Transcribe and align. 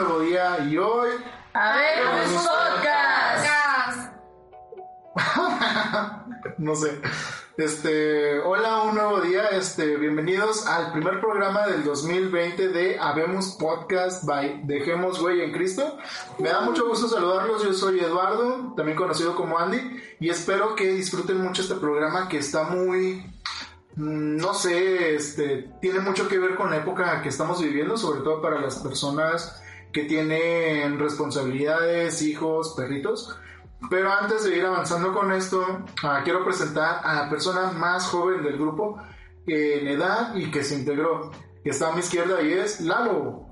nuevo 0.00 0.20
día 0.20 0.58
y 0.68 0.76
hoy. 0.76 1.10
Pues 1.52 2.48
podcast. 2.48 4.12
no 6.58 6.74
sé. 6.74 7.00
Este, 7.56 8.40
hola, 8.40 8.82
un 8.82 8.96
nuevo 8.96 9.22
día. 9.22 9.46
Este, 9.46 9.96
bienvenidos 9.96 10.66
al 10.66 10.92
primer 10.92 11.18
programa 11.18 11.66
del 11.66 11.82
2020 11.82 12.68
de 12.68 12.98
Habemos 12.98 13.56
Podcast 13.58 14.26
by 14.26 14.66
Dejemos 14.66 15.18
Güey 15.18 15.40
en 15.40 15.52
Cristo. 15.52 15.96
Me 16.40 16.50
da 16.50 16.60
mucho 16.60 16.86
gusto 16.86 17.08
saludarlos. 17.08 17.64
Yo 17.64 17.72
soy 17.72 17.98
Eduardo, 18.00 18.74
también 18.76 18.98
conocido 18.98 19.34
como 19.34 19.58
Andy, 19.58 19.80
y 20.20 20.28
espero 20.28 20.74
que 20.74 20.92
disfruten 20.92 21.40
mucho 21.40 21.62
este 21.62 21.76
programa 21.76 22.28
que 22.28 22.36
está 22.36 22.64
muy 22.64 23.24
mm, 23.94 24.36
no 24.36 24.52
sé, 24.52 25.14
este, 25.14 25.70
tiene 25.80 26.00
mucho 26.00 26.28
que 26.28 26.38
ver 26.38 26.54
con 26.54 26.68
la 26.68 26.76
época 26.76 27.22
que 27.22 27.30
estamos 27.30 27.62
viviendo, 27.62 27.96
sobre 27.96 28.20
todo 28.20 28.42
para 28.42 28.60
las 28.60 28.76
personas 28.80 29.62
que 29.96 30.04
tienen 30.04 30.98
responsabilidades, 30.98 32.20
hijos, 32.20 32.74
perritos. 32.76 33.34
Pero 33.88 34.12
antes 34.12 34.44
de 34.44 34.58
ir 34.58 34.66
avanzando 34.66 35.14
con 35.14 35.32
esto, 35.32 35.64
ah, 36.02 36.20
quiero 36.22 36.44
presentar 36.44 37.00
a 37.02 37.14
la 37.14 37.30
persona 37.30 37.70
más 37.70 38.04
joven 38.08 38.42
del 38.42 38.58
grupo 38.58 39.00
en 39.46 39.88
edad 39.88 40.34
y 40.34 40.50
que 40.50 40.62
se 40.62 40.74
integró, 40.74 41.30
que 41.64 41.70
está 41.70 41.88
a 41.88 41.92
mi 41.92 42.00
izquierda 42.00 42.42
y 42.42 42.52
es 42.52 42.82
Lalo. 42.82 43.46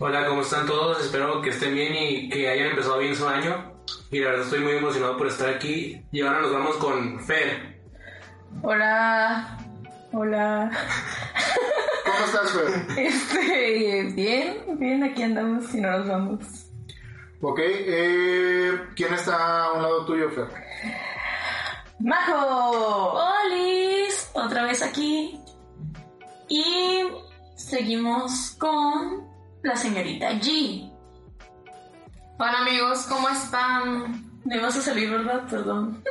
Hola, 0.00 0.26
¿cómo 0.26 0.40
están 0.40 0.66
todos? 0.66 1.00
Espero 1.00 1.40
que 1.40 1.50
estén 1.50 1.72
bien 1.72 1.94
y 1.94 2.28
que 2.28 2.48
hayan 2.48 2.70
empezado 2.70 2.98
bien 2.98 3.14
su 3.14 3.28
año. 3.28 3.72
Y 4.10 4.18
la 4.18 4.30
verdad 4.30 4.46
estoy 4.46 4.60
muy 4.62 4.72
emocionado 4.72 5.16
por 5.16 5.28
estar 5.28 5.48
aquí. 5.48 6.04
Y 6.10 6.22
ahora 6.22 6.40
nos 6.40 6.52
vamos 6.52 6.76
con 6.78 7.20
Fer. 7.20 7.80
Hola. 8.62 9.58
Hola. 10.12 10.72
¿Cómo 12.14 12.26
estás, 12.26 12.52
Fer? 12.52 12.98
Este, 12.98 14.02
bien, 14.14 14.78
bien, 14.78 15.02
aquí 15.02 15.22
andamos 15.22 15.74
y 15.74 15.80
no 15.80 15.98
nos 15.98 16.08
vamos. 16.08 16.46
Ok, 17.40 17.58
eh, 17.60 18.80
¿quién 18.94 19.14
está 19.14 19.64
a 19.64 19.72
un 19.72 19.82
lado 19.82 20.06
tuyo, 20.06 20.30
Fer? 20.30 20.46
¡Majo! 21.98 23.18
¡Olis! 23.18 24.30
Otra 24.34 24.64
vez 24.64 24.82
aquí. 24.82 25.40
Y 26.48 27.02
seguimos 27.56 28.56
con 28.58 29.28
la 29.62 29.76
señorita 29.76 30.32
G. 30.34 30.90
Hola 32.38 32.58
amigos, 32.60 33.06
¿cómo 33.08 33.28
están? 33.28 34.40
Me 34.44 34.60
vas 34.60 34.76
a 34.76 34.82
salir, 34.82 35.10
¿verdad? 35.10 35.46
Perdón. 35.48 36.04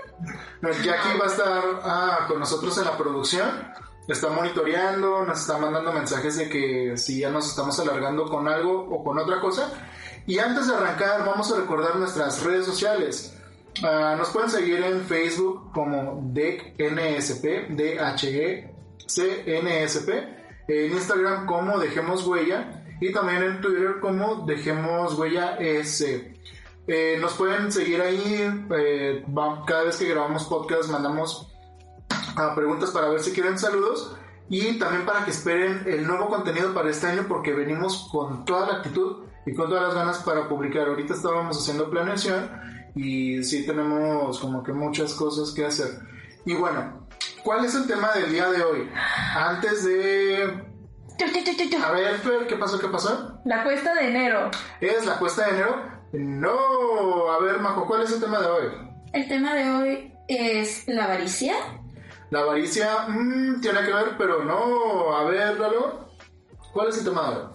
Jackie 0.61 1.17
va 1.19 1.25
a 1.25 1.27
estar 1.27 1.63
ah, 1.83 2.25
con 2.27 2.39
nosotros 2.39 2.77
en 2.77 2.85
la 2.85 2.97
producción. 2.97 3.47
Está 4.07 4.29
monitoreando, 4.29 5.25
nos 5.25 5.39
está 5.39 5.57
mandando 5.57 5.93
mensajes 5.93 6.37
de 6.37 6.49
que 6.49 6.97
si 6.97 7.19
ya 7.19 7.29
nos 7.29 7.47
estamos 7.49 7.79
alargando 7.79 8.25
con 8.25 8.47
algo 8.47 8.85
o 8.89 9.03
con 9.03 9.17
otra 9.17 9.39
cosa. 9.39 9.71
Y 10.27 10.39
antes 10.39 10.67
de 10.67 10.75
arrancar, 10.75 11.25
vamos 11.25 11.51
a 11.51 11.57
recordar 11.57 11.95
nuestras 11.95 12.43
redes 12.43 12.65
sociales. 12.65 13.37
Ah, 13.81 14.15
nos 14.17 14.29
pueden 14.29 14.49
seguir 14.49 14.83
en 14.83 15.01
Facebook 15.01 15.71
como 15.71 16.21
DECNSP, 16.33 17.69
D-H-E-C-N-S-P, 17.69 18.73
en 20.67 20.91
Instagram 20.91 21.45
como 21.45 21.79
Dejemos 21.79 22.27
Huella 22.27 22.83
y 23.01 23.11
también 23.11 23.41
en 23.43 23.61
Twitter 23.61 23.99
como 23.99 24.45
Dejemos 24.45 25.17
Huella 25.17 25.55
S. 25.57 26.33
Eh, 26.85 27.17
nos 27.19 27.33
pueden 27.33 27.71
seguir 27.71 28.01
ahí, 28.01 28.65
eh, 28.75 29.25
cada 29.65 29.83
vez 29.83 29.95
que 29.97 30.09
grabamos 30.09 30.43
podcast 30.45 30.89
mandamos 30.89 31.52
ah, 32.35 32.53
preguntas 32.55 32.91
para 32.91 33.09
ver 33.09 33.19
si 33.21 33.31
quieren 33.31 33.57
saludos 33.57 34.15
y 34.49 34.77
también 34.77 35.05
para 35.05 35.25
que 35.25 35.31
esperen 35.31 35.83
el 35.85 36.05
nuevo 36.05 36.27
contenido 36.27 36.73
para 36.73 36.89
este 36.89 37.07
año 37.07 37.25
porque 37.27 37.53
venimos 37.53 38.07
con 38.11 38.45
toda 38.45 38.67
la 38.67 38.73
actitud 38.77 39.25
y 39.45 39.53
con 39.53 39.69
todas 39.69 39.83
las 39.83 39.95
ganas 39.95 40.19
para 40.19 40.47
publicar. 40.47 40.87
Ahorita 40.87 41.13
estábamos 41.13 41.57
haciendo 41.57 41.89
planeación 41.89 42.49
y 42.95 43.43
sí 43.43 43.65
tenemos 43.65 44.39
como 44.39 44.63
que 44.63 44.73
muchas 44.73 45.13
cosas 45.13 45.51
que 45.53 45.65
hacer. 45.65 45.99
Y 46.45 46.53
bueno, 46.53 47.07
¿cuál 47.43 47.65
es 47.65 47.75
el 47.75 47.87
tema 47.87 48.11
del 48.13 48.31
día 48.31 48.49
de 48.51 48.63
hoy? 48.63 48.89
Antes 49.35 49.85
de... 49.85 50.73
A 51.83 51.91
ver, 51.91 52.17
Fer, 52.17 52.47
¿qué 52.47 52.55
pasó? 52.55 52.79
¿Qué 52.79 52.87
pasó? 52.87 53.39
La 53.45 53.63
cuesta 53.63 53.93
de 53.93 54.09
enero. 54.09 54.51
¿Es 54.81 55.05
la 55.05 55.17
cuesta 55.19 55.45
de 55.45 55.51
enero? 55.51 55.93
No, 56.11 57.31
a 57.31 57.39
ver, 57.39 57.59
Majo, 57.59 57.85
¿cuál 57.87 58.03
es 58.03 58.11
el 58.11 58.19
tema 58.19 58.39
de 58.39 58.47
hoy? 58.47 58.65
El 59.13 59.27
tema 59.27 59.53
de 59.55 59.69
hoy 59.69 60.13
es 60.27 60.87
la 60.87 61.05
avaricia. 61.05 61.55
La 62.33 62.39
avaricia 62.39 63.05
mm, 63.09 63.61
tiene 63.61 63.83
que 63.85 63.93
ver, 63.93 64.15
pero 64.17 64.43
no. 64.43 65.15
A 65.15 65.23
ver, 65.25 65.59
Lalo, 65.59 66.09
¿cuál 66.73 66.89
es 66.89 66.97
el 66.97 67.03
tema 67.03 67.29
de 67.29 67.35
hoy? 67.37 67.45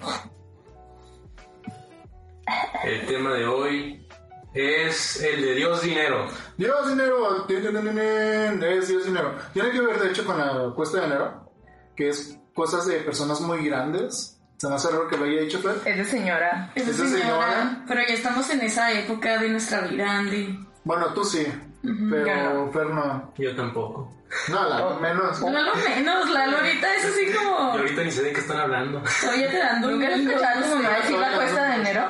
El 2.84 3.06
tema 3.08 3.34
de 3.34 3.44
hoy 3.44 4.06
es 4.54 5.20
el 5.20 5.42
de 5.42 5.54
Dios 5.56 5.82
dinero. 5.82 6.28
Dios 6.56 6.90
dinero, 6.90 7.44
es 7.48 8.88
Dios 8.88 9.04
dinero. 9.04 9.34
Tiene 9.52 9.72
que 9.72 9.80
ver, 9.80 9.98
de 9.98 10.10
hecho, 10.10 10.24
con 10.24 10.38
la 10.38 10.72
cuesta 10.76 11.00
de 11.00 11.06
enero, 11.06 11.50
que 11.96 12.10
es 12.10 12.38
cosas 12.54 12.86
de 12.86 13.00
personas 13.00 13.40
muy 13.40 13.66
grandes. 13.66 14.40
Se 14.58 14.68
me 14.68 14.76
hace 14.76 14.90
raro 14.90 15.08
que 15.08 15.16
lo 15.16 15.24
haya 15.24 15.40
dicho 15.40 15.58
Fer. 15.58 15.80
Es 15.84 15.96
de 15.96 16.04
señora. 16.04 16.70
Es 16.76 16.86
de 16.86 16.92
¿Es 16.92 16.98
de 16.98 17.18
señora, 17.18 17.50
señora? 17.50 17.84
Pero 17.88 18.00
ya 18.06 18.14
estamos 18.14 18.48
en 18.50 18.60
esa 18.60 18.92
época 18.92 19.40
de 19.40 19.48
nuestra 19.48 19.80
vida, 19.80 20.08
Andy. 20.08 20.56
Bueno, 20.84 21.12
tú 21.14 21.24
sí, 21.24 21.44
pero 21.82 22.26
yo 22.26 22.72
Fer 22.72 22.86
no. 22.86 23.32
Yo 23.38 23.56
tampoco. 23.56 24.12
No, 24.48 24.68
la 24.68 24.98
menos. 25.00 25.40
No 25.40 25.50
lo 25.50 25.74
menos, 25.76 26.30
la 26.30 26.46
Lorita 26.48 26.94
es 26.96 27.04
así 27.04 27.32
Yo 27.32 27.38
como... 27.38 27.56
ahorita 27.56 28.04
ni 28.04 28.10
sé 28.10 28.22
de 28.22 28.32
qué 28.32 28.40
están 28.40 28.58
hablando. 28.58 29.02
Oye, 29.32 29.48
te 29.48 29.58
dando 29.58 29.88
un 29.88 29.92
¿Nunca 29.94 30.08
has 30.08 30.14
gringo, 30.14 30.30
escuchado 30.32 30.58
a 30.58 30.62
tu 30.62 30.68
no 30.68 30.82
mamá 30.82 30.96
decir 30.98 31.18
la 31.18 31.32
cuesta 31.34 31.68
de 31.68 31.74
enero? 31.76 32.08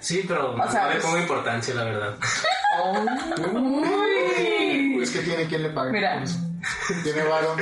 Sí, 0.00 0.24
pero 0.26 0.54
O 0.54 0.70
sea, 0.70 0.86
no 0.86 0.94
le 0.94 1.00
pongo 1.00 1.18
importancia, 1.18 1.74
la 1.74 1.84
verdad. 1.84 2.16
Es 5.00 5.10
que 5.10 5.18
tiene 5.20 5.46
quien 5.46 5.62
le 5.62 5.70
pague. 5.70 5.92
Mira. 5.92 6.22
Tiene 7.02 7.24
varón. 7.24 7.58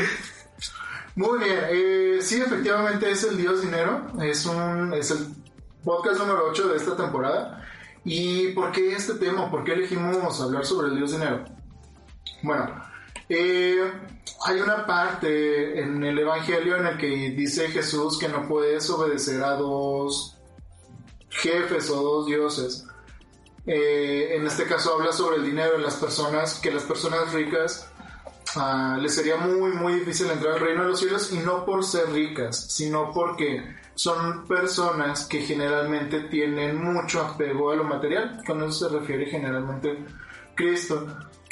Muy 1.16 1.38
bien, 1.38 1.58
eh, 1.70 2.18
sí, 2.22 2.40
efectivamente 2.40 3.10
es 3.10 3.24
el 3.24 3.36
Dios 3.36 3.62
Dinero. 3.62 4.06
Es, 4.22 4.46
un, 4.46 4.94
es 4.94 5.10
el 5.10 5.26
podcast 5.84 6.18
número 6.20 6.46
8 6.50 6.68
de 6.68 6.76
esta 6.76 6.96
temporada. 6.96 7.62
¿Y 8.04 8.48
por 8.48 8.72
qué 8.72 8.92
este 8.92 9.14
tema? 9.14 9.50
¿Por 9.50 9.64
qué 9.64 9.72
elegimos 9.72 10.40
hablar 10.40 10.64
sobre 10.64 10.88
el 10.88 10.96
Dios 10.96 11.12
Dinero? 11.12 11.44
Bueno, 12.42 12.82
eh, 13.28 13.92
hay 14.46 14.60
una 14.60 14.86
parte 14.86 15.80
en 15.80 16.02
el 16.02 16.18
Evangelio 16.18 16.76
en 16.76 16.86
el 16.86 16.98
que 16.98 17.06
dice 17.30 17.68
Jesús 17.68 18.18
que 18.18 18.28
no 18.28 18.48
puedes 18.48 18.88
obedecer 18.88 19.42
a 19.44 19.52
dos 19.52 20.38
jefes 21.28 21.90
o 21.90 22.02
dos 22.02 22.26
dioses. 22.26 22.86
Eh, 23.66 24.36
en 24.36 24.46
este 24.46 24.64
caso 24.64 24.94
habla 24.94 25.12
sobre 25.12 25.36
el 25.36 25.44
dinero 25.44 25.76
en 25.76 25.82
las 25.82 25.96
personas, 25.96 26.58
que 26.58 26.70
las 26.70 26.84
personas 26.84 27.32
ricas 27.32 27.88
ah, 28.56 28.98
les 29.00 29.14
sería 29.14 29.36
muy 29.36 29.72
muy 29.72 29.94
difícil 29.96 30.30
entrar 30.30 30.54
al 30.54 30.60
reino 30.60 30.82
de 30.82 30.88
los 30.88 30.98
cielos 30.98 31.30
y 31.32 31.38
no 31.38 31.66
por 31.66 31.84
ser 31.84 32.10
ricas, 32.10 32.72
sino 32.72 33.12
porque 33.12 33.62
son 34.00 34.46
personas 34.46 35.26
que 35.26 35.42
generalmente 35.42 36.20
tienen 36.20 36.82
mucho 36.82 37.20
apego 37.20 37.70
a 37.70 37.76
lo 37.76 37.84
material, 37.84 38.42
con 38.46 38.62
eso 38.62 38.88
se 38.88 38.98
refiere 38.98 39.26
generalmente 39.26 40.06
Cristo. 40.54 41.06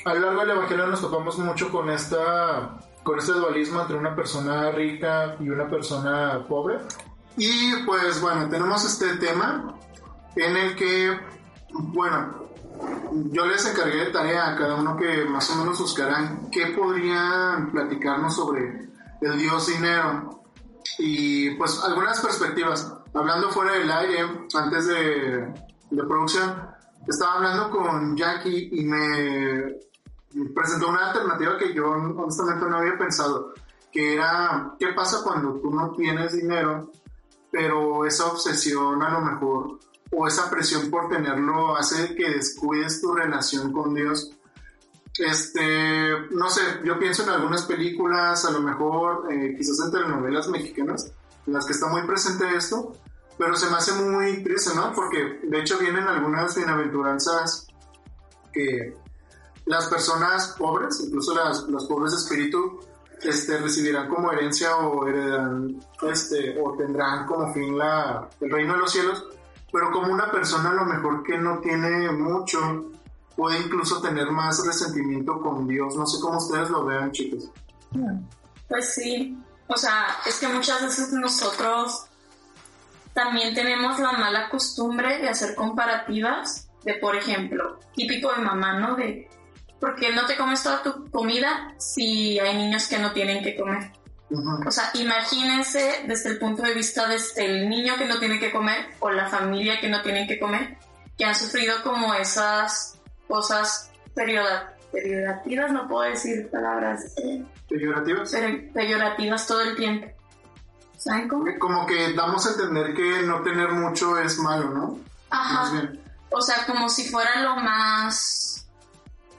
A 0.06 0.14
lo 0.14 0.20
largo 0.20 0.40
del 0.40 0.50
Evangelio 0.52 0.86
nos 0.86 1.02
topamos 1.02 1.38
mucho 1.38 1.70
con 1.70 1.90
esta 1.90 2.78
con 3.02 3.18
este 3.18 3.32
dualismo 3.32 3.82
entre 3.82 3.98
una 3.98 4.16
persona 4.16 4.70
rica 4.70 5.36
y 5.38 5.50
una 5.50 5.68
persona 5.68 6.42
pobre. 6.48 6.78
Y 7.36 7.84
pues 7.84 8.18
bueno, 8.22 8.48
tenemos 8.48 8.82
este 8.82 9.18
tema 9.18 9.74
en 10.34 10.56
el 10.56 10.74
que, 10.74 11.20
bueno, 11.70 12.48
yo 13.30 13.44
les 13.44 13.66
encargué 13.66 14.06
de 14.06 14.10
tarea 14.10 14.48
a 14.48 14.56
cada 14.56 14.76
uno 14.76 14.96
que 14.96 15.26
más 15.26 15.50
o 15.50 15.56
menos 15.56 15.78
buscaran 15.78 16.48
qué 16.50 16.68
podrían 16.68 17.70
platicarnos 17.72 18.34
sobre 18.34 18.88
el 19.20 19.36
dios 19.36 19.66
dinero 19.66 20.37
y 20.98 21.50
pues 21.50 21.80
algunas 21.84 22.20
perspectivas. 22.20 22.94
Hablando 23.14 23.50
fuera 23.50 23.72
del 23.72 23.90
aire, 23.90 24.46
antes 24.54 24.86
de, 24.86 25.52
de 25.90 26.04
producción, 26.04 26.68
estaba 27.06 27.34
hablando 27.34 27.70
con 27.70 28.16
Jackie 28.16 28.68
y 28.72 28.84
me 28.84 29.78
presentó 30.54 30.88
una 30.88 31.10
alternativa 31.10 31.58
que 31.58 31.74
yo 31.74 31.90
honestamente 31.90 32.66
no 32.66 32.76
había 32.76 32.98
pensado, 32.98 33.54
que 33.90 34.14
era, 34.14 34.74
¿qué 34.78 34.88
pasa 34.88 35.22
cuando 35.24 35.54
tú 35.60 35.70
no 35.70 35.92
tienes 35.92 36.34
dinero, 36.34 36.90
pero 37.50 38.04
esa 38.04 38.26
obsesión 38.26 39.02
a 39.02 39.10
lo 39.10 39.20
mejor 39.22 39.78
o 40.10 40.26
esa 40.26 40.50
presión 40.50 40.90
por 40.90 41.08
tenerlo 41.08 41.76
hace 41.76 42.14
que 42.14 42.30
descuides 42.30 43.00
tu 43.00 43.14
relación 43.14 43.72
con 43.72 43.94
Dios? 43.94 44.37
Este, 45.18 46.28
no 46.30 46.48
sé, 46.48 46.62
yo 46.84 46.98
pienso 46.98 47.24
en 47.24 47.30
algunas 47.30 47.62
películas, 47.62 48.44
a 48.44 48.52
lo 48.52 48.60
mejor 48.60 49.32
eh, 49.32 49.54
quizás 49.56 49.80
en 49.84 49.90
telenovelas 49.90 50.48
mexicanas, 50.48 51.12
en 51.46 51.52
las 51.52 51.66
que 51.66 51.72
está 51.72 51.88
muy 51.88 52.02
presente 52.02 52.44
esto, 52.54 52.92
pero 53.36 53.56
se 53.56 53.68
me 53.68 53.76
hace 53.76 53.92
muy 53.92 54.44
triste, 54.44 54.74
¿no? 54.76 54.92
Porque 54.92 55.40
de 55.42 55.60
hecho 55.60 55.78
vienen 55.78 56.04
algunas 56.04 56.54
bienaventuranzas 56.54 57.66
que 58.52 58.96
las 59.66 59.86
personas 59.86 60.54
pobres, 60.58 61.00
incluso 61.00 61.34
las, 61.34 61.62
los 61.64 61.86
pobres 61.86 62.12
de 62.12 62.18
espíritu, 62.18 62.80
este, 63.22 63.58
recibirán 63.58 64.08
como 64.08 64.32
herencia 64.32 64.76
o 64.76 65.06
heredarán, 65.06 65.80
este, 66.10 66.56
o 66.60 66.76
tendrán 66.76 67.26
como 67.26 67.52
fin 67.52 67.76
la, 67.76 68.28
el 68.40 68.50
reino 68.50 68.74
de 68.74 68.78
los 68.78 68.92
cielos. 68.92 69.24
pero 69.72 69.90
como 69.90 70.12
una 70.12 70.30
persona 70.30 70.70
a 70.70 70.74
lo 70.74 70.84
mejor 70.84 71.22
que 71.22 71.36
no 71.36 71.58
tiene 71.58 72.10
mucho, 72.10 72.90
puede 73.38 73.60
incluso 73.60 74.02
tener 74.02 74.32
más 74.32 74.66
resentimiento 74.66 75.40
con 75.40 75.68
Dios. 75.68 75.94
No 75.94 76.04
sé 76.06 76.20
cómo 76.20 76.38
ustedes 76.38 76.70
lo 76.70 76.84
vean, 76.84 77.12
chicos. 77.12 77.48
Pues 78.68 78.94
sí, 78.94 79.38
o 79.68 79.76
sea, 79.76 80.08
es 80.26 80.40
que 80.40 80.48
muchas 80.48 80.82
veces 80.82 81.12
nosotros 81.12 82.06
también 83.14 83.54
tenemos 83.54 84.00
la 84.00 84.10
mala 84.10 84.48
costumbre 84.50 85.18
de 85.18 85.28
hacer 85.28 85.54
comparativas 85.54 86.68
de, 86.82 86.94
por 86.94 87.14
ejemplo, 87.14 87.78
típico 87.94 88.32
de 88.32 88.42
mamá, 88.42 88.80
¿no? 88.80 88.96
De, 88.96 89.30
¿por 89.78 89.94
qué 89.94 90.12
no 90.12 90.26
te 90.26 90.36
comes 90.36 90.64
toda 90.64 90.82
tu 90.82 91.08
comida 91.08 91.74
si 91.78 92.40
hay 92.40 92.56
niños 92.56 92.88
que 92.88 92.98
no 92.98 93.12
tienen 93.12 93.44
que 93.44 93.56
comer? 93.56 93.92
O 94.66 94.70
sea, 94.72 94.90
imagínense 94.94 96.04
desde 96.08 96.30
el 96.30 96.38
punto 96.40 96.62
de 96.62 96.74
vista 96.74 97.06
desde 97.06 97.46
el 97.46 97.68
niño 97.68 97.94
que 97.96 98.04
no 98.04 98.18
tiene 98.18 98.40
que 98.40 98.50
comer 98.50 98.88
o 98.98 99.10
la 99.10 99.28
familia 99.28 99.80
que 99.80 99.88
no 99.88 100.02
tiene 100.02 100.26
que 100.26 100.40
comer, 100.40 100.76
que 101.16 101.24
han 101.24 101.36
sufrido 101.36 101.82
como 101.84 102.12
esas 102.14 102.97
cosas 103.28 103.90
peyorativas, 104.92 105.72
no 105.72 105.86
puedo 105.86 106.10
decir 106.10 106.48
palabras 106.50 107.12
eh, 107.18 107.44
¿Peyorativos? 107.68 108.30
pero- 108.32 108.72
peyorativas 108.72 109.46
todo 109.46 109.60
el 109.62 109.76
tiempo. 109.76 110.08
¿Saben 110.96 111.28
cómo? 111.28 111.44
Como 111.60 111.86
que 111.86 112.12
damos 112.14 112.44
a 112.46 112.50
entender 112.50 112.94
que 112.94 113.22
no 113.22 113.42
tener 113.42 113.70
mucho 113.70 114.18
es 114.18 114.38
malo, 114.38 114.70
¿no? 114.70 114.98
Más 115.30 115.68
Ajá. 115.68 115.72
bien. 115.72 116.00
O 116.30 116.42
sea, 116.42 116.66
como 116.66 116.88
si 116.88 117.08
fuera 117.08 117.40
lo 117.42 117.56
más 117.56 118.66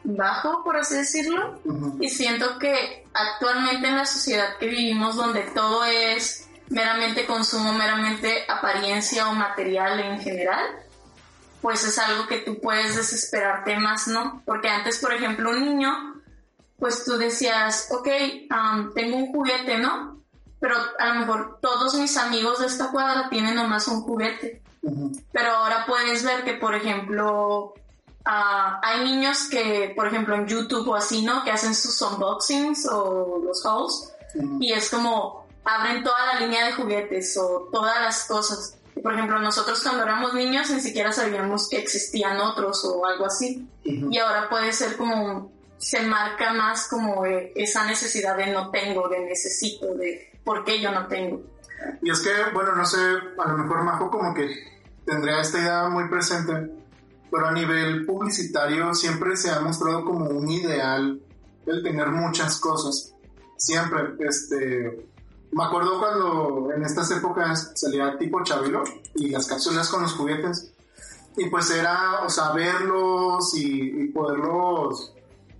bajo, 0.03 0.63
por 0.63 0.77
así 0.77 0.95
decirlo. 0.95 1.59
Y 1.99 2.09
siento 2.09 2.57
que 2.59 3.05
actualmente 3.13 3.87
en 3.87 3.97
la 3.97 4.05
sociedad 4.05 4.55
que 4.57 4.67
vivimos, 4.67 5.17
donde 5.17 5.41
todo 5.53 5.83
es 5.83 6.47
meramente 6.69 7.25
consumo, 7.25 7.73
meramente 7.73 8.45
apariencia 8.47 9.27
o 9.29 9.33
material 9.33 9.99
en 9.99 10.19
general, 10.21 10.63
pues 11.61 11.83
es 11.83 11.97
algo 11.97 12.27
que 12.27 12.37
tú 12.39 12.59
puedes 12.59 12.95
desesperarte 12.95 13.77
más, 13.77 14.07
¿no? 14.07 14.41
Porque 14.45 14.69
antes, 14.69 14.99
por 14.99 15.13
ejemplo, 15.13 15.49
un 15.49 15.65
niño, 15.65 16.21
pues 16.77 17.03
tú 17.03 17.17
decías, 17.17 17.89
ok, 17.91 18.07
am, 18.49 18.93
tengo 18.93 19.17
un 19.17 19.31
juguete, 19.31 19.77
¿no? 19.77 20.21
Pero 20.59 20.75
a 20.97 21.05
lo 21.07 21.15
mejor 21.15 21.59
todos 21.61 21.95
mis 21.95 22.17
amigos 22.17 22.59
de 22.59 22.67
esta 22.67 22.91
cuadra 22.91 23.29
tienen 23.29 23.55
nomás 23.55 23.87
un 23.87 24.01
juguete. 24.01 24.61
Pero 25.31 25.51
ahora 25.51 25.85
puedes 25.85 26.23
ver 26.23 26.43
que, 26.43 26.53
por 26.53 26.73
ejemplo, 26.75 27.73
ah, 28.25 28.79
hay 28.81 29.03
niños 29.03 29.47
que, 29.49 29.93
por 29.95 30.07
ejemplo, 30.07 30.35
en 30.35 30.47
YouTube 30.47 30.87
o 30.87 30.95
así, 30.95 31.21
¿no? 31.21 31.43
Que 31.43 31.51
hacen 31.51 31.75
sus 31.75 32.01
unboxings 32.01 32.87
o 32.89 33.41
los 33.43 33.65
hauls 33.65 34.13
y 34.59 34.73
es 34.73 34.89
como 34.89 35.47
abren 35.63 36.03
toda 36.03 36.33
la 36.33 36.39
línea 36.39 36.65
de 36.65 36.73
juguetes 36.73 37.37
o 37.37 37.69
todas 37.71 38.01
las 38.01 38.25
cosas. 38.25 38.77
Por 39.01 39.13
ejemplo, 39.13 39.39
nosotros 39.39 39.81
cuando 39.81 40.03
éramos 40.03 40.33
niños 40.33 40.69
ni 40.69 40.79
siquiera 40.79 41.11
sabíamos 41.11 41.69
que 41.69 41.79
existían 41.79 42.39
otros 42.39 42.83
o 42.85 43.05
algo 43.05 43.25
así. 43.25 43.67
Y 43.83 44.17
ahora 44.17 44.49
puede 44.49 44.73
ser 44.73 44.97
como, 44.97 45.51
se 45.77 46.01
marca 46.01 46.53
más 46.53 46.87
como 46.87 47.25
eh, 47.25 47.53
esa 47.55 47.85
necesidad 47.85 48.37
de 48.37 48.47
no 48.47 48.69
tengo, 48.69 49.07
de 49.07 49.19
necesito, 49.19 49.95
de 49.95 50.31
por 50.43 50.63
qué 50.65 50.81
yo 50.81 50.91
no 50.91 51.07
tengo. 51.07 51.41
Y 52.01 52.11
es 52.11 52.19
que, 52.19 52.29
bueno, 52.53 52.75
no 52.75 52.85
sé, 52.85 52.99
a 52.99 53.47
lo 53.47 53.57
mejor 53.57 53.83
Majo 53.83 54.11
como 54.11 54.33
que 54.33 54.49
tendría 55.05 55.39
esta 55.39 55.59
idea 55.59 55.87
muy 55.87 56.09
presente, 56.09 56.71
pero 57.31 57.47
a 57.47 57.51
nivel 57.51 58.05
publicitario 58.05 58.93
siempre 58.93 59.37
se 59.37 59.49
ha 59.49 59.61
mostrado 59.61 60.03
como 60.03 60.25
un 60.25 60.51
ideal 60.51 61.21
el 61.65 61.83
tener 61.83 62.07
muchas 62.07 62.59
cosas. 62.59 63.15
Siempre, 63.57 64.15
este... 64.27 65.07
Me 65.51 65.63
acuerdo 65.63 65.99
cuando 65.99 66.71
en 66.75 66.83
estas 66.83 67.09
épocas 67.11 67.71
salía 67.75 68.17
tipo 68.17 68.43
Chabelo 68.43 68.83
y 69.15 69.29
las 69.29 69.47
cápsulas 69.47 69.89
con 69.89 70.03
los 70.03 70.13
juguetes. 70.13 70.73
Y 71.37 71.49
pues 71.49 71.71
era, 71.71 72.21
o 72.23 72.29
sea, 72.29 72.51
verlos 72.51 73.55
y, 73.55 74.03
y 74.03 74.07
poderlos, 74.09 75.13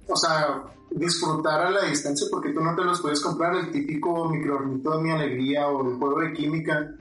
o 0.08 0.16
sea, 0.16 0.64
disfrutar 0.92 1.68
a 1.68 1.70
la 1.70 1.86
distancia 1.86 2.28
porque 2.30 2.52
tú 2.52 2.62
no 2.62 2.76
te 2.76 2.84
los 2.84 3.02
puedes 3.02 3.22
comprar 3.22 3.56
el 3.56 3.72
típico 3.72 4.30
microornito 4.30 4.98
de 4.98 5.04
mi 5.04 5.12
alegría 5.12 5.68
o 5.68 5.88
el 5.88 5.98
juego 5.98 6.20
de 6.22 6.34
química. 6.34 6.92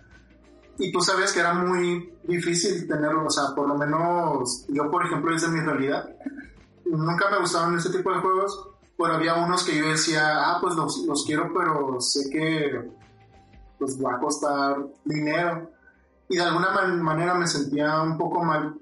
Y 0.79 0.93
tú 0.93 1.01
sabes 1.01 1.33
que 1.33 1.41
era 1.41 1.55
muy 1.55 2.13
difícil 2.25 2.87
tenerlo, 2.87 3.27
o 3.27 3.31
sea, 3.31 3.55
por 3.55 3.67
lo 3.67 3.75
menos 3.75 4.65
yo, 4.69 4.91
por 4.91 5.05
ejemplo, 5.05 5.33
desde 5.33 5.49
mi 5.49 5.61
realidad, 5.61 6.09
nunca 6.85 7.31
me 7.31 7.41
gustaban 7.41 7.77
ese 7.77 7.91
tipo 7.91 8.13
de 8.13 8.21
juegos, 8.21 8.69
pero 8.99 9.15
había 9.15 9.35
unos 9.37 9.65
que 9.65 9.79
yo 9.79 9.89
decía, 9.89 10.51
ah, 10.51 10.59
pues 10.61 10.75
los, 10.75 10.99
los 11.07 11.25
quiero, 11.25 11.53
pero 11.55 12.01
sé 12.01 12.29
que 12.31 12.91
pues 13.79 13.97
va 14.05 14.15
a 14.15 14.19
costar 14.19 14.85
dinero. 15.05 15.71
Y 16.29 16.37
de 16.37 16.43
alguna 16.43 16.73
man- 16.73 17.01
manera 17.01 17.33
me 17.35 17.47
sentía 17.47 18.03
un 18.03 18.19
poco 18.19 18.43
mal 18.45 18.75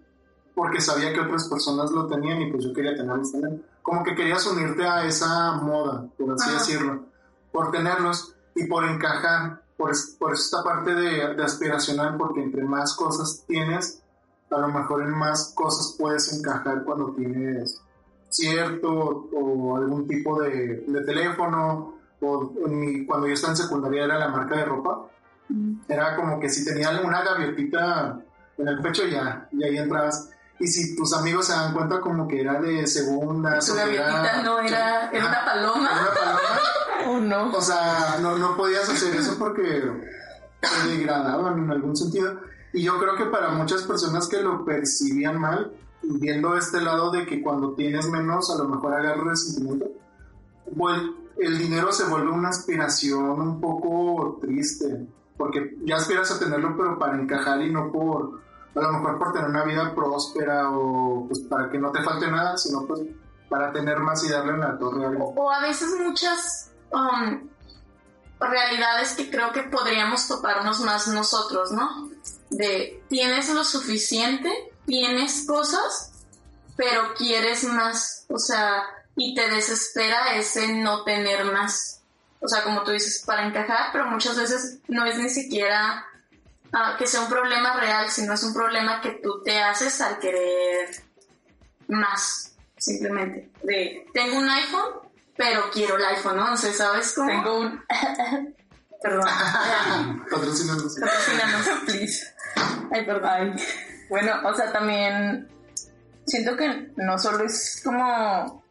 porque 0.55 0.81
sabía 0.81 1.13
que 1.13 1.21
otras 1.21 1.47
personas 1.49 1.91
lo 1.91 2.07
tenían 2.07 2.41
y 2.41 2.51
pues 2.51 2.65
yo 2.65 2.73
quería 2.73 2.97
tenerlos 2.97 3.31
también. 3.31 3.63
Como 3.83 4.03
que 4.03 4.15
querías 4.15 4.47
unirte 4.47 4.85
a 4.87 5.05
esa 5.05 5.53
moda, 5.53 6.07
por 6.19 6.33
así 6.33 6.49
Ajá. 6.49 6.59
decirlo, 6.59 7.05
por 7.53 7.71
tenerlos 7.71 8.35
y 8.55 8.65
por 8.67 8.85
encajar, 8.87 9.63
por, 9.77 9.93
por 10.19 10.33
esta 10.33 10.65
parte 10.65 10.95
de, 10.95 11.35
de 11.35 11.45
aspiracional, 11.45 12.17
porque 12.17 12.43
entre 12.43 12.65
más 12.65 12.95
cosas 12.95 13.45
tienes, 13.47 14.03
a 14.51 14.59
lo 14.59 14.69
mejor 14.69 15.03
en 15.03 15.11
más 15.11 15.53
cosas 15.55 15.95
puedes 15.99 16.33
encajar 16.33 16.85
cuando 16.85 17.13
tienes 17.15 17.83
cierto 18.29 18.91
o 19.33 19.77
algún 19.77 20.07
tipo 20.07 20.41
de, 20.43 20.85
de 20.87 21.01
teléfono 21.05 21.95
o 22.21 22.53
mi- 22.69 23.05
cuando 23.07 23.27
yo 23.27 23.35
estaba 23.35 23.53
en 23.53 23.57
secundaria 23.59 24.05
era 24.05 24.19
la 24.19 24.29
marca 24.29 24.57
de 24.57 24.65
ropa 24.65 25.07
era 25.89 26.17
como 26.17 26.41
que 26.41 26.49
si 26.49 26.65
tenía 26.65 26.91
una 27.05 27.23
gaviotita 27.23 28.19
en 28.59 28.69
el 28.69 28.81
pecho 28.81 29.05
ya 29.07 29.49
y 29.53 29.63
ahí 29.65 29.79
entras 29.79 30.31
y 30.59 30.67
si 30.67 30.97
tus 30.97 31.13
amigos 31.13 31.47
se 31.47 31.53
dan 31.53 31.73
cuenta 31.75 32.01
como 32.01 32.27
que 32.27 32.41
era 32.41 32.61
de 32.61 32.87
segunda 32.87 33.61
Su 33.61 33.75
gaviotita 33.75 34.43
no 34.43 34.59
era, 34.61 35.11
era 35.11 35.27
una 35.27 35.45
paloma. 35.45 35.91
era 35.93 36.01
una 36.01 36.15
paloma 36.15 36.41
Oh, 37.09 37.21
no. 37.21 37.51
o 37.53 37.61
sea, 37.61 38.17
no, 38.21 38.37
no 38.37 38.57
podías 38.57 38.89
hacer 38.89 39.15
eso 39.15 39.37
porque 39.39 39.63
te 40.61 40.89
degradaban 40.89 41.57
en 41.63 41.71
algún 41.71 41.95
sentido. 41.97 42.41
Y 42.73 42.83
yo 42.83 42.99
creo 42.99 43.15
que 43.17 43.27
para 43.27 43.51
muchas 43.51 43.85
personas 43.85 44.27
que 44.27 44.41
lo 44.43 44.65
percibían 44.65 45.39
mal, 45.39 45.73
viendo 46.09 46.57
este 46.57 46.81
lado 46.81 47.11
de 47.11 47.27
que 47.27 47.43
cuando 47.43 47.75
tienes 47.75 48.09
menos, 48.09 48.51
a 48.51 48.59
lo 48.63 48.69
mejor 48.69 48.95
agarras 48.95 49.25
resentimiento, 49.25 49.87
vuel- 50.75 51.15
el 51.39 51.59
dinero 51.59 51.93
se 51.93 52.05
vuelve 52.05 52.31
una 52.31 52.49
aspiración 52.49 53.41
un 53.41 53.61
poco 53.61 54.39
triste, 54.41 55.07
porque 55.37 55.77
ya 55.85 55.97
aspiras 55.97 56.31
a 56.31 56.39
tenerlo, 56.39 56.75
pero 56.77 56.99
para 56.99 57.21
encajar 57.21 57.61
y 57.63 57.71
no 57.71 57.93
por, 57.93 58.41
a 58.75 58.81
lo 58.81 58.93
mejor 58.93 59.19
por 59.19 59.33
tener 59.33 59.51
una 59.51 59.65
vida 59.65 59.95
próspera 59.95 60.71
o 60.71 61.27
pues 61.27 61.41
para 61.41 61.71
que 61.71 61.79
no 61.79 61.91
te 61.93 62.03
falte 62.03 62.31
nada, 62.31 62.57
sino 62.57 62.87
pues 62.87 63.03
para 63.49 63.73
tener 63.73 63.99
más 63.99 64.25
y 64.25 64.31
darle 64.31 64.55
en 64.55 64.61
la 64.61 64.79
torre 64.79 65.05
algo. 65.05 65.35
O 65.37 65.51
a 65.51 65.61
veces 65.61 65.95
muchas 66.03 66.73
um, 66.91 67.49
realidades 68.41 69.15
que 69.15 69.31
creo 69.31 69.53
que 69.53 69.63
podríamos 69.65 70.27
toparnos 70.27 70.81
más 70.81 71.07
nosotros, 71.09 71.73
¿no? 71.73 72.09
De 72.51 73.03
tienes 73.09 73.53
lo 73.55 73.63
suficiente, 73.63 74.51
tienes 74.87 75.47
cosas, 75.47 76.13
pero 76.77 77.15
quieres 77.15 77.65
más, 77.65 78.25
o 78.29 78.39
sea, 78.39 78.83
y 79.17 79.35
te 79.35 79.49
desespera 79.49 80.37
ese 80.37 80.69
no 80.75 81.05
tener 81.05 81.45
más. 81.45 82.03
O 82.41 82.49
sea, 82.49 82.63
como 82.63 82.85
tú 82.85 82.93
dices, 82.93 83.23
para 83.27 83.47
encajar, 83.47 83.91
pero 83.93 84.07
muchas 84.07 84.37
veces 84.37 84.79
no 84.89 85.05
es 85.05 85.19
ni 85.19 85.31
siquiera 85.31 86.07
ah, 86.73 86.97
que 86.99 87.07
sea 87.07 87.23
un 87.23 87.29
problema 87.29 87.81
real, 87.81 88.11
sino 88.11 88.35
es 88.35 88.43
un 88.43 88.55
problema 88.55 89.01
que 89.01 89.21
tú 89.23 89.43
te 89.43 89.59
haces 89.61 90.01
al 90.01 90.19
querer 90.19 90.91
más, 91.89 92.55
simplemente. 92.77 93.51
De, 93.63 94.07
tengo 94.13 94.39
un 94.39 94.49
iPhone, 94.49 95.09
pero 95.37 95.71
quiero 95.73 95.97
el 95.97 96.05
iPhone, 96.05 96.37
¿no? 96.37 96.53
O 96.53 96.57
sea, 96.57 96.73
¿sabes 96.73 97.13
cómo? 97.15 97.29
Tengo 97.29 97.59
un. 97.61 97.85
Perdón. 99.03 99.25
Patrocínanos. 100.31 100.97
Patrocínanos. 100.99 101.67
Please. 101.87 102.35
Ay, 102.93 103.05
perdón. 103.05 103.57
Bueno, 104.09 104.33
o 104.45 104.55
sea, 104.55 104.73
también 104.73 105.49
siento 106.27 106.57
que 106.57 106.91
no 106.97 107.19
solo 107.19 107.45
es 107.45 107.81
como. 107.85 108.65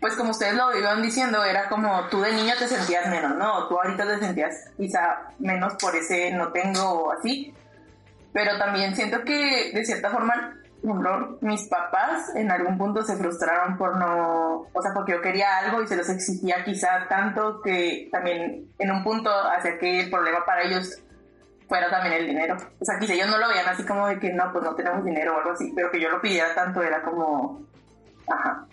Pues 0.00 0.14
como 0.16 0.32
ustedes 0.32 0.54
lo 0.54 0.76
iban 0.76 1.00
diciendo, 1.00 1.42
era 1.44 1.68
como 1.68 2.08
tú 2.10 2.20
de 2.20 2.32
niño 2.32 2.52
te 2.58 2.68
sentías 2.68 3.08
menos, 3.08 3.36
¿no? 3.36 3.68
Tú 3.68 3.80
ahorita 3.80 4.06
te 4.06 4.18
sentías 4.18 4.70
quizá 4.76 5.28
menos 5.38 5.74
por 5.80 5.96
ese 5.96 6.30
no 6.32 6.52
tengo 6.52 6.82
o 6.82 7.12
así. 7.12 7.54
Pero 8.34 8.58
también 8.58 8.94
siento 8.94 9.22
que 9.24 9.70
de 9.72 9.84
cierta 9.84 10.10
forma, 10.10 10.58
mis 11.40 11.68
papás 11.68 12.34
en 12.34 12.50
algún 12.50 12.76
punto 12.76 13.02
se 13.02 13.16
frustraron 13.16 13.78
por 13.78 13.96
no, 13.96 14.66
o 14.70 14.82
sea, 14.82 14.92
porque 14.92 15.12
yo 15.12 15.22
quería 15.22 15.58
algo 15.58 15.82
y 15.82 15.86
se 15.86 15.96
los 15.96 16.10
exigía 16.10 16.64
quizá 16.64 17.08
tanto 17.08 17.62
que 17.62 18.08
también 18.12 18.66
en 18.78 18.90
un 18.90 19.02
punto 19.02 19.30
hacía 19.30 19.78
que 19.78 20.00
el 20.00 20.10
problema 20.10 20.44
para 20.44 20.64
ellos 20.64 21.00
fuera 21.68 21.90
también 21.90 22.14
el 22.14 22.26
dinero. 22.26 22.56
O 22.80 22.84
sea, 22.84 22.98
quizá 22.98 23.14
ellos 23.14 23.28
no 23.28 23.38
lo 23.38 23.48
veían 23.48 23.68
así 23.68 23.84
como 23.84 24.06
de 24.06 24.18
que 24.18 24.32
no, 24.32 24.52
pues 24.52 24.64
no 24.64 24.74
tenemos 24.74 25.04
dinero 25.04 25.34
o 25.34 25.38
algo 25.38 25.52
así, 25.52 25.72
pero 25.74 25.90
que 25.90 26.00
yo 26.00 26.08
lo 26.10 26.20
pidiera 26.20 26.54
tanto 26.54 26.82
era 26.82 27.02
como, 27.02 27.66
ajá. 28.28 28.66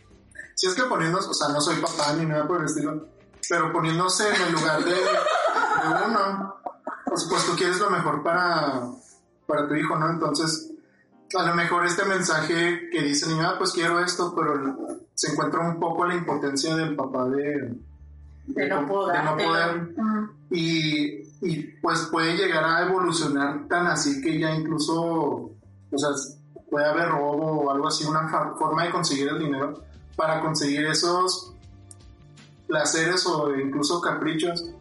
Si 0.56 0.68
es 0.68 0.76
que 0.76 0.84
poniéndose, 0.84 1.30
o 1.30 1.34
sea, 1.34 1.50
no 1.50 1.62
soy 1.62 1.78
papá 1.78 2.14
ni 2.14 2.26
nada 2.26 2.48
por 2.48 2.60
el 2.60 2.66
estilo, 2.66 3.08
pero 3.50 3.72
poniéndose 3.72 4.30
en 4.30 4.42
el 4.42 4.54
lugar 4.54 4.84
de, 4.84 4.96
uno, 6.08 6.56
pues, 7.06 7.28
pues 7.30 7.46
tú 7.46 7.56
quieres 7.56 7.80
lo 7.80 7.90
mejor 7.90 8.22
para, 8.24 8.82
para 9.48 9.68
tu 9.68 9.76
hijo, 9.76 9.98
¿no? 9.98 10.10
Entonces, 10.10 10.72
a 11.34 11.44
lo 11.44 11.56
mejor 11.56 11.86
este 11.86 12.06
mensaje 12.06 12.90
que 12.92 13.02
dice 13.02 13.26
ah, 13.42 13.56
pues 13.58 13.72
quiero 13.72 14.00
esto, 14.00 14.36
pero 14.36 15.00
se 15.14 15.32
encuentra 15.32 15.62
un 15.62 15.80
poco 15.80 16.06
la 16.06 16.16
impotencia 16.16 16.76
del 16.76 16.96
papá 16.96 17.26
de, 17.30 17.74
De 18.48 18.68
no 18.68 18.82
de 18.82 18.88
poder. 18.88 19.24
no 19.24 19.38
poder 19.38 19.90
y, 20.50 21.22
y, 21.42 21.64
pues 21.82 22.02
puede 22.12 22.36
llegar 22.36 22.64
a 22.64 22.86
evolucionar 22.86 23.68
tan 23.68 23.88
así 23.88 24.22
que 24.22 24.38
ya 24.38 24.54
incluso, 24.54 24.96
o 24.96 25.98
sea, 25.98 26.10
puede 26.70 26.86
haber 26.86 27.10
robo 27.10 27.62
o 27.62 27.72
algo 27.72 27.88
así, 27.88 28.06
una 28.06 28.28
forma 28.58 28.84
de 28.84 28.92
conseguir 28.92 29.30
el 29.30 29.40
dinero 29.40 29.82
para 30.16 30.42
conseguir 30.42 30.86
esos 30.86 31.54
placeres 32.68 33.26
o 33.26 33.56
incluso 33.56 34.02
caprichos 34.02 34.72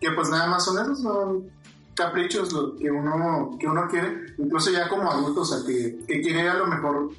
que 0.00 0.10
pues 0.12 0.30
nada 0.30 0.46
más 0.46 0.64
son 0.64 0.78
esos, 0.78 1.02
son 1.02 1.50
caprichos 1.94 2.52
lo 2.52 2.76
que 2.76 2.90
uno, 2.90 3.56
que 3.58 3.66
uno 3.66 3.88
quiere, 3.88 4.34
incluso 4.38 4.70
ya 4.70 4.88
como 4.88 5.10
adulto, 5.10 5.40
o 5.40 5.44
sea, 5.44 5.58
que, 5.66 5.98
que 6.06 6.20
quiere 6.20 6.48
a 6.48 6.54
lo 6.54 6.66
mejor 6.66 7.10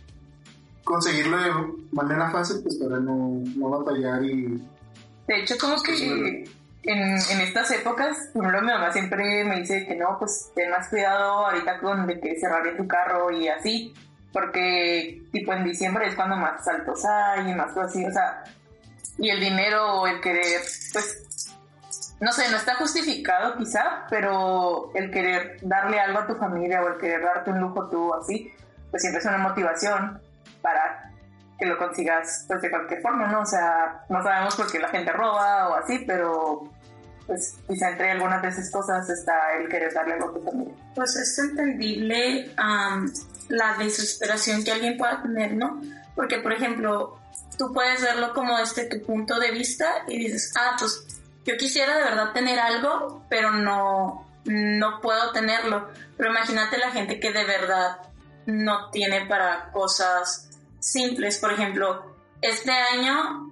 conseguirlo 0.84 1.38
de 1.38 1.52
manera 1.92 2.32
fácil 2.32 2.62
pues 2.64 2.76
para 2.78 3.00
no, 3.00 3.44
no 3.56 3.70
batallar 3.70 4.24
y 4.24 4.62
De 5.30 5.42
hecho, 5.42 5.60
como 5.60 5.80
que 5.84 6.44
en, 6.82 7.00
en 7.02 7.42
estas 7.42 7.70
épocas, 7.70 8.18
por 8.34 8.46
ejemplo, 8.46 8.62
mi 8.64 8.74
mamá 8.74 8.92
siempre 8.92 9.44
me 9.44 9.60
dice 9.60 9.86
que 9.86 9.96
no, 9.96 10.18
pues 10.18 10.52
ten 10.56 10.72
más 10.72 10.88
cuidado 10.88 11.46
ahorita 11.46 11.80
con 11.80 12.08
de 12.08 12.20
que 12.20 12.40
cerraré 12.40 12.72
tu 12.72 12.88
carro 12.88 13.30
y 13.30 13.48
así, 13.48 13.94
porque 14.34 15.22
tipo 15.32 15.54
en 15.54 15.66
diciembre 15.66 16.08
es 16.08 16.16
cuando 16.16 16.36
más 16.36 16.66
saltos 16.66 17.06
hay 17.06 17.48
y 17.48 17.54
más 17.54 17.74
cosas 17.74 17.92
así, 17.92 18.04
o 18.04 18.12
sea, 18.12 18.44
y 19.20 19.30
el 19.30 19.40
dinero 19.40 20.02
o 20.02 20.08
el 20.08 20.20
querer, 20.20 20.62
pues, 20.94 21.54
no 22.20 22.32
sé, 22.32 22.50
no 22.50 22.58
está 22.58 22.74
justificado 22.78 23.56
quizá, 23.56 24.08
pero 24.10 24.90
el 24.96 25.12
querer 25.12 25.58
darle 25.62 26.00
algo 26.00 26.22
a 26.22 26.28
tu 26.28 26.34
familia 26.38 26.82
o 26.82 26.88
el 26.88 26.98
querer 26.98 27.22
darte 27.22 27.52
un 27.52 27.60
lujo 27.60 27.88
tú 27.88 28.16
así, 28.16 28.52
pues 28.90 29.04
siempre 29.04 29.20
es 29.20 29.26
una 29.28 29.38
motivación 29.38 30.20
para 30.64 31.09
que 31.60 31.66
lo 31.66 31.78
consigas 31.78 32.46
pues 32.48 32.62
de 32.62 32.70
cualquier 32.70 33.02
forma, 33.02 33.28
¿no? 33.28 33.42
O 33.42 33.46
sea, 33.46 34.06
no 34.10 34.24
sabemos 34.24 34.56
por 34.56 34.72
qué 34.72 34.80
la 34.80 34.88
gente 34.88 35.12
roba 35.12 35.70
o 35.70 35.76
así, 35.76 36.04
pero 36.08 36.64
pues 37.28 37.58
quizá 37.68 37.92
entre 37.92 38.12
algunas 38.12 38.42
de 38.42 38.48
esas 38.48 38.72
cosas 38.72 39.08
está 39.10 39.54
el 39.54 39.70
querer 39.70 39.94
darle 39.94 40.14
algo 40.14 40.30
a 40.30 40.34
tu 40.34 40.42
familia. 40.42 40.74
Pues 40.96 41.16
es 41.16 41.38
entendible 41.38 42.52
am, 42.58 43.12
la 43.50 43.76
desesperación 43.78 44.64
que 44.64 44.72
alguien 44.72 44.98
pueda 44.98 45.22
tener, 45.22 45.54
¿no? 45.54 45.80
Porque, 46.16 46.40
por 46.40 46.54
ejemplo, 46.54 47.20
tú 47.58 47.72
puedes 47.72 48.02
verlo 48.02 48.34
como 48.34 48.58
desde 48.58 48.86
tu 48.86 49.06
punto 49.06 49.40
de 49.40 49.52
vista 49.52 50.04
y 50.08 50.18
dices, 50.18 50.54
ah, 50.58 50.76
pues 50.80 51.22
yo 51.46 51.56
quisiera 51.58 51.98
de 51.98 52.04
verdad 52.06 52.34
tener 52.34 52.60
algo, 52.60 53.24
pero 53.30 53.52
no, 53.52 54.28
no 54.46 55.02
puedo 55.02 55.32
tenerlo. 55.32 55.88
Pero 56.18 56.32
imagínate 56.32 56.78
la 56.78 56.92
gente 56.92 57.20
que 57.20 57.32
de 57.32 57.46
verdad 57.46 58.00
no 58.48 58.90
tiene 58.90 59.26
para 59.28 59.72
cosas 59.72 60.49
simples. 60.80 61.38
Por 61.38 61.54
ejemplo, 61.54 62.16
este 62.42 62.72
año 62.72 63.52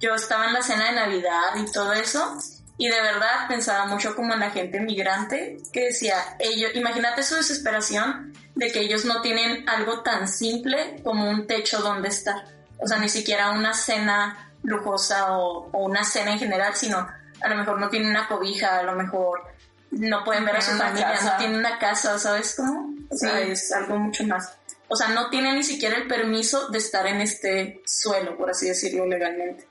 yo 0.00 0.14
estaba 0.14 0.46
en 0.46 0.52
la 0.54 0.62
cena 0.62 0.86
de 0.86 0.92
Navidad 0.92 1.56
y 1.56 1.70
todo 1.72 1.92
eso, 1.92 2.38
y 2.76 2.88
de 2.88 3.00
verdad 3.00 3.48
pensaba 3.48 3.86
mucho 3.86 4.14
como 4.14 4.34
en 4.34 4.40
la 4.40 4.50
gente 4.50 4.80
migrante 4.80 5.56
que 5.72 5.86
decía, 5.86 6.36
ellos, 6.38 6.70
imagínate 6.74 7.22
su 7.24 7.34
desesperación 7.34 8.32
de 8.54 8.70
que 8.70 8.80
ellos 8.80 9.04
no 9.04 9.20
tienen 9.20 9.68
algo 9.68 10.02
tan 10.02 10.28
simple 10.28 11.00
como 11.02 11.28
un 11.28 11.46
techo 11.46 11.80
donde 11.80 12.08
estar. 12.08 12.44
O 12.78 12.86
sea, 12.86 12.98
ni 12.98 13.08
siquiera 13.08 13.50
una 13.50 13.74
cena 13.74 14.52
lujosa 14.62 15.36
o, 15.36 15.68
o 15.72 15.84
una 15.84 16.04
cena 16.04 16.32
en 16.32 16.38
general, 16.38 16.74
sino 16.76 16.98
a 16.98 17.48
lo 17.48 17.56
mejor 17.56 17.80
no 17.80 17.88
tienen 17.88 18.10
una 18.10 18.28
cobija, 18.28 18.78
a 18.78 18.82
lo 18.84 18.94
mejor 18.94 19.42
no 19.90 20.22
pueden 20.22 20.44
ver 20.44 20.56
a 20.56 20.60
su 20.60 20.72
familia, 20.72 21.12
casa. 21.12 21.32
no 21.32 21.36
tienen 21.38 21.58
una 21.58 21.78
casa, 21.78 22.18
¿sabes 22.18 22.54
cómo? 22.56 22.92
O 23.10 23.16
sea, 23.16 23.40
Sí. 23.42 23.50
es 23.52 23.72
algo 23.72 23.98
mucho 23.98 24.24
más. 24.24 24.56
O 24.90 24.96
sea, 24.96 25.08
no 25.08 25.28
tienen 25.28 25.56
ni 25.56 25.62
siquiera 25.62 25.96
el 25.96 26.08
permiso 26.08 26.68
de 26.68 26.78
estar 26.78 27.06
en 27.06 27.20
este 27.20 27.82
suelo, 27.84 28.36
por 28.36 28.50
así 28.50 28.68
decirlo 28.68 29.06
legalmente. 29.06 29.68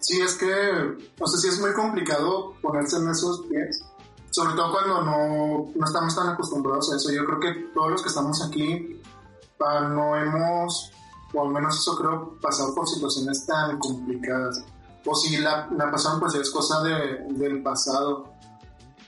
Sí, 0.00 0.20
es 0.20 0.34
que, 0.34 0.46
o 1.20 1.26
sea, 1.26 1.40
sí 1.40 1.48
es 1.48 1.60
muy 1.60 1.72
complicado 1.72 2.54
ponerse 2.62 2.96
en 2.96 3.10
esos 3.10 3.46
pies, 3.46 3.84
sobre 4.30 4.54
todo 4.54 4.72
cuando 4.72 5.02
no, 5.02 5.72
no 5.74 5.86
estamos 5.86 6.14
tan 6.14 6.28
acostumbrados 6.28 6.92
a 6.92 6.96
eso. 6.96 7.10
Yo 7.10 7.24
creo 7.24 7.40
que 7.40 7.52
todos 7.74 7.90
los 7.90 8.02
que 8.02 8.08
estamos 8.08 8.42
aquí 8.46 9.02
ah, 9.60 9.80
no 9.92 10.16
hemos, 10.16 10.92
o 11.34 11.42
al 11.42 11.52
menos 11.52 11.78
eso 11.78 11.96
creo, 11.96 12.38
pasado 12.40 12.74
por 12.74 12.88
situaciones 12.88 13.44
tan 13.44 13.78
complicadas. 13.78 14.64
O 15.04 15.14
si 15.14 15.36
la, 15.38 15.68
la 15.76 15.90
pasaron, 15.90 16.20
pues 16.20 16.34
es 16.34 16.50
cosa 16.50 16.82
de, 16.82 17.24
del 17.30 17.62
pasado. 17.62 18.32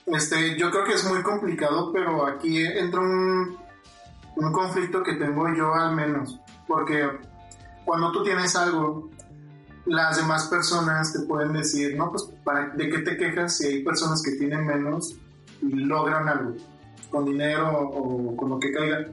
Este, 0.05 0.57
yo 0.57 0.69
creo 0.71 0.83
que 0.83 0.93
es 0.93 1.05
muy 1.05 1.23
complicado, 1.23 1.91
pero 1.93 2.27
aquí 2.27 2.65
entra 2.65 2.99
un, 2.99 3.57
un 4.35 4.51
conflicto 4.51 5.03
que 5.03 5.13
tengo 5.13 5.53
yo 5.53 5.73
al 5.73 5.95
menos, 5.95 6.39
porque 6.67 7.07
cuando 7.85 8.11
tú 8.11 8.23
tienes 8.23 8.55
algo 8.55 9.09
las 9.85 10.17
demás 10.17 10.45
personas 10.45 11.11
te 11.13 11.19
pueden 11.21 11.53
decir, 11.53 11.97
no, 11.97 12.11
pues, 12.11 12.23
¿para, 12.43 12.69
¿de 12.69 12.89
qué 12.89 12.99
te 12.99 13.17
quejas 13.17 13.57
si 13.57 13.67
hay 13.67 13.83
personas 13.83 14.21
que 14.21 14.31
tienen 14.31 14.65
menos 14.65 15.15
y 15.61 15.69
logran 15.69 16.27
algo? 16.27 16.55
Con 17.09 17.25
dinero 17.25 17.89
o 17.89 18.35
con 18.37 18.49
lo 18.49 18.59
que 18.59 18.71
caiga. 18.71 19.07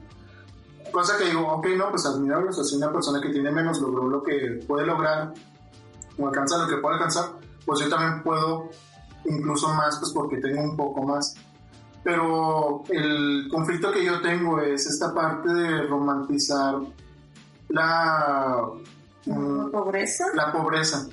Cosa 0.91 1.17
que 1.17 1.25
digo, 1.25 1.47
ok, 1.47 1.67
no, 1.77 1.89
pues 1.89 2.05
admirable, 2.05 2.49
o 2.49 2.53
sea, 2.53 2.63
si 2.63 2.75
una 2.75 2.91
persona 2.91 3.21
que 3.21 3.29
tiene 3.29 3.51
menos 3.51 3.79
logró 3.79 4.07
lo 4.07 4.23
que 4.23 4.63
puede 4.67 4.85
lograr, 4.85 5.33
o 6.17 6.27
alcanza 6.27 6.57
lo 6.57 6.67
que 6.67 6.77
puede 6.77 6.95
alcanzar, 6.95 7.31
pues 7.65 7.79
yo 7.79 7.89
también 7.89 8.23
puedo 8.23 8.69
incluso 9.25 9.67
más, 9.73 9.97
pues 9.99 10.11
porque 10.11 10.37
tengo 10.37 10.61
un 10.63 10.75
poco 10.75 11.03
más. 11.03 11.35
Pero 12.03 12.83
el 12.89 13.47
conflicto 13.49 13.91
que 13.91 14.05
yo 14.05 14.21
tengo 14.21 14.59
es 14.61 14.85
esta 14.87 15.13
parte 15.13 15.53
de 15.53 15.81
romantizar 15.83 16.75
la... 17.69 18.67
mm, 19.25 19.71
pobreza. 19.71 20.25
la 20.33 20.51
pobreza. 20.51 21.07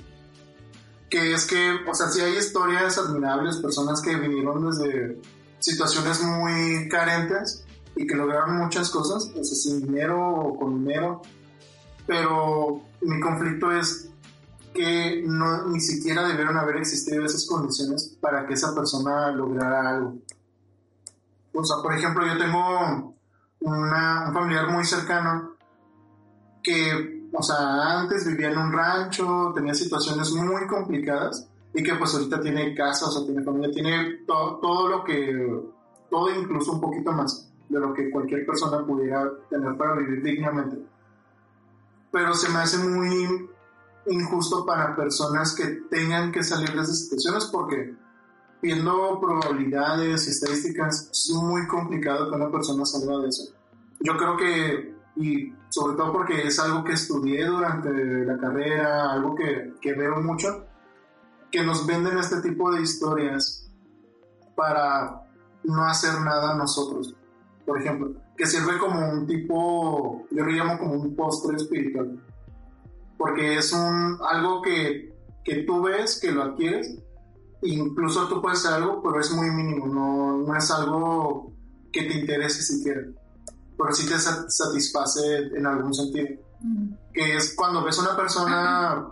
Que 1.09 1.33
es 1.33 1.45
que, 1.45 1.77
o 1.87 1.93
sea, 1.93 2.07
sí 2.09 2.21
hay 2.21 2.37
historias 2.37 2.97
admirables, 2.97 3.57
personas 3.57 4.01
que 4.01 4.15
vinieron 4.15 4.69
desde 4.69 5.21
situaciones 5.59 6.21
muy 6.21 6.87
carentes 6.89 7.65
y 7.95 8.05
que 8.05 8.15
lograron 8.15 8.57
muchas 8.57 8.89
cosas, 8.89 9.31
o 9.35 9.43
sea, 9.43 9.55
sin 9.55 9.81
dinero 9.81 10.19
o 10.19 10.57
con 10.57 10.83
dinero. 10.83 11.21
Pero 12.05 12.81
mi 13.01 13.19
conflicto 13.19 13.71
es 13.71 14.09
que 14.73 15.23
no, 15.25 15.67
ni 15.67 15.81
siquiera 15.81 16.27
debieron 16.27 16.55
haber 16.57 16.77
existido 16.77 17.25
esas 17.25 17.45
condiciones 17.47 18.15
para 18.21 18.45
que 18.45 18.53
esa 18.53 18.73
persona 18.75 19.31
lograra 19.31 19.89
algo. 19.89 20.15
O 21.59 21.63
sea, 21.63 21.77
por 21.81 21.93
ejemplo, 21.93 22.25
yo 22.25 22.37
tengo 22.37 23.15
una- 23.61 24.27
un 24.27 24.33
familiar 24.33 24.69
muy 24.69 24.85
cercano 24.85 25.53
que, 26.61 27.27
o 27.33 27.41
sea, 27.41 27.99
antes 27.99 28.27
vivía 28.27 28.51
en 28.51 28.59
un 28.59 28.71
rancho, 28.71 29.51
tenía 29.55 29.73
situaciones 29.73 30.31
muy 30.33 30.67
complicadas 30.67 31.47
y 31.73 31.81
que 31.81 31.95
pues 31.95 32.13
ahorita 32.13 32.39
tiene 32.41 32.75
casa, 32.75 33.07
o 33.07 33.11
sea, 33.11 33.25
tiene 33.25 33.43
familia, 33.43 33.71
tiene 33.71 34.17
to- 34.27 34.59
todo 34.61 34.87
lo 34.87 35.03
que, 35.03 35.63
todo 36.11 36.29
incluso 36.39 36.73
un 36.73 36.81
poquito 36.81 37.11
más 37.11 37.51
de 37.69 37.79
lo 37.79 37.91
que 37.93 38.11
cualquier 38.11 38.45
persona 38.45 38.85
pudiera 38.85 39.27
tener 39.49 39.75
para 39.77 39.95
vivir 39.95 40.21
dignamente. 40.23 40.77
Pero 42.11 42.33
se 42.35 42.49
me 42.49 42.59
hace 42.59 42.77
muy 42.77 43.49
injusto 44.09 44.63
para 44.65 44.95
personas 44.95 45.55
que 45.55 45.65
tengan 45.89 46.31
que 46.31 46.43
salir 46.43 46.71
de 46.73 46.81
esas 46.81 46.99
situaciones 46.99 47.45
porque 47.45 47.95
viendo 48.61 49.19
probabilidades 49.19 50.27
y 50.27 50.31
estadísticas 50.31 51.09
es 51.11 51.31
muy 51.31 51.67
complicado 51.67 52.29
que 52.29 52.35
una 52.35 52.51
persona 52.51 52.85
salga 52.85 53.19
de 53.19 53.29
eso. 53.29 53.53
Yo 53.99 54.17
creo 54.17 54.37
que, 54.37 54.95
y 55.15 55.53
sobre 55.69 55.95
todo 55.95 56.13
porque 56.13 56.47
es 56.47 56.59
algo 56.59 56.83
que 56.83 56.93
estudié 56.93 57.45
durante 57.45 57.89
la 58.25 58.37
carrera, 58.37 59.11
algo 59.11 59.35
que, 59.35 59.73
que 59.81 59.93
veo 59.93 60.21
mucho, 60.21 60.65
que 61.51 61.63
nos 61.63 61.85
venden 61.85 62.17
este 62.17 62.41
tipo 62.41 62.71
de 62.71 62.81
historias 62.81 63.69
para 64.55 65.23
no 65.63 65.83
hacer 65.85 66.19
nada 66.21 66.55
nosotros. 66.55 67.15
Por 67.65 67.81
ejemplo, 67.81 68.13
que 68.35 68.45
sirve 68.45 68.77
como 68.77 69.11
un 69.11 69.27
tipo, 69.27 70.25
yo 70.31 70.45
lo 70.45 70.51
llamo 70.51 70.77
como 70.77 70.93
un 70.93 71.15
postre 71.15 71.57
espiritual. 71.57 72.23
Porque 73.17 73.57
es 73.57 73.73
un, 73.73 74.17
algo 74.29 74.61
que, 74.61 75.13
que 75.43 75.63
tú 75.63 75.83
ves, 75.83 76.19
que 76.21 76.31
lo 76.31 76.43
adquieres, 76.43 76.97
incluso 77.61 78.27
tú 78.27 78.41
puedes 78.41 78.59
hacer 78.65 78.81
algo, 78.81 79.01
pero 79.01 79.19
es 79.19 79.31
muy 79.31 79.49
mínimo, 79.51 79.87
no, 79.87 80.37
no 80.37 80.55
es 80.55 80.69
algo 80.71 81.51
que 81.91 82.03
te 82.03 82.19
interese 82.19 82.61
siquiera, 82.61 83.01
pero 83.77 83.93
sí 83.93 84.07
te 84.07 84.17
sa- 84.19 84.49
satisface 84.49 85.37
en 85.55 85.65
algún 85.65 85.93
sentido. 85.93 86.27
Que 87.13 87.35
es 87.37 87.53
cuando 87.55 87.83
ves 87.83 87.97
a 87.99 88.01
una 88.01 88.15
persona, 88.15 89.07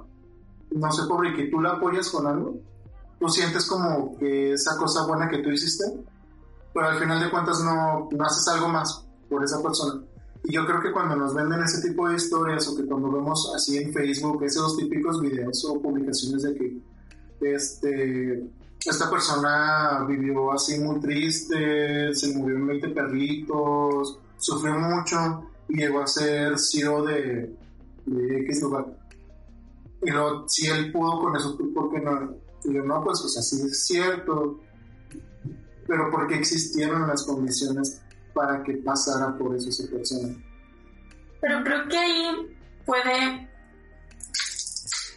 no 0.71 0.91
sé, 0.91 1.03
pobre, 1.07 1.29
y 1.29 1.35
que 1.35 1.47
tú 1.47 1.61
la 1.61 1.71
apoyas 1.73 2.09
con 2.09 2.25
algo, 2.27 2.55
tú 3.19 3.29
sientes 3.29 3.65
como 3.65 4.17
que 4.17 4.53
esa 4.53 4.75
cosa 4.77 5.05
buena 5.05 5.29
que 5.29 5.39
tú 5.39 5.49
hiciste, 5.51 5.85
pero 6.73 6.87
al 6.87 6.99
final 6.99 7.19
de 7.21 7.29
cuentas 7.31 7.61
no, 7.63 8.09
no 8.11 8.25
haces 8.25 8.47
algo 8.47 8.67
más 8.67 9.05
por 9.29 9.43
esa 9.43 9.61
persona. 9.61 10.01
Y 10.43 10.53
yo 10.53 10.65
creo 10.65 10.81
que 10.81 10.91
cuando 10.91 11.15
nos 11.15 11.33
venden 11.33 11.63
ese 11.63 11.87
tipo 11.87 12.07
de 12.07 12.17
historias 12.17 12.67
o 12.67 12.75
que 12.75 12.85
cuando 12.85 13.11
vemos 13.11 13.51
así 13.55 13.77
en 13.77 13.91
Facebook 13.93 14.43
esos 14.43 14.77
típicos 14.77 15.19
videos 15.21 15.65
o 15.65 15.81
publicaciones 15.81 16.43
de 16.43 16.53
que 16.53 16.77
este 17.41 18.43
esta 18.85 19.09
persona 19.09 20.05
vivió 20.07 20.51
así 20.51 20.79
muy 20.79 20.99
triste, 20.99 22.13
se 22.13 22.35
murió 22.35 22.57
en 22.57 22.67
20 22.67 22.89
perritos, 22.89 24.19
sufrió 24.37 24.75
mucho 24.77 25.49
y 25.67 25.77
llegó 25.77 26.01
a 26.01 26.07
ser 26.07 26.53
CEO 26.59 27.03
de, 27.03 27.55
X 28.05 28.61
lugar. 28.61 28.85
Y 30.03 30.11
luego, 30.11 30.47
si 30.47 30.67
él 30.67 30.91
pudo 30.91 31.19
con 31.19 31.35
eso, 31.35 31.55
¿tú 31.55 31.73
por 31.73 31.91
qué 31.91 31.99
no? 31.99 32.35
Y 32.63 32.73
yo, 32.73 32.83
no, 32.83 33.03
pues, 33.03 33.21
o 33.21 33.27
sea, 33.27 33.41
es 33.41 33.85
cierto, 33.85 34.59
pero 35.87 36.11
¿por 36.11 36.27
qué 36.27 36.35
existieron 36.35 37.07
las 37.07 37.23
condiciones 37.23 38.01
para 38.35 38.61
que 38.61 38.73
pasara 38.77 39.35
por 39.35 39.55
esa 39.55 39.89
persona? 39.89 40.35
Pero 41.41 41.63
creo 41.63 41.87
que 41.87 41.97
ahí 41.97 42.57
puede, 42.85 43.49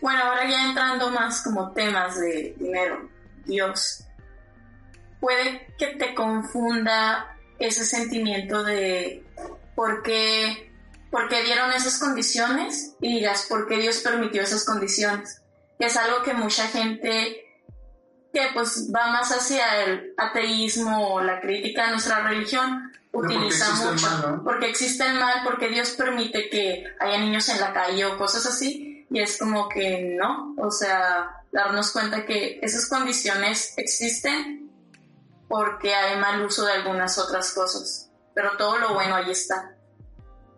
bueno, 0.01 0.25
ahora 0.25 0.49
ya 0.49 0.69
entrando 0.69 1.11
más 1.11 1.43
como 1.43 1.73
temas 1.73 2.19
de 2.21 2.55
dinero, 2.59 3.09
Dios, 3.45 4.05
puede 5.21 5.75
que 5.79 5.89
te 5.89 6.15
confunda 6.15 7.37
ese 7.59 7.85
sentimiento 7.85 8.63
de 8.63 9.25
por 9.75 10.03
qué, 10.03 10.73
por 11.11 11.29
qué 11.29 11.43
dieron 11.43 11.73
esas 11.73 11.99
condiciones 11.99 12.95
y 13.01 13.15
digas 13.15 13.47
por 13.49 13.67
qué 13.67 13.79
Dios 13.79 13.99
permitió 13.99 14.43
esas 14.43 14.65
condiciones. 14.65 15.43
Que 15.79 15.87
es 15.87 15.97
algo 15.97 16.23
que 16.23 16.35
mucha 16.35 16.67
gente 16.67 17.45
que 18.33 18.49
pues 18.53 18.91
va 18.95 19.11
más 19.11 19.31
hacia 19.31 19.85
el 19.85 20.15
ateísmo 20.17 21.15
o 21.15 21.21
la 21.21 21.41
crítica 21.41 21.89
a 21.89 21.91
nuestra 21.91 22.27
religión 22.29 22.93
utiliza 23.13 23.67
porque 23.67 23.91
mucho 23.91 24.07
mal, 24.07 24.37
¿no? 24.37 24.45
porque 24.45 24.69
existe 24.69 25.07
el 25.07 25.15
mal, 25.15 25.43
porque 25.45 25.69
Dios 25.69 25.91
permite 25.91 26.49
que 26.51 26.85
haya 27.01 27.19
niños 27.19 27.49
en 27.49 27.61
la 27.61 27.73
calle 27.73 28.05
o 28.05 28.19
cosas 28.19 28.47
así, 28.47 28.88
y 29.11 29.21
es 29.21 29.39
como 29.39 29.69
que 29.69 30.17
no, 30.19 30.55
o 30.59 30.71
sea, 30.71 31.43
darnos 31.53 31.93
cuenta 31.93 32.27
que 32.27 32.59
esas 32.63 32.89
condiciones 32.89 33.75
existen 33.77 34.71
porque 35.49 35.95
hay 35.95 36.21
mal 36.21 36.45
uso 36.45 36.65
de 36.67 36.73
algunas 36.73 37.19
otras 37.19 37.53
cosas, 37.55 38.11
pero 38.35 38.51
todo 38.59 38.79
lo 38.79 38.95
bueno 38.95 39.15
ahí 39.15 39.31
está. 39.31 39.75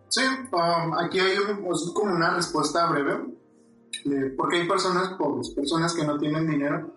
Sí, 0.08 0.22
um, 0.50 0.94
aquí 0.98 1.20
hay 1.20 1.38
un- 1.38 1.64
pues, 1.64 1.88
como 1.94 2.12
una 2.14 2.34
respuesta 2.34 2.86
breve, 2.86 3.24
de- 4.04 4.30
porque 4.30 4.62
hay 4.62 4.68
personas 4.68 5.10
pobres, 5.10 5.50
personas 5.50 5.94
que 5.94 6.04
no 6.04 6.18
tienen 6.18 6.48
dinero 6.48 6.92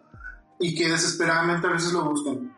y 0.59 0.73
que 0.75 0.89
desesperadamente 0.89 1.67
a 1.67 1.71
veces 1.71 1.93
lo 1.93 2.05
buscan. 2.09 2.55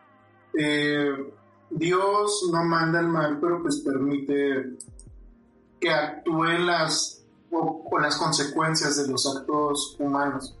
Eh, 0.58 1.32
Dios 1.68 2.48
no 2.50 2.64
manda 2.64 3.00
el 3.00 3.08
mal, 3.08 3.38
pero 3.40 3.60
pues 3.60 3.80
permite 3.80 4.78
que 5.78 5.90
actúen 5.90 6.66
las, 6.66 7.25
o, 7.50 7.88
o 7.90 7.98
las 7.98 8.16
consecuencias 8.16 8.96
de 8.96 9.08
los 9.08 9.26
actos 9.36 9.96
humanos. 9.98 10.56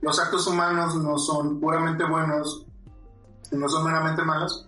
Los 0.00 0.18
actos 0.18 0.46
humanos 0.46 0.94
no 0.96 1.18
son 1.18 1.60
puramente 1.60 2.04
buenos, 2.04 2.66
no 3.50 3.68
son 3.68 3.84
meramente 3.84 4.22
malos, 4.22 4.66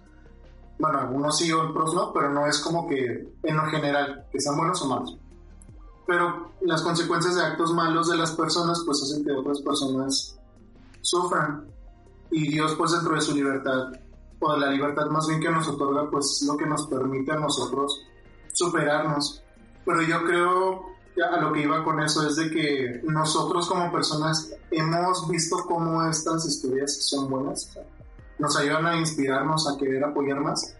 bueno, 0.78 0.98
algunos 1.00 1.36
sí, 1.36 1.52
otros 1.52 1.92
no, 1.94 2.12
pero 2.12 2.30
no 2.30 2.46
es 2.46 2.60
como 2.60 2.86
que 2.86 3.28
en 3.42 3.56
lo 3.56 3.64
general, 3.66 4.26
que 4.30 4.40
sean 4.40 4.56
buenos 4.56 4.80
o 4.82 4.86
malos. 4.86 5.16
Pero 6.06 6.52
las 6.60 6.82
consecuencias 6.82 7.34
de 7.34 7.42
actos 7.42 7.72
malos 7.72 8.08
de 8.08 8.16
las 8.16 8.32
personas, 8.32 8.82
pues 8.86 9.02
hacen 9.02 9.24
que 9.24 9.32
otras 9.32 9.60
personas 9.60 10.38
sufran. 11.00 11.66
Y 12.30 12.48
Dios, 12.48 12.74
pues 12.76 12.92
dentro 12.92 13.14
de 13.14 13.20
su 13.20 13.34
libertad, 13.34 13.92
o 14.40 14.52
de 14.52 14.60
la 14.60 14.70
libertad 14.70 15.06
más 15.06 15.26
bien 15.26 15.40
que 15.40 15.50
nos 15.50 15.66
otorga, 15.66 16.08
pues 16.10 16.40
es 16.40 16.46
lo 16.46 16.56
que 16.56 16.66
nos 16.66 16.86
permite 16.86 17.32
a 17.32 17.40
nosotros 17.40 18.00
superarnos. 18.52 19.42
Pero 19.84 20.02
yo 20.02 20.24
creo, 20.24 20.86
a 21.22 21.40
lo 21.40 21.52
que 21.52 21.62
iba 21.62 21.84
con 21.84 22.00
eso, 22.00 22.26
es 22.26 22.36
de 22.36 22.50
que 22.50 23.00
nosotros 23.04 23.68
como 23.68 23.90
personas 23.92 24.52
hemos 24.70 25.28
visto 25.28 25.56
cómo 25.66 26.04
estas 26.06 26.46
historias 26.46 27.04
son 27.04 27.28
buenas 27.28 27.76
nos 28.38 28.56
ayudan 28.56 28.86
a 28.86 28.96
inspirarnos 28.96 29.68
a 29.68 29.76
querer 29.76 30.04
apoyar 30.04 30.40
más 30.40 30.74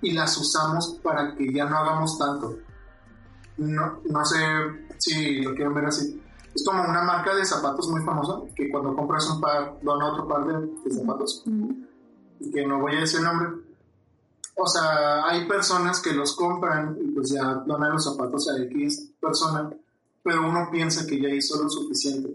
y 0.00 0.12
las 0.12 0.36
usamos 0.38 0.98
para 1.02 1.34
que 1.34 1.52
ya 1.52 1.66
no 1.66 1.76
hagamos 1.76 2.18
tanto. 2.18 2.56
No, 3.58 4.00
no 4.04 4.24
sé 4.24 4.38
si 4.98 5.42
lo 5.42 5.54
quieren 5.54 5.74
ver 5.74 5.86
así. 5.86 6.22
Es 6.54 6.64
como 6.64 6.82
una 6.82 7.02
marca 7.02 7.34
de 7.34 7.44
zapatos 7.44 7.88
muy 7.88 8.02
famosa 8.02 8.40
que 8.54 8.70
cuando 8.70 8.94
compras 8.94 9.28
un 9.28 9.40
par, 9.40 9.78
dona 9.82 10.12
otro 10.12 10.26
par 10.26 10.46
de, 10.46 10.66
de 10.84 10.90
zapatos. 10.90 11.44
Y 12.40 12.50
que 12.50 12.66
no 12.66 12.80
voy 12.80 12.94
a 12.96 13.00
decir 13.00 13.18
el 13.18 13.26
nombre. 13.26 13.67
O 14.60 14.66
sea, 14.66 15.24
hay 15.26 15.46
personas 15.46 16.00
que 16.00 16.12
los 16.12 16.34
compran 16.34 16.96
y 17.00 17.12
pues 17.12 17.30
ya 17.30 17.44
donan 17.64 17.92
los 17.92 18.04
zapatos 18.04 18.48
a 18.48 18.60
X 18.64 19.12
persona, 19.20 19.70
pero 20.22 20.48
uno 20.48 20.68
piensa 20.70 21.06
que 21.06 21.20
ya 21.20 21.28
hizo 21.28 21.62
lo 21.62 21.70
suficiente. 21.70 22.30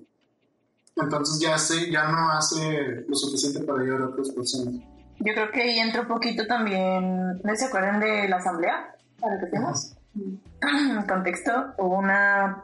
Entonces 0.96 1.40
ya, 1.40 1.56
hace, 1.56 1.92
ya 1.92 2.10
no 2.10 2.32
hace 2.32 3.04
lo 3.08 3.16
suficiente 3.16 3.62
para 3.62 3.82
ayudar 3.82 4.02
a 4.04 4.06
otras 4.08 4.30
personas. 4.30 4.76
Yo 5.20 5.34
creo 5.34 5.52
que 5.52 5.64
ahí 5.64 5.80
entra 5.80 6.02
un 6.02 6.08
poquito 6.08 6.48
también, 6.48 7.42
¿no 7.44 7.56
se 7.56 7.66
acuerdan 7.66 8.00
de 8.00 8.30
la 8.30 8.38
asamblea? 8.38 8.96
Para 9.20 9.40
que. 9.40 9.58
En 10.62 11.04
contexto, 11.08 11.74
hubo 11.78 11.98
una, 11.98 12.64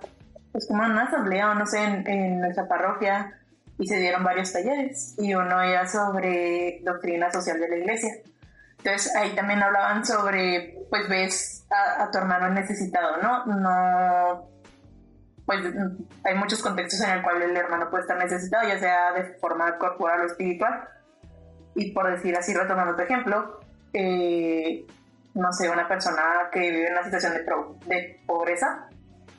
pues 0.54 0.68
como 0.68 0.84
una 0.84 1.04
asamblea, 1.04 1.52
o 1.52 1.56
no 1.56 1.66
sé, 1.66 1.84
en, 1.84 2.08
en 2.08 2.42
nuestra 2.42 2.68
parroquia 2.68 3.36
y 3.78 3.88
se 3.88 3.98
dieron 3.98 4.24
varios 4.24 4.52
talleres 4.54 5.16
y 5.18 5.34
uno 5.34 5.62
era 5.62 5.88
sobre 5.88 6.82
doctrina 6.84 7.32
social 7.32 7.60
de 7.60 7.70
la 7.70 7.78
iglesia. 7.78 8.14
Entonces 8.80 9.16
ahí 9.16 9.36
también 9.36 9.62
hablaban 9.62 10.06
sobre, 10.06 10.78
pues 10.90 11.08
ves 11.10 11.66
a, 11.70 12.10
tu 12.10 12.18
hermano 12.18 12.50
necesitado, 12.50 13.18
¿no? 13.22 13.46
No, 13.46 14.50
pues 15.46 15.62
hay 16.24 16.36
muchos 16.36 16.62
contextos 16.62 17.02
en 17.02 17.18
el 17.18 17.22
cual 17.22 17.42
el 17.42 17.56
hermano 17.56 17.90
puede 17.90 18.04
estar 18.04 18.18
necesitado, 18.18 18.68
ya 18.68 18.80
sea 18.80 19.12
de 19.14 19.24
forma 19.40 19.78
corporal 19.78 20.22
o 20.22 20.26
espiritual. 20.26 20.88
Y 21.76 21.92
por 21.92 22.10
decir 22.10 22.36
así, 22.36 22.54
retomando 22.54 22.96
tu 22.96 23.02
ejemplo, 23.02 23.60
eh, 23.94 24.86
no 25.34 25.52
sé, 25.54 25.70
una 25.70 25.88
persona 25.88 26.50
que 26.52 26.60
vive 26.60 26.88
en 26.88 26.94
una 26.94 27.04
situación 27.04 27.34
de 27.86 28.22
pobreza, 28.26 28.88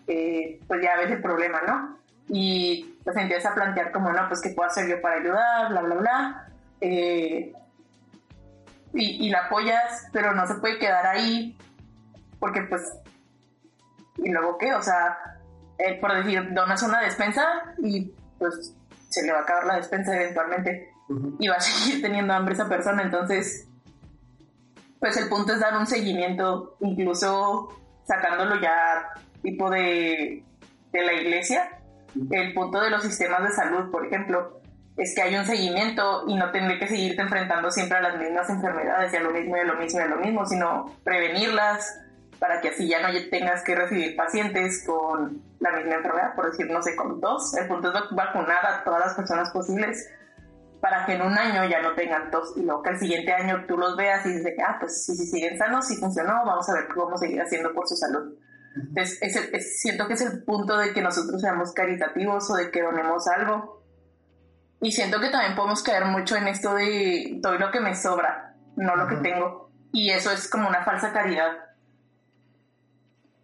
eh, 0.07 0.61
pues 0.67 0.83
ya 0.83 0.97
ves 0.97 1.11
el 1.11 1.23
problema, 1.23 1.61
¿no? 1.67 1.99
Y 2.29 2.99
pues 3.05 3.17
empiezas 3.17 3.53
a 3.53 3.55
plantear 3.55 3.91
como, 3.91 4.13
no, 4.13 4.29
pues 4.29 4.41
qué 4.41 4.51
puedo 4.51 4.69
hacer 4.69 4.89
yo 4.89 5.01
para 5.01 5.21
ayudar, 5.21 5.71
bla, 5.71 5.81
bla, 5.83 5.95
bla. 5.95 6.49
Eh, 6.81 7.53
y, 8.93 9.27
y 9.27 9.31
la 9.31 9.47
apoyas, 9.47 10.09
pero 10.13 10.35
no 10.35 10.47
se 10.47 10.55
puede 10.55 10.79
quedar 10.79 11.07
ahí 11.07 11.57
porque 12.41 12.63
pues, 12.63 12.83
¿y 14.17 14.31
luego 14.31 14.59
qué? 14.59 14.75
O 14.75 14.83
sea, 14.83 15.19
eh, 15.79 15.99
por 16.01 16.13
decir, 16.15 16.53
donas 16.53 16.83
una 16.83 17.01
despensa 17.01 17.45
y 17.79 18.13
pues 18.39 18.75
se 19.09 19.25
le 19.25 19.33
va 19.33 19.41
a 19.41 19.43
acabar 19.43 19.67
la 19.67 19.77
despensa 19.77 20.17
eventualmente 20.17 20.91
y 21.39 21.49
va 21.49 21.57
a 21.57 21.61
seguir 21.61 22.03
teniendo 22.03 22.33
hambre 22.33 22.55
esa 22.55 22.69
persona. 22.69 23.03
Entonces, 23.03 23.69
pues 24.99 25.17
el 25.19 25.29
punto 25.29 25.53
es 25.53 25.61
dar 25.61 25.77
un 25.77 25.87
seguimiento, 25.87 26.77
incluso 26.81 27.69
sacándolo 28.05 28.61
ya 28.61 29.13
tipo 29.43 29.71
de, 29.71 30.43
de 30.93 31.03
la 31.05 31.13
iglesia. 31.13 31.79
El 32.31 32.55
punto 32.55 32.81
de 32.81 32.91
los 32.91 33.03
sistemas 33.03 33.43
de 33.45 33.51
salud, 33.51 33.91
por 33.91 34.05
ejemplo, 34.07 34.60
es 34.97 35.15
que 35.15 35.23
hay 35.23 35.35
un 35.37 35.47
seguimiento 35.47 36.25
y 36.27 36.35
no 36.37 36.51
tendré 36.51 36.79
que 36.79 36.87
seguirte 36.89 37.23
enfrentando 37.23 37.71
siempre 37.71 37.99
a 37.99 38.03
las 38.03 38.19
mismas 38.19 38.51
enfermedades 38.51 39.13
y 39.13 39.17
a 39.17 39.21
lo 39.21 39.31
mismo 39.31 39.57
y 39.57 39.61
a 39.61 39.65
lo 39.65 39.77
mismo 39.77 40.01
y 40.01 40.03
a 40.03 40.07
lo 40.07 40.17
mismo, 40.17 40.47
sino 40.47 40.95
prevenirlas 41.05 42.01
para 42.39 42.61
que 42.61 42.69
así 42.71 42.89
ya 42.89 43.01
no 43.01 43.09
tengas 43.31 43.63
que 43.63 43.75
recibir 43.75 44.17
pacientes 44.17 44.85
con 44.87 45.43
la 45.61 45.73
misma 45.73 45.95
enfermedad, 45.97 46.35
por 46.35 46.51
decir, 46.51 46.71
no 46.71 46.83
sé, 46.83 46.97
con 46.97 47.21
tos. 47.21 47.55
El 47.57 47.69
punto 47.69 47.89
es 47.89 47.95
vac- 47.95 48.15
vacunar 48.15 48.65
a 48.67 48.83
todas 48.85 49.01
las 49.01 49.15
personas 49.15 49.51
posibles 49.51 50.09
para 50.81 51.05
que 51.05 51.13
en 51.13 51.23
un 51.23 51.37
año 51.37 51.67
ya 51.69 51.83
no 51.83 51.93
tengan 51.95 52.31
tos 52.31 52.55
y 52.57 52.63
luego 52.63 52.83
que 52.83 52.91
el 52.91 52.99
siguiente 52.99 53.33
año 53.33 53.65
tú 53.69 53.77
los 53.77 53.95
veas 53.97 54.25
y 54.25 54.31
dices, 54.33 54.55
ah, 54.67 54.77
pues 54.81 55.05
si, 55.05 55.15
si 55.15 55.27
siguen 55.27 55.59
sanos, 55.59 55.87
si 55.87 55.97
funcionó, 55.97 56.33
vamos 56.47 56.67
a 56.71 56.73
ver 56.75 56.87
qué 56.89 56.95
vamos 56.99 57.21
a 57.23 57.27
seguir 57.27 57.43
haciendo 57.43 57.75
por 57.75 57.87
su 57.87 57.97
salud. 57.97 58.35
Entonces, 58.75 59.19
es 59.21 59.37
es- 59.37 59.81
siento 59.81 60.07
que 60.09 60.15
es 60.15 60.23
el 60.23 60.43
punto 60.45 60.79
de 60.79 60.95
que 60.95 61.03
nosotros 61.03 61.41
seamos 61.43 61.73
caritativos 61.73 62.51
o 62.51 62.55
de 62.57 62.71
que 62.71 62.81
donemos 62.83 63.29
algo. 63.29 63.80
Y 64.81 64.93
siento 64.93 65.21
que 65.21 65.29
también 65.29 65.55
podemos 65.55 65.83
caer 65.83 66.07
mucho 66.07 66.37
en 66.37 66.49
esto 66.49 66.75
de 66.75 67.35
doy 67.35 67.59
lo 67.59 67.71
que 67.71 67.81
me 67.81 67.95
sobra, 67.95 68.55
no 68.77 68.97
lo 68.97 69.07
que 69.07 69.17
tengo. 69.17 69.71
Y 69.93 70.11
eso 70.11 70.31
es 70.31 70.49
como 70.49 70.69
una 70.69 70.85
falsa 70.85 71.13
caridad. 71.13 71.53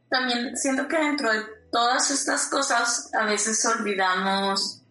También 0.09 0.57
siento 0.57 0.89
que 0.89 0.97
dentro 0.97 1.31
de 1.31 1.43
todas 1.71 2.11
estas 2.11 2.47
cosas 2.47 3.11
a 3.15 3.27
veces 3.27 3.65
olvidamos 3.67 4.83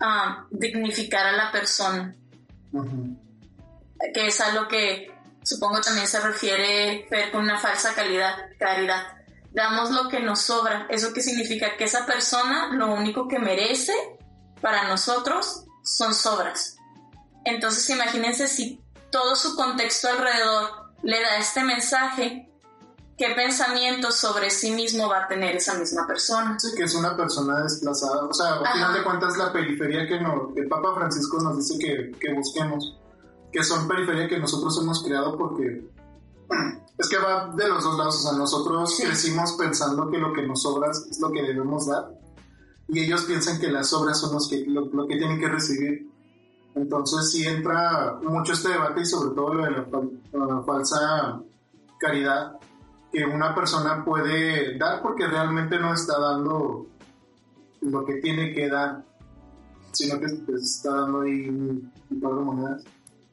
ah, 0.00 0.46
dignificar 0.50 1.26
a 1.26 1.32
la 1.32 1.50
persona, 1.50 2.14
Ujú. 2.72 3.16
que 4.14 4.26
es 4.26 4.40
a 4.40 4.52
lo 4.52 4.68
que 4.68 5.12
supongo 5.42 5.80
también 5.80 6.06
se 6.06 6.20
refiere 6.20 7.06
Fer 7.08 7.32
con 7.32 7.42
una 7.42 7.58
falsa 7.58 7.94
calidad, 7.94 8.34
caridad. 8.58 9.02
Damos 9.50 9.90
lo 9.90 10.08
que 10.08 10.20
nos 10.20 10.40
sobra. 10.40 10.86
¿Eso 10.88 11.12
qué 11.12 11.20
significa? 11.20 11.76
Que 11.76 11.84
esa 11.84 12.06
persona 12.06 12.68
lo 12.72 12.94
único 12.94 13.26
que 13.26 13.38
merece 13.38 13.92
para 14.60 14.88
nosotros 14.88 15.66
son 15.82 16.14
sobras. 16.14 16.76
Entonces 17.44 17.88
imagínense 17.90 18.46
si 18.46 18.80
todo 19.10 19.34
su 19.36 19.56
contexto 19.56 20.08
alrededor 20.08 20.70
le 21.02 21.20
da 21.20 21.36
este 21.38 21.64
mensaje, 21.64 22.48
qué 23.18 23.30
pensamientos 23.34 24.16
sobre 24.16 24.50
sí 24.50 24.70
mismo 24.70 25.08
va 25.08 25.24
a 25.24 25.28
tener 25.28 25.56
esa 25.56 25.74
misma 25.74 26.06
persona. 26.06 26.56
Sí, 26.58 26.68
que 26.76 26.84
es 26.84 26.94
una 26.94 27.16
persona 27.16 27.62
desplazada. 27.62 28.24
O 28.24 28.32
sea, 28.32 28.54
al 28.54 28.72
final 28.72 28.94
de 28.94 29.02
cuentas, 29.02 29.36
la 29.36 29.52
periferia 29.52 30.06
que, 30.06 30.20
no, 30.20 30.52
el 30.56 30.68
Papa 30.68 30.94
Francisco 30.94 31.38
nos 31.40 31.56
dice 31.58 31.78
que, 31.78 32.12
que 32.18 32.32
busquemos, 32.32 32.96
que 33.52 33.62
son 33.62 33.86
periferia 33.88 34.28
que 34.28 34.38
nosotros 34.38 34.78
hemos 34.80 35.02
creado 35.02 35.36
porque 35.36 35.84
es 36.98 37.08
que 37.08 37.18
va 37.18 37.48
de 37.54 37.68
los 37.68 37.82
dos 37.84 37.98
lados. 37.98 38.16
O 38.16 38.28
sea, 38.28 38.38
nosotros 38.38 38.96
Sí. 38.96 39.02
crecimos 39.04 39.52
pensando 39.54 40.08
que 40.10 40.18
lo 40.18 40.32
que 40.32 40.46
nos 40.46 40.62
sobra 40.62 40.90
es 40.90 41.18
lo 41.20 41.30
que 41.32 41.42
debemos 41.42 41.86
dar 41.88 42.08
y 42.92 43.00
ellos 43.00 43.24
piensan 43.24 43.58
que 43.58 43.68
las 43.68 43.90
obras 43.94 44.20
son 44.20 44.34
los 44.34 44.48
que, 44.48 44.66
lo, 44.66 44.84
lo 44.84 45.06
que 45.06 45.16
tienen 45.16 45.40
que 45.40 45.48
recibir. 45.48 46.10
Entonces 46.74 47.30
sí 47.30 47.46
entra 47.46 48.18
mucho 48.22 48.52
este 48.52 48.68
debate 48.68 49.00
y 49.00 49.06
sobre 49.06 49.34
todo 49.34 49.54
lo 49.54 49.64
de 49.64 49.70
la, 49.70 50.46
la 50.46 50.62
falsa 50.62 51.40
caridad 51.98 52.58
que 53.10 53.24
una 53.24 53.54
persona 53.54 54.04
puede 54.04 54.76
dar 54.76 55.00
porque 55.00 55.26
realmente 55.26 55.78
no 55.78 55.94
está 55.94 56.18
dando 56.18 56.86
lo 57.80 58.04
que 58.04 58.14
tiene 58.16 58.52
que 58.52 58.68
dar, 58.68 59.02
sino 59.92 60.20
que 60.20 60.26
está 60.54 60.92
dando 60.92 61.22
ahí 61.22 61.48
un 61.48 62.20
par 62.22 62.34
de 62.34 62.40
monedas. 62.40 62.84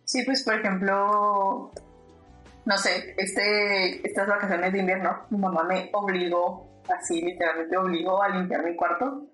Sí, 0.06 0.24
pues 0.26 0.44
por 0.44 0.54
ejemplo, 0.54 1.72
no 2.66 2.78
sé, 2.78 3.14
este, 3.18 4.08
estas 4.08 4.28
vacaciones 4.28 4.72
de 4.72 4.80
invierno, 4.80 5.18
mi 5.30 5.38
mamá 5.38 5.64
me 5.64 5.90
obligó, 5.94 6.82
así 6.98 7.22
literalmente 7.22 7.78
obligó 7.78 8.24
a 8.24 8.30
limpiar 8.30 8.64
mi 8.64 8.76
cuarto. 8.78 9.29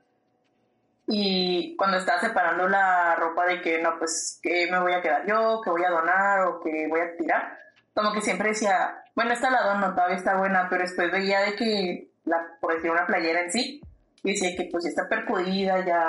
Y 1.07 1.75
cuando 1.77 1.97
estaba 1.97 2.19
separando 2.19 2.67
la 2.67 3.15
ropa 3.15 3.45
de 3.45 3.61
que 3.61 3.81
no, 3.81 3.97
pues 3.99 4.39
que 4.41 4.69
me 4.71 4.79
voy 4.79 4.93
a 4.93 5.01
quedar 5.01 5.25
yo, 5.27 5.61
que 5.61 5.69
voy 5.69 5.83
a 5.83 5.91
donar 5.91 6.41
o 6.41 6.59
que 6.59 6.87
voy 6.87 6.99
a 6.99 7.15
tirar, 7.15 7.57
como 7.93 8.11
que 8.11 8.21
siempre 8.21 8.49
decía, 8.49 9.03
bueno, 9.15 9.33
esta 9.33 9.49
la 9.49 9.63
dono, 9.63 9.93
todavía 9.93 10.17
está 10.17 10.35
buena, 10.35 10.67
pero 10.69 10.81
después 10.81 11.11
veía 11.11 11.41
de 11.41 11.55
que, 11.55 12.09
la, 12.25 12.57
por 12.59 12.73
decir 12.73 12.91
una 12.91 13.05
playera 13.05 13.41
en 13.41 13.51
sí, 13.51 13.81
y 14.23 14.31
decía 14.31 14.55
que 14.57 14.67
pues 14.71 14.83
ya 14.83 14.89
está 14.89 15.07
percudida, 15.07 15.85
ya, 15.85 16.05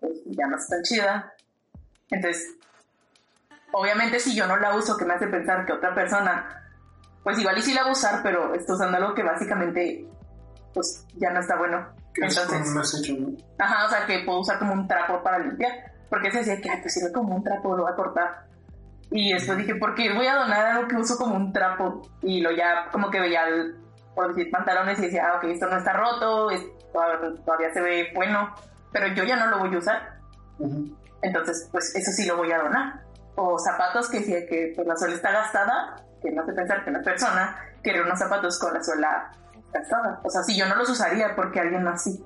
pues, 0.00 0.22
ya 0.26 0.46
no 0.46 0.56
está 0.56 0.76
tan 0.76 0.82
chida. 0.84 1.34
Entonces, 2.10 2.54
obviamente 3.72 4.20
si 4.20 4.34
yo 4.34 4.46
no 4.46 4.56
la 4.56 4.74
uso, 4.74 4.96
que 4.96 5.04
me 5.04 5.14
hace 5.14 5.26
pensar 5.26 5.66
que 5.66 5.72
otra 5.72 5.94
persona, 5.94 6.64
pues 7.24 7.38
igual 7.38 7.58
y 7.58 7.62
sí 7.62 7.74
la 7.74 7.82
va 7.82 7.88
a 7.88 7.92
usar, 7.92 8.22
pero 8.22 8.54
está 8.54 8.74
usando 8.74 8.96
algo 8.96 9.14
que 9.14 9.24
básicamente, 9.24 10.06
pues 10.72 11.04
ya 11.16 11.30
no 11.30 11.40
está 11.40 11.56
bueno. 11.56 11.88
Que 12.20 12.26
es 12.26 12.38
como 12.40 12.58
Entonces, 12.58 13.10
¿no? 13.18 13.28
ajá, 13.58 13.86
o 13.86 13.88
sea, 13.90 14.06
que 14.06 14.20
puedo 14.24 14.40
usar 14.40 14.58
como 14.58 14.72
un 14.72 14.88
trapo 14.88 15.22
para 15.22 15.38
limpiar, 15.38 15.72
porque 16.10 16.30
se 16.30 16.38
decía 16.38 16.60
que 16.60 16.70
"Ay, 16.70 16.78
pues 16.80 16.94
sirve 16.94 17.12
como 17.12 17.36
un 17.36 17.44
trapo, 17.44 17.76
lo 17.76 17.82
voy 17.84 17.92
a 17.92 17.96
cortar. 17.96 18.44
Y 19.10 19.32
después 19.32 19.56
dije, 19.58 19.74
¿por 19.76 19.94
qué 19.94 20.12
voy 20.12 20.26
a 20.26 20.34
donar 20.34 20.66
algo 20.66 20.88
que 20.88 20.96
uso 20.96 21.16
como 21.16 21.34
un 21.36 21.52
trapo? 21.52 22.02
Y 22.22 22.40
lo 22.40 22.50
ya 22.52 22.88
como 22.92 23.10
que 23.10 23.20
veía, 23.20 23.46
el, 23.48 23.76
por 24.14 24.34
decir, 24.34 24.50
pantalones 24.50 24.98
y 24.98 25.02
decía, 25.02 25.28
ah, 25.32 25.36
ok, 25.38 25.44
esto 25.44 25.66
no 25.66 25.76
está 25.78 25.92
roto, 25.94 26.50
es- 26.50 26.66
todavía, 26.92 27.34
todavía 27.44 27.72
se 27.72 27.80
ve 27.80 28.08
bueno, 28.14 28.54
pero 28.92 29.06
yo 29.08 29.24
ya 29.24 29.36
no 29.36 29.46
lo 29.46 29.58
voy 29.60 29.74
a 29.74 29.78
usar. 29.78 30.18
Ujú. 30.58 30.96
Entonces, 31.22 31.68
pues 31.72 31.94
eso 31.94 32.10
sí 32.12 32.26
lo 32.26 32.36
voy 32.36 32.52
a 32.52 32.58
donar. 32.58 33.00
O 33.36 33.58
zapatos 33.58 34.08
que 34.08 34.20
si 34.20 34.32
que 34.46 34.72
pues, 34.74 34.86
la 34.86 34.96
suela 34.96 35.14
está 35.14 35.30
gastada, 35.30 35.96
que 36.20 36.30
no 36.32 36.42
hace 36.42 36.52
pensar 36.52 36.82
que 36.84 36.90
una 36.90 37.00
persona 37.02 37.56
quiere 37.82 38.02
unos 38.02 38.18
zapatos 38.18 38.58
con 38.58 38.74
la 38.74 38.82
suela 38.82 39.30
gastada. 39.72 40.20
O 40.22 40.30
sea, 40.30 40.42
si 40.42 40.56
yo 40.56 40.66
no 40.66 40.76
los 40.76 40.88
usaría 40.90 41.34
porque 41.34 41.60
alguien 41.60 41.84
más 41.84 42.02
sí. 42.02 42.24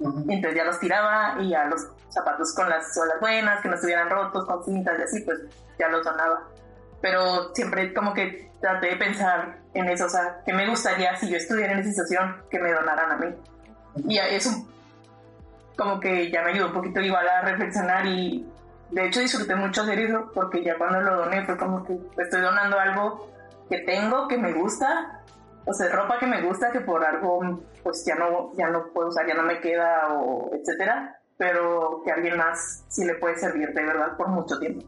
Ujú. 0.00 0.24
Y 0.28 0.34
entonces 0.34 0.56
ya 0.56 0.64
los 0.64 0.78
tiraba 0.78 1.36
y 1.40 1.50
ya 1.50 1.64
los 1.64 1.88
zapatos 2.08 2.54
con 2.54 2.68
las 2.68 2.94
suelas 2.94 3.20
buenas, 3.20 3.60
que 3.60 3.68
no 3.68 3.74
estuvieran 3.74 4.10
rotos, 4.10 4.44
con 4.46 4.64
cintas 4.64 4.98
y 4.98 5.02
así, 5.02 5.20
pues 5.22 5.38
ya 5.78 5.88
los 5.88 6.04
donaba. 6.04 6.42
Pero 7.00 7.54
siempre 7.54 7.92
como 7.94 8.14
que 8.14 8.50
traté 8.60 8.88
de 8.88 8.96
pensar 8.96 9.58
en 9.74 9.88
eso, 9.88 10.06
o 10.06 10.08
sea, 10.08 10.40
¿qué 10.44 10.52
me 10.52 10.68
gustaría 10.68 11.14
si 11.16 11.28
yo 11.28 11.36
estuviera 11.36 11.72
en 11.72 11.80
esa 11.80 11.90
situación 11.90 12.42
que 12.50 12.58
me 12.58 12.72
donaran 12.72 13.12
a 13.12 13.16
mí? 13.16 13.34
Y 14.08 14.18
eso 14.18 14.66
como 15.76 16.00
que 16.00 16.30
ya 16.30 16.42
me 16.42 16.52
ayudó 16.52 16.68
un 16.68 16.72
poquito 16.72 17.00
igual 17.00 17.28
a 17.28 17.42
reflexionar 17.42 18.06
y 18.06 18.46
de 18.90 19.06
hecho 19.06 19.20
disfruté 19.20 19.54
mucho 19.56 19.82
hacer 19.82 19.98
eso 19.98 20.30
porque 20.34 20.64
ya 20.64 20.78
cuando 20.78 21.00
lo 21.02 21.16
doné 21.16 21.44
fue 21.44 21.56
como 21.56 21.84
que 21.84 21.98
estoy 22.18 22.40
donando 22.40 22.78
algo 22.78 23.30
que 23.68 23.78
tengo, 23.78 24.26
que 24.28 24.38
me 24.38 24.52
gusta, 24.52 25.20
o 25.66 25.72
sea, 25.72 25.88
ropa 25.90 26.18
que 26.18 26.26
me 26.26 26.42
gusta, 26.42 26.70
que 26.70 26.80
por 26.80 27.04
algo 27.04 27.60
pues 27.82 28.04
ya 28.06 28.14
no, 28.14 28.52
ya 28.56 28.68
no 28.68 28.92
puedo 28.92 29.08
usar, 29.08 29.26
ya 29.26 29.34
no 29.34 29.42
me 29.42 29.60
queda 29.60 30.12
o 30.12 30.50
etcétera, 30.54 31.20
pero 31.36 32.02
que 32.04 32.12
a 32.12 32.14
alguien 32.14 32.36
más 32.36 32.84
sí 32.88 33.04
le 33.04 33.16
puede 33.16 33.36
servir 33.36 33.72
de 33.74 33.84
verdad 33.84 34.16
por 34.16 34.28
mucho 34.28 34.58
tiempo. 34.58 34.86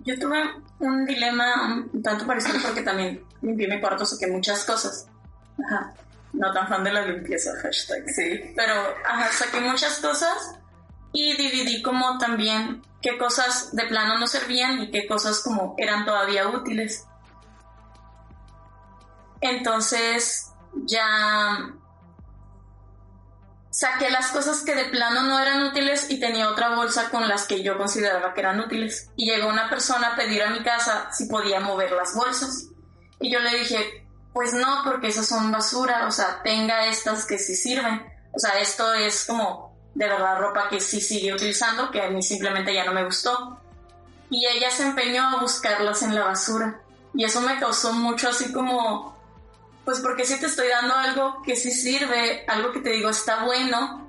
Yo 0.00 0.18
tuve 0.18 0.42
un 0.78 1.04
dilema 1.04 1.86
un 1.92 2.02
tanto 2.02 2.26
parecido 2.26 2.58
porque 2.64 2.82
también 2.82 3.22
limpié 3.42 3.68
mi 3.68 3.80
cuarto, 3.80 4.04
saqué 4.04 4.30
muchas 4.30 4.64
cosas. 4.64 5.08
Ajá. 5.64 5.92
No 6.32 6.52
tan 6.52 6.68
fan 6.68 6.84
de 6.84 6.92
la 6.92 7.04
limpieza, 7.04 7.52
hashtag. 7.62 8.08
Sí. 8.08 8.52
Pero, 8.56 8.72
ajá, 9.04 9.30
saqué 9.32 9.60
muchas 9.60 9.98
cosas 9.98 10.58
y 11.12 11.36
dividí 11.36 11.82
como 11.82 12.18
también 12.18 12.82
qué 13.02 13.18
cosas 13.18 13.74
de 13.74 13.84
plano 13.86 14.18
no 14.18 14.26
servían 14.26 14.80
y 14.80 14.90
qué 14.90 15.06
cosas 15.06 15.42
como 15.42 15.74
eran 15.76 16.04
todavía 16.04 16.48
útiles. 16.48 17.06
Entonces, 19.40 20.50
ya 20.84 21.74
saqué 23.70 24.10
las 24.10 24.28
cosas 24.28 24.62
que 24.62 24.74
de 24.74 24.86
plano 24.86 25.22
no 25.22 25.38
eran 25.38 25.62
útiles 25.62 26.10
y 26.10 26.18
tenía 26.18 26.50
otra 26.50 26.74
bolsa 26.74 27.08
con 27.10 27.28
las 27.28 27.46
que 27.46 27.62
yo 27.62 27.78
consideraba 27.78 28.34
que 28.34 28.40
eran 28.40 28.60
útiles. 28.60 29.10
Y 29.16 29.30
llegó 29.30 29.48
una 29.48 29.70
persona 29.70 30.08
a 30.08 30.16
pedir 30.16 30.42
a 30.42 30.50
mi 30.50 30.62
casa 30.62 31.08
si 31.12 31.26
podía 31.26 31.60
mover 31.60 31.92
las 31.92 32.14
bolsas. 32.14 32.66
Y 33.20 33.32
yo 33.32 33.38
le 33.40 33.58
dije, 33.58 34.06
pues 34.32 34.52
no, 34.52 34.82
porque 34.84 35.08
esas 35.08 35.26
son 35.26 35.50
basura, 35.50 36.06
o 36.06 36.10
sea, 36.10 36.42
tenga 36.42 36.86
estas 36.86 37.26
que 37.26 37.38
sí 37.38 37.54
sirven. 37.54 38.02
O 38.32 38.38
sea, 38.38 38.60
esto 38.60 38.92
es 38.94 39.24
como 39.24 39.70
de 39.94 40.06
verdad 40.06 40.38
ropa 40.38 40.68
que 40.68 40.80
sí 40.80 41.00
sigue 41.00 41.34
utilizando, 41.34 41.90
que 41.90 42.00
a 42.00 42.10
mí 42.10 42.22
simplemente 42.22 42.72
ya 42.72 42.84
no 42.84 42.92
me 42.92 43.04
gustó. 43.04 43.58
Y 44.30 44.46
ella 44.46 44.70
se 44.70 44.84
empeñó 44.84 45.22
a 45.22 45.40
buscarlas 45.40 46.02
en 46.02 46.14
la 46.14 46.24
basura. 46.24 46.80
Y 47.14 47.24
eso 47.24 47.40
me 47.40 47.58
causó 47.58 47.92
mucho 47.92 48.28
así 48.28 48.52
como, 48.52 49.16
pues 49.90 50.02
porque 50.02 50.24
si 50.24 50.38
te 50.38 50.46
estoy 50.46 50.68
dando 50.68 50.94
algo 50.94 51.42
que 51.42 51.56
sí 51.56 51.72
sirve, 51.72 52.44
algo 52.46 52.70
que 52.70 52.78
te 52.78 52.90
digo 52.90 53.10
está 53.10 53.44
bueno, 53.44 54.08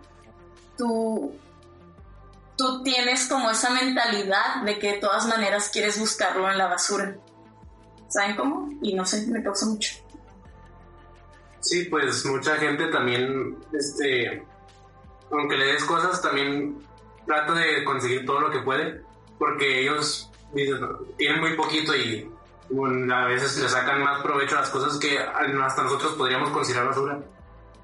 tú, 0.77 1.33
tú 2.55 2.83
tienes 2.83 3.27
como 3.27 3.49
esa 3.49 3.71
mentalidad 3.71 4.61
de 4.63 4.77
que 4.77 4.91
de 4.93 4.99
todas 4.99 5.25
maneras 5.25 5.71
quieres 5.73 5.99
buscarlo 5.99 6.51
en 6.51 6.59
la 6.59 6.67
basura. 6.67 7.17
¿Saben 8.09 8.35
cómo? 8.35 8.69
Y 8.83 8.93
no 8.93 9.07
sé, 9.07 9.25
me 9.25 9.41
causó 9.41 9.65
mucho. 9.71 9.95
Sí, 11.61 11.85
pues 11.85 12.23
mucha 12.27 12.57
gente 12.57 12.85
también, 12.89 13.57
este, 13.73 14.45
aunque 15.31 15.57
le 15.57 15.65
des 15.65 15.83
cosas, 15.85 16.21
también 16.21 16.77
trata 17.25 17.53
de 17.53 17.83
conseguir 17.85 18.23
todo 18.27 18.39
lo 18.39 18.51
que 18.51 18.59
puede, 18.59 19.01
porque 19.39 19.81
ellos 19.81 20.29
tienen 21.17 21.39
muy 21.39 21.55
poquito 21.55 21.95
y 21.95 22.31
a 23.11 23.25
veces 23.25 23.61
le 23.61 23.69
sacan 23.69 24.03
más 24.03 24.21
provecho 24.21 24.57
a 24.57 24.61
las 24.61 24.69
cosas 24.69 24.97
que 24.97 25.17
hasta 25.19 25.83
nosotros 25.83 26.13
podríamos 26.13 26.49
considerar 26.49 26.87
basura. 26.87 27.19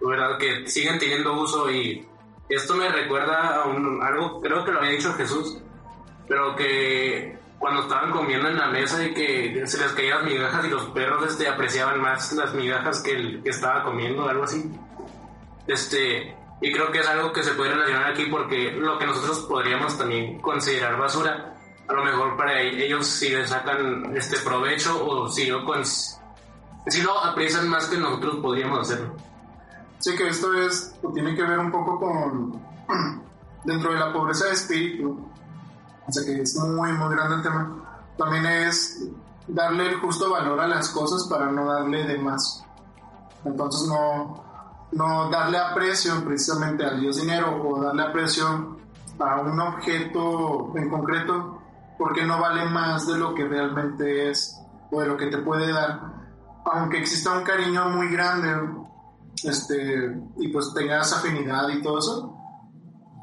Verdad 0.01 0.37
que 0.37 0.67
siguen 0.67 0.99
teniendo 0.99 1.33
uso 1.33 1.69
y 1.71 2.07
esto 2.49 2.75
me 2.75 2.87
recuerda 2.89 3.55
a 3.55 3.65
un, 3.65 4.01
algo, 4.01 4.41
creo 4.41 4.63
que 4.63 4.71
lo 4.71 4.79
había 4.79 4.91
dicho 4.91 5.13
Jesús, 5.13 5.57
pero 6.27 6.55
que 6.55 7.37
cuando 7.59 7.81
estaban 7.81 8.11
comiendo 8.11 8.47
en 8.47 8.57
la 8.57 8.67
mesa 8.67 9.03
y 9.03 9.13
que 9.13 9.63
se 9.65 9.79
les 9.79 9.91
caían 9.93 10.19
las 10.19 10.31
migajas 10.31 10.65
y 10.65 10.69
los 10.69 10.85
perros 10.87 11.25
este, 11.27 11.47
apreciaban 11.47 11.99
más 11.99 12.31
las 12.33 12.53
migajas 12.53 13.01
que 13.01 13.11
el 13.11 13.43
que 13.43 13.49
estaba 13.49 13.83
comiendo, 13.83 14.29
algo 14.29 14.43
así. 14.43 14.71
Este, 15.65 16.35
y 16.61 16.71
creo 16.71 16.91
que 16.91 16.99
es 16.99 17.07
algo 17.07 17.33
que 17.33 17.43
se 17.43 17.53
puede 17.53 17.71
relacionar 17.71 18.11
aquí 18.11 18.27
porque 18.27 18.71
lo 18.71 18.97
que 18.97 19.07
nosotros 19.07 19.39
podríamos 19.49 19.97
también 19.97 20.39
considerar 20.39 20.97
basura, 20.97 21.56
a 21.87 21.93
lo 21.93 22.03
mejor 22.03 22.35
para 22.37 22.61
e- 22.61 22.85
ellos 22.85 23.07
sí 23.07 23.29
le 23.29 23.47
sacan 23.47 24.15
este 24.15 24.37
provecho 24.39 25.05
o 25.05 25.29
si 25.29 25.47
lo, 25.47 25.63
cons- 25.65 26.19
sí 26.87 27.01
lo 27.01 27.17
aprecian 27.23 27.67
más 27.69 27.85
que 27.87 27.97
nosotros 27.97 28.37
podríamos 28.37 28.79
hacerlo. 28.79 29.15
Sí, 29.99 30.15
que 30.15 30.27
esto 30.27 30.53
es, 30.53 30.93
tiene 31.13 31.35
que 31.35 31.43
ver 31.43 31.57
un 31.59 31.71
poco 31.71 31.99
con, 31.99 32.61
dentro 33.63 33.93
de 33.93 33.99
la 33.99 34.13
pobreza 34.13 34.45
de 34.45 34.51
espíritu, 34.53 35.19
o 36.07 36.11
sea 36.11 36.23
que 36.25 36.41
es 36.41 36.55
muy, 36.57 36.91
muy 36.93 37.15
grande 37.15 37.35
el 37.37 37.41
tema, 37.41 37.75
también 38.17 38.45
es 38.45 39.07
darle 39.47 39.89
el 39.89 39.95
justo 39.99 40.29
valor 40.31 40.59
a 40.59 40.67
las 40.67 40.89
cosas 40.89 41.27
para 41.29 41.51
no 41.51 41.65
darle 41.65 42.03
de 42.05 42.17
más. 42.19 42.63
Entonces 43.45 43.87
no, 43.87 44.43
no 44.91 45.29
darle 45.29 45.57
aprecio 45.57 46.23
precisamente 46.25 46.85
al 46.85 46.99
Dios 46.99 47.17
dinero 47.17 47.61
o 47.63 47.81
darle 47.81 48.03
aprecio 48.03 48.77
a 49.19 49.41
un 49.41 49.59
objeto 49.59 50.73
en 50.75 50.89
concreto 50.89 51.56
porque 51.97 52.25
no 52.25 52.39
vale 52.39 52.65
más 52.65 53.07
de 53.07 53.17
lo 53.17 53.33
que 53.33 53.47
realmente 53.47 54.29
es 54.29 54.59
o 54.91 55.01
de 55.01 55.07
lo 55.07 55.17
que 55.17 55.27
te 55.27 55.39
puede 55.39 55.71
dar. 55.71 55.99
Aunque 56.65 56.99
exista 56.99 57.37
un 57.37 57.43
cariño 57.43 57.89
muy 57.89 58.09
grande 58.09 58.49
este, 59.43 60.19
y 60.37 60.47
pues 60.49 60.73
tengas 60.73 61.13
afinidad 61.13 61.69
y 61.69 61.81
todo 61.81 61.99
eso, 61.99 62.37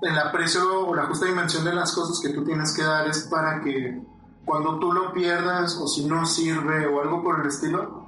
el 0.03 0.19
aprecio 0.19 0.87
o 0.87 0.95
la 0.95 1.07
justa 1.07 1.27
dimensión 1.27 1.65
de 1.65 1.75
las 1.75 1.93
cosas 1.93 2.21
que 2.21 2.31
tú 2.31 2.45
tienes 2.45 2.75
que 2.75 2.83
dar 2.83 3.07
es 3.09 3.23
para 3.23 3.61
que 3.61 4.03
cuando 4.45 4.79
tú 4.79 4.93
lo 4.93 5.13
pierdas 5.13 5.77
o 5.77 5.87
si 5.87 6.05
no 6.05 6.27
sirve 6.27 6.87
o 6.87 7.01
algo 7.01 7.23
por 7.23 7.41
el 7.41 7.47
estilo, 7.47 8.07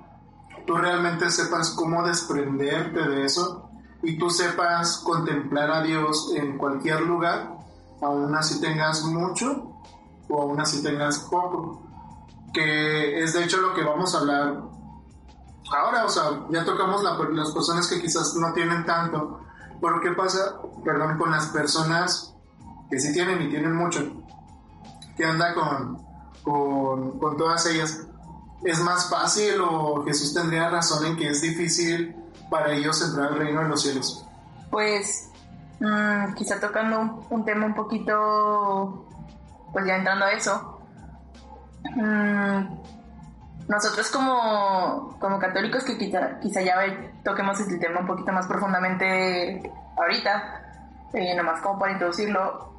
tú 0.66 0.74
realmente 0.76 1.30
sepas 1.30 1.70
cómo 1.70 2.06
desprenderte 2.06 3.08
de 3.08 3.24
eso 3.24 3.70
y 4.02 4.18
tú 4.18 4.28
sepas 4.28 4.98
contemplar 4.98 5.70
a 5.70 5.82
Dios 5.82 6.32
en 6.36 6.58
cualquier 6.58 7.00
lugar, 7.00 7.56
aún 8.02 8.34
así 8.34 8.60
tengas 8.60 9.02
mucho 9.04 9.75
o 10.28 10.42
aún 10.42 10.60
así 10.60 10.82
tengas 10.82 11.20
poco. 11.30 11.82
Que 12.52 13.22
es 13.22 13.34
de 13.34 13.44
hecho 13.44 13.58
lo 13.58 13.74
que 13.74 13.82
vamos 13.82 14.14
a 14.14 14.18
hablar 14.18 14.62
ahora, 15.70 16.04
o 16.04 16.08
sea, 16.08 16.46
ya 16.50 16.64
tocamos 16.64 17.02
la- 17.02 17.18
las 17.32 17.50
personas 17.50 17.86
que 17.88 18.00
quizás 18.00 18.34
no 18.36 18.52
tienen 18.52 18.84
tanto, 18.84 19.40
pero 19.80 20.00
¿qué 20.00 20.12
pasa, 20.12 20.60
perdón, 20.84 21.18
con 21.18 21.30
las 21.30 21.46
personas 21.48 22.34
que 22.90 22.98
sí 22.98 23.12
tienen 23.12 23.42
y 23.42 23.50
tienen 23.50 23.74
mucho? 23.74 24.00
¿Qué 25.16 25.24
anda 25.24 25.54
con, 25.54 25.98
con, 26.42 27.36
todas 27.36 27.66
ellas? 27.66 28.06
¿Es 28.62 28.80
más 28.80 29.10
fácil 29.10 29.60
o 29.60 30.04
Jesús 30.04 30.34
tendría 30.34 30.70
razón 30.70 31.04
en 31.06 31.16
que 31.16 31.28
es 31.28 31.40
difícil 31.40 32.14
para 32.50 32.72
ellos 32.72 33.02
entrar 33.02 33.32
al 33.32 33.38
reino 33.38 33.62
de 33.62 33.68
los 33.68 33.82
cielos? 33.82 34.24
Pues 34.70 35.30
mm, 35.80 36.34
quizá 36.34 36.60
tocando 36.60 37.26
un 37.30 37.44
tema 37.44 37.66
un 37.66 37.74
poquito, 37.74 39.05
pues 39.76 39.84
ya 39.86 39.96
entrando 39.96 40.24
a 40.24 40.32
eso. 40.32 40.80
Mm, 41.96 42.78
nosotros 43.68 44.10
como, 44.10 45.18
como 45.18 45.38
católicos 45.38 45.84
que 45.84 45.98
quizá, 45.98 46.38
quizá 46.40 46.62
ya 46.62 46.76
toquemos 47.22 47.60
este 47.60 47.76
tema 47.76 48.00
un 48.00 48.06
poquito 48.06 48.32
más 48.32 48.46
profundamente 48.46 49.70
ahorita, 49.98 50.62
eh, 51.12 51.34
nomás 51.36 51.60
como 51.60 51.78
para 51.78 51.92
introducirlo, 51.92 52.72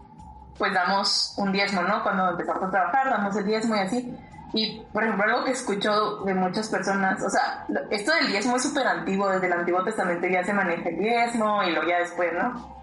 pues 0.57 0.73
damos 0.73 1.35
un 1.37 1.51
diezmo, 1.51 1.83
¿no? 1.83 2.01
Cuando 2.01 2.31
empezamos 2.31 2.63
a 2.63 2.71
trabajar, 2.71 3.11
damos 3.11 3.35
el 3.35 3.45
diezmo 3.45 3.75
y 3.75 3.79
así. 3.79 4.17
Y, 4.53 4.79
por 4.91 5.03
ejemplo, 5.03 5.23
algo 5.25 5.45
que 5.45 5.51
escucho 5.51 6.21
de 6.25 6.33
muchas 6.33 6.67
personas, 6.67 7.21
o 7.21 7.29
sea, 7.29 7.63
lo- 7.67 7.81
esto 7.91 8.11
del 8.15 8.29
diezmo 8.29 8.55
es 8.55 8.63
súper 8.63 8.87
antiguo, 8.87 9.29
desde 9.29 9.45
el 9.45 9.53
Antiguo 9.53 9.83
Testamento 9.83 10.25
ya 10.25 10.43
se 10.43 10.51
maneja 10.53 10.89
el 10.89 10.97
diezmo 10.97 11.61
y 11.61 11.73
luego 11.73 11.87
ya 11.87 11.99
después, 11.99 12.31
¿no? 12.33 12.75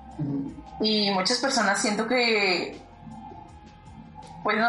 Y 0.81 1.11
muchas 1.11 1.39
personas 1.39 1.81
siento 1.81 2.07
que, 2.07 2.81
pues 4.45 4.59
no, 4.59 4.69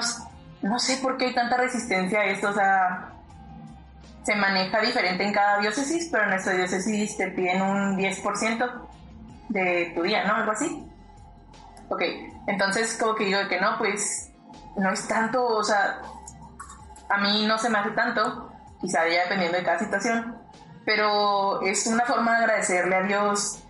no 0.70 0.80
sé 0.80 0.98
por 0.98 1.18
qué 1.18 1.28
hay 1.28 1.36
tanta 1.36 1.58
resistencia 1.58 2.22
a 2.22 2.26
esto, 2.26 2.50
o 2.50 2.54
sea, 2.54 3.12
se 4.24 4.36
maneja 4.36 4.82
diferente 4.82 5.24
en 5.24 5.34
cada 5.34 5.60
diócesis, 5.60 6.10
pero 6.12 6.24
en 6.24 6.32
nuestra 6.32 6.54
diócesis 6.54 7.16
te 7.16 7.28
piden 7.28 7.62
un 7.62 7.98
10% 7.98 8.72
de 9.50 9.92
tu 9.94 10.02
día, 10.02 10.24
¿no? 10.26 10.36
Algo 10.36 10.52
así. 10.52 10.84
Ok, 11.90 12.02
entonces 12.48 12.98
como 13.00 13.14
que 13.14 13.26
digo 13.26 13.48
que 13.48 13.62
no, 13.62 13.78
pues 13.78 14.32
no 14.78 14.92
es 14.92 15.08
tanto, 15.08 15.46
o 15.46 15.64
sea, 15.64 16.02
a 17.10 17.18
mí 17.20 17.46
no 17.46 17.60
se 17.60 17.70
me 17.70 17.78
hace 17.78 17.92
tanto, 17.92 18.52
quizá 18.82 19.08
ya 19.08 19.24
dependiendo 19.24 19.58
de 19.58 19.64
cada 19.64 19.78
situación, 19.78 20.36
pero 20.86 21.62
es 21.62 21.86
una 21.86 22.06
forma 22.06 22.32
de 22.32 22.46
agradecerle 22.46 22.96
a 22.96 23.04
Dios, 23.04 23.64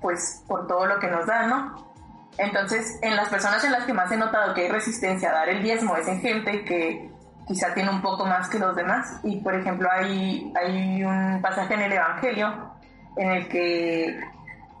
pues, 0.00 0.42
por 0.46 0.66
todo 0.66 0.84
lo 0.86 0.98
que 0.98 1.08
nos 1.08 1.26
da, 1.26 1.46
¿no? 1.46 1.93
Entonces, 2.38 2.98
en 3.02 3.16
las 3.16 3.28
personas 3.28 3.62
en 3.64 3.72
las 3.72 3.84
que 3.84 3.92
más 3.92 4.10
he 4.10 4.16
notado 4.16 4.54
que 4.54 4.62
hay 4.62 4.68
resistencia 4.68 5.30
a 5.30 5.34
dar 5.34 5.48
el 5.48 5.62
diezmo 5.62 5.96
es 5.96 6.08
en 6.08 6.20
gente 6.20 6.64
que 6.64 7.10
quizá 7.46 7.74
tiene 7.74 7.90
un 7.90 8.02
poco 8.02 8.26
más 8.26 8.48
que 8.48 8.58
los 8.58 8.74
demás. 8.74 9.20
Y, 9.22 9.40
por 9.40 9.54
ejemplo, 9.54 9.88
hay, 9.90 10.52
hay 10.60 11.04
un 11.04 11.40
pasaje 11.42 11.74
en 11.74 11.82
el 11.82 11.92
Evangelio 11.92 12.72
en 13.16 13.30
el 13.30 13.48
que 13.48 14.20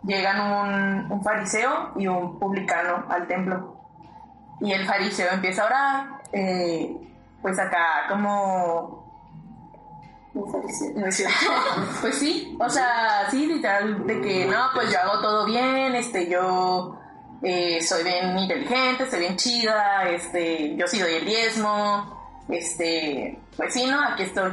llegan 0.02 1.10
un, 1.10 1.22
fariseo 1.22 1.92
y 1.96 2.06
un 2.06 2.38
publicano 2.38 3.04
al 3.08 3.26
templo. 3.26 3.76
Y 4.60 4.72
el 4.72 4.86
fariseo 4.86 5.32
empieza 5.32 5.62
a 5.62 5.66
orar, 5.66 6.06
eh, 6.32 6.96
pues 7.42 7.58
acá 7.58 8.06
como... 8.08 9.04
Pues 12.00 12.18
sí, 12.18 12.56
o 12.58 12.68
sea, 12.68 13.30
sí, 13.30 13.46
literal, 13.46 14.04
de 14.04 14.20
que 14.20 14.46
no, 14.46 14.66
pues 14.74 14.90
yo 14.90 14.98
hago 14.98 15.20
todo 15.20 15.46
bien, 15.46 15.94
este, 15.94 16.28
yo 16.28 16.98
eh, 17.44 17.82
soy 17.82 18.02
bien 18.02 18.38
inteligente, 18.38 19.08
soy 19.10 19.20
bien 19.20 19.36
chida, 19.36 20.08
este, 20.08 20.74
yo 20.76 20.86
sí 20.86 20.98
doy 20.98 21.12
el 21.14 21.26
diezmo, 21.26 22.42
este, 22.48 23.38
pues 23.56 23.74
sí, 23.74 23.86
¿no? 23.86 24.02
Aquí 24.02 24.22
estoy. 24.22 24.50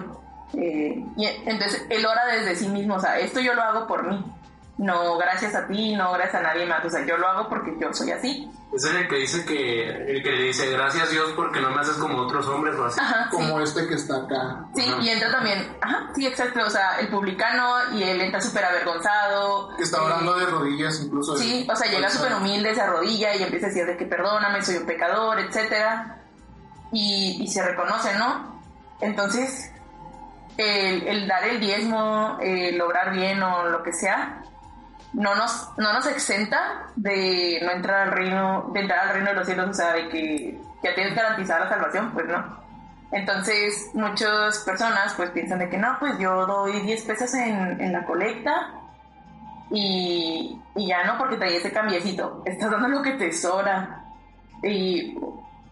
Eh, 0.58 1.02
y 1.16 1.26
entonces 1.46 1.86
él 1.90 2.06
ora 2.06 2.26
desde 2.26 2.58
sí 2.58 2.68
mismo, 2.68 2.96
o 2.96 3.00
sea, 3.00 3.18
esto 3.20 3.40
yo 3.40 3.54
lo 3.54 3.62
hago 3.62 3.88
por 3.88 4.06
mí, 4.06 4.22
no 4.78 5.18
gracias 5.18 5.56
a 5.56 5.68
ti, 5.68 5.96
no 5.96 6.12
gracias 6.12 6.36
a 6.36 6.42
nadie 6.42 6.66
más, 6.66 6.84
o 6.84 6.90
sea, 6.90 7.06
yo 7.06 7.16
lo 7.16 7.28
hago 7.28 7.48
porque 7.48 7.74
yo 7.80 7.94
soy 7.94 8.12
así. 8.12 8.52
Es 8.74 8.86
el 8.86 9.08
que 9.10 9.16
dice 9.18 9.44
que, 9.46 9.84
el 9.86 10.24
que 10.24 10.32
le 10.32 10.44
dice 10.44 10.70
gracias 10.72 11.12
Dios 11.12 11.34
porque 11.36 11.60
no 11.60 11.72
me 11.72 11.82
haces 11.82 11.98
como 11.98 12.20
otros 12.20 12.48
hombres 12.48 12.76
o 12.78 12.86
así. 12.86 13.00
Ajá, 13.02 13.28
sí. 13.30 13.36
Como 13.36 13.60
este 13.60 13.86
que 13.88 13.96
está 13.96 14.16
acá. 14.18 14.66
Sí, 14.74 14.86
Ajá. 14.88 15.02
y 15.02 15.10
entra 15.10 15.30
también, 15.30 15.76
ajá, 15.82 16.10
sí, 16.16 16.26
exacto, 16.26 16.62
o 16.66 16.70
sea, 16.70 17.00
el 17.00 17.10
publicano 17.10 17.94
y 17.94 18.04
él 18.04 18.22
entra 18.22 18.40
súper 18.40 18.64
avergonzado. 18.64 19.76
Que 19.76 19.84
está 19.84 19.98
eh, 19.98 20.02
orando 20.06 20.36
de 20.36 20.46
rodillas 20.46 21.02
incluso. 21.04 21.36
Sí, 21.36 21.68
o 21.70 21.76
sea, 21.76 21.92
llega 21.92 22.10
súper 22.10 22.34
humilde, 22.36 22.74
se 22.74 22.82
arrodilla 22.82 23.36
y 23.36 23.44
empieza 23.44 23.66
a 23.66 23.70
decir 23.70 23.86
de 23.86 23.98
que 23.98 24.06
perdóname, 24.06 24.64
soy 24.64 24.78
un 24.78 24.86
pecador, 24.86 25.40
etcétera. 25.40 26.22
Y, 26.94 27.44
y 27.44 27.48
se 27.48 27.64
reconoce, 27.66 28.16
¿no? 28.18 28.62
Entonces, 29.02 29.70
el, 30.58 31.08
el 31.08 31.28
dar 31.28 31.44
el 31.46 31.60
diezmo, 31.60 32.38
el 32.42 32.78
lograr 32.78 33.14
bien 33.14 33.42
o 33.44 33.66
lo 33.66 33.84
que 33.84 33.92
sea, 33.92 34.44
no 35.14 35.36
nos, 35.36 35.70
no 35.78 35.94
nos 35.94 36.08
exenta 36.08 36.88
de 36.96 37.60
no 37.64 37.72
entrar 37.72 38.08
al 38.08 38.12
reino, 38.12 38.70
de 38.74 38.80
entrar 38.80 39.08
al 39.08 39.14
reino 39.14 39.30
de 39.30 39.36
los 39.36 39.46
cielos, 39.46 39.70
o 39.70 39.74
sea, 39.74 39.94
de 39.94 40.10
que 40.10 40.62
ya 40.84 40.96
tienes 40.96 41.16
garantizada 41.16 41.66
la 41.66 41.70
salvación, 41.70 42.12
pues 42.12 42.28
no. 42.28 42.62
Entonces, 43.12 43.90
muchas 43.94 44.60
personas 44.60 45.14
pues 45.16 45.32
piensan 45.32 45.60
de 45.60 45.70
que 45.70 45.78
no, 45.78 45.98
pues 46.00 46.18
yo 46.18 46.46
doy 46.46 46.80
10 46.82 47.04
pesos 47.04 47.34
en, 47.34 47.82
en 47.82 47.92
la 47.92 48.06
colecta 48.06 48.72
y, 49.70 50.58
y 50.76 50.88
ya 50.88 51.04
no 51.04 51.18
porque 51.18 51.36
traía 51.36 51.58
ese 51.58 51.72
cambiecito, 51.72 52.42
estás 52.46 52.72
dando 52.72 52.88
lo 52.88 53.02
que 53.02 53.12
te 53.12 53.34
sobra. 53.34 54.06
Y, 54.64 55.18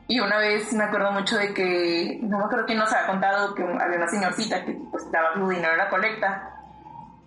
y 0.08 0.20
una 0.20 0.38
vez 0.38 0.74
me 0.74 0.84
acuerdo 0.84 1.12
mucho 1.14 1.38
de 1.38 1.54
que, 1.54 2.20
no 2.24 2.40
me 2.40 2.44
acuerdo 2.44 2.66
quién 2.66 2.80
nos 2.80 2.92
había 2.92 3.08
contado 3.08 3.56
que 3.56 3.64
había 3.64 3.98
una 3.98 4.08
señorcita 4.08 4.66
que 4.66 4.74
pues 4.92 5.10
daba 5.12 5.34
su 5.36 5.48
dinero 5.48 5.72
en 5.74 5.78
la 5.78 5.90
colecta 5.90 6.59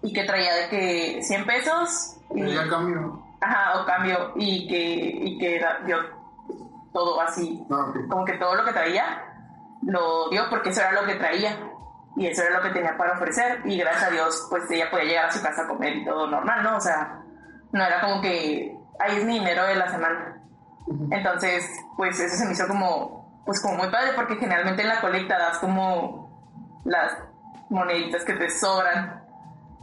y 0.03 0.12
que 0.12 0.25
traía 0.25 0.55
de 0.55 0.69
que 0.69 1.23
100 1.23 1.47
pesos 1.47 2.17
y, 2.35 2.43
Y 2.45 2.55
ya 2.55 2.69
cambio. 2.69 3.23
ajá, 3.41 3.81
o 3.81 3.87
cambio 3.87 4.33
y 4.37 4.67
que, 4.69 4.85
y 5.25 5.38
que 5.38 5.61
dio 5.87 5.97
todo 6.93 7.21
así, 7.21 7.65
Ah, 7.71 7.93
como 8.11 8.25
que 8.25 8.35
todo 8.35 8.55
lo 8.55 8.65
que 8.65 8.73
traía 8.73 9.25
lo 9.83 10.29
dio 10.31 10.49
porque 10.51 10.71
eso 10.71 10.81
era 10.81 10.93
lo 10.93 11.05
que 11.07 11.15
traía 11.17 11.57
y 12.17 12.27
eso 12.27 12.43
era 12.43 12.59
lo 12.59 12.62
que 12.62 12.71
tenía 12.71 12.97
para 12.97 13.15
ofrecer 13.15 13.62
y 13.65 13.79
gracias 13.79 14.05
a 14.05 14.11
Dios 14.11 14.47
pues 14.51 14.71
ella 14.71 14.91
podía 14.91 15.05
llegar 15.05 15.25
a 15.27 15.33
su 15.33 15.43
casa 15.43 15.62
a 15.62 15.69
comer 15.69 15.97
y 15.97 16.05
todo 16.05 16.27
normal, 16.27 16.62
¿no? 16.62 16.77
O 16.77 16.81
sea, 16.81 17.21
no 17.73 17.85
era 17.85 18.01
como 18.01 18.21
que 18.21 18.77
ahí 19.01 19.17
es 19.17 19.25
mi 19.25 19.38
dinero 19.38 19.65
de 19.67 19.75
la 19.77 19.88
semana. 19.91 20.38
Entonces, 21.11 21.65
pues 21.97 22.19
eso 22.21 22.37
se 22.37 22.45
me 22.45 22.53
hizo 22.53 22.67
como, 22.69 23.43
pues 23.47 23.62
como 23.62 23.77
muy 23.77 23.88
padre 23.88 24.11
porque 24.15 24.37
generalmente 24.37 24.83
en 24.83 24.88
la 24.88 25.01
colecta 25.01 25.38
das 25.38 25.59
como 25.59 26.31
las 26.85 27.17
moneditas 27.71 28.25
que 28.25 28.35
te 28.35 28.51
sobran 28.51 29.22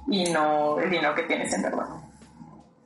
y 0.10 0.32
no 0.32 0.80
el 0.80 0.90
dinero 0.90 1.14
que 1.16 1.24
tienes 1.24 1.54
en 1.54 1.62
verdad. 1.64 1.88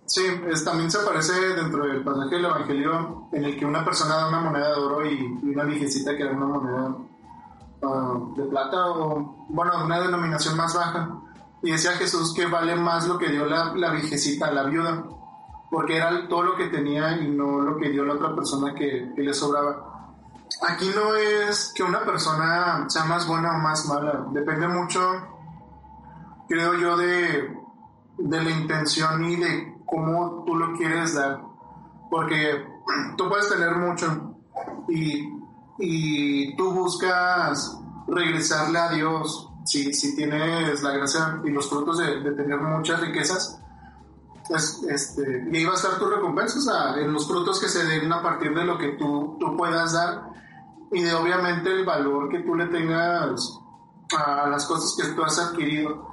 Sí, 0.05 0.21
es- 0.49 0.63
también 0.65 0.91
se 0.91 0.99
aparece 0.99 1.33
dentro 1.55 1.85
del 1.85 2.03
pasaje 2.03 2.35
del 2.35 2.45
Evangelio 2.45 3.29
en 3.31 3.45
el 3.45 3.57
que 3.57 3.65
una 3.65 3.83
persona 3.85 4.15
da 4.15 4.27
una 4.27 4.41
moneda 4.41 4.69
de 4.69 4.75
oro 4.75 5.05
y, 5.05 5.39
y 5.41 5.49
una 5.49 5.63
viejecita 5.63 6.15
que 6.15 6.25
da 6.25 6.31
una 6.31 6.45
moneda 6.45 6.95
ah, 7.83 8.19
de 8.35 8.43
plata 8.43 8.87
o, 8.91 9.45
bueno, 9.49 9.71
una 9.85 9.99
denominación 10.01 10.57
más 10.57 10.75
baja. 10.75 11.09
Y 11.61 11.71
decía 11.71 11.91
Jesús 11.93 12.33
que 12.33 12.45
vale 12.45 12.75
más 12.75 13.07
lo 13.07 13.17
que 13.17 13.29
dio 13.29 13.45
la, 13.45 13.73
la 13.75 13.91
viejecita, 13.91 14.51
la 14.51 14.63
viuda, 14.63 15.05
porque 15.71 15.95
era 15.95 16.27
todo 16.27 16.43
lo 16.43 16.55
que 16.57 16.67
tenía 16.67 17.17
y 17.17 17.29
no 17.29 17.61
lo 17.61 17.77
que 17.77 17.89
dio 17.89 18.03
la 18.03 18.15
otra 18.15 18.35
persona 18.35 18.75
que, 18.75 19.13
que 19.15 19.21
le 19.21 19.33
sobraba. 19.33 20.11
Aquí 20.67 20.91
no 20.93 21.15
es 21.15 21.71
que 21.73 21.81
una 21.83 22.01
persona 22.01 22.85
sea 22.89 23.05
más 23.05 23.25
buena 23.27 23.55
o 23.57 23.59
más 23.59 23.85
mala, 23.87 24.25
depende 24.31 24.67
mucho, 24.67 24.99
creo 26.47 26.75
yo, 26.75 26.97
de, 26.97 27.53
de 28.17 28.43
la 28.43 28.49
intención 28.49 29.29
y 29.29 29.35
de 29.37 29.77
cómo 29.85 30.43
tú 30.45 30.55
lo 30.55 30.73
quieres 30.73 31.15
dar. 31.15 31.41
Porque 32.09 32.65
tú 33.17 33.29
puedes 33.29 33.49
tener 33.49 33.75
mucho 33.75 34.35
y, 34.89 35.29
y 35.79 36.55
tú 36.55 36.71
buscas 36.71 37.79
regresarle 38.07 38.79
a 38.79 38.89
Dios 38.89 39.49
si, 39.65 39.93
si 39.93 40.15
tienes 40.15 40.83
la 40.83 40.91
gracia 40.91 41.41
y 41.43 41.49
los 41.49 41.69
frutos 41.69 41.97
de, 41.97 42.19
de 42.21 42.31
tener 42.31 42.59
muchas 42.59 42.99
riquezas. 43.01 43.59
Pues, 44.47 44.83
este, 44.89 45.47
y 45.51 45.57
ahí 45.57 45.65
va 45.65 45.71
a 45.71 45.75
estar 45.75 45.97
tu 45.97 46.05
recompensa, 46.05 46.57
o 46.57 46.61
sea, 46.61 47.01
en 47.01 47.13
los 47.13 47.25
frutos 47.27 47.61
que 47.61 47.69
se 47.69 47.85
den 47.85 48.11
a 48.11 48.21
partir 48.21 48.53
de 48.53 48.65
lo 48.65 48.77
que 48.77 48.89
tú, 48.89 49.37
tú 49.39 49.55
puedas 49.55 49.93
dar 49.93 50.33
y 50.91 51.01
de 51.01 51.13
obviamente 51.13 51.71
el 51.71 51.85
valor 51.85 52.29
que 52.29 52.39
tú 52.39 52.55
le 52.55 52.67
tengas 52.67 53.59
a 54.15 54.47
las 54.47 54.65
cosas 54.65 54.95
que 54.99 55.13
tú 55.13 55.23
has 55.23 55.39
adquirido. 55.39 56.12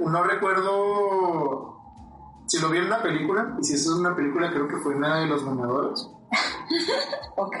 No 0.00 0.22
recuerdo 0.24 1.80
si 2.46 2.58
lo 2.58 2.68
vi 2.70 2.78
en 2.78 2.86
una 2.86 3.02
película, 3.02 3.56
y 3.60 3.64
si 3.64 3.74
eso 3.74 3.92
es 3.92 3.98
una 3.98 4.16
película, 4.16 4.50
creo 4.50 4.66
que 4.66 4.76
fue 4.78 4.94
una 4.96 5.20
de 5.20 5.26
los 5.26 5.44
ganadores. 5.44 6.08
Ok. 7.36 7.56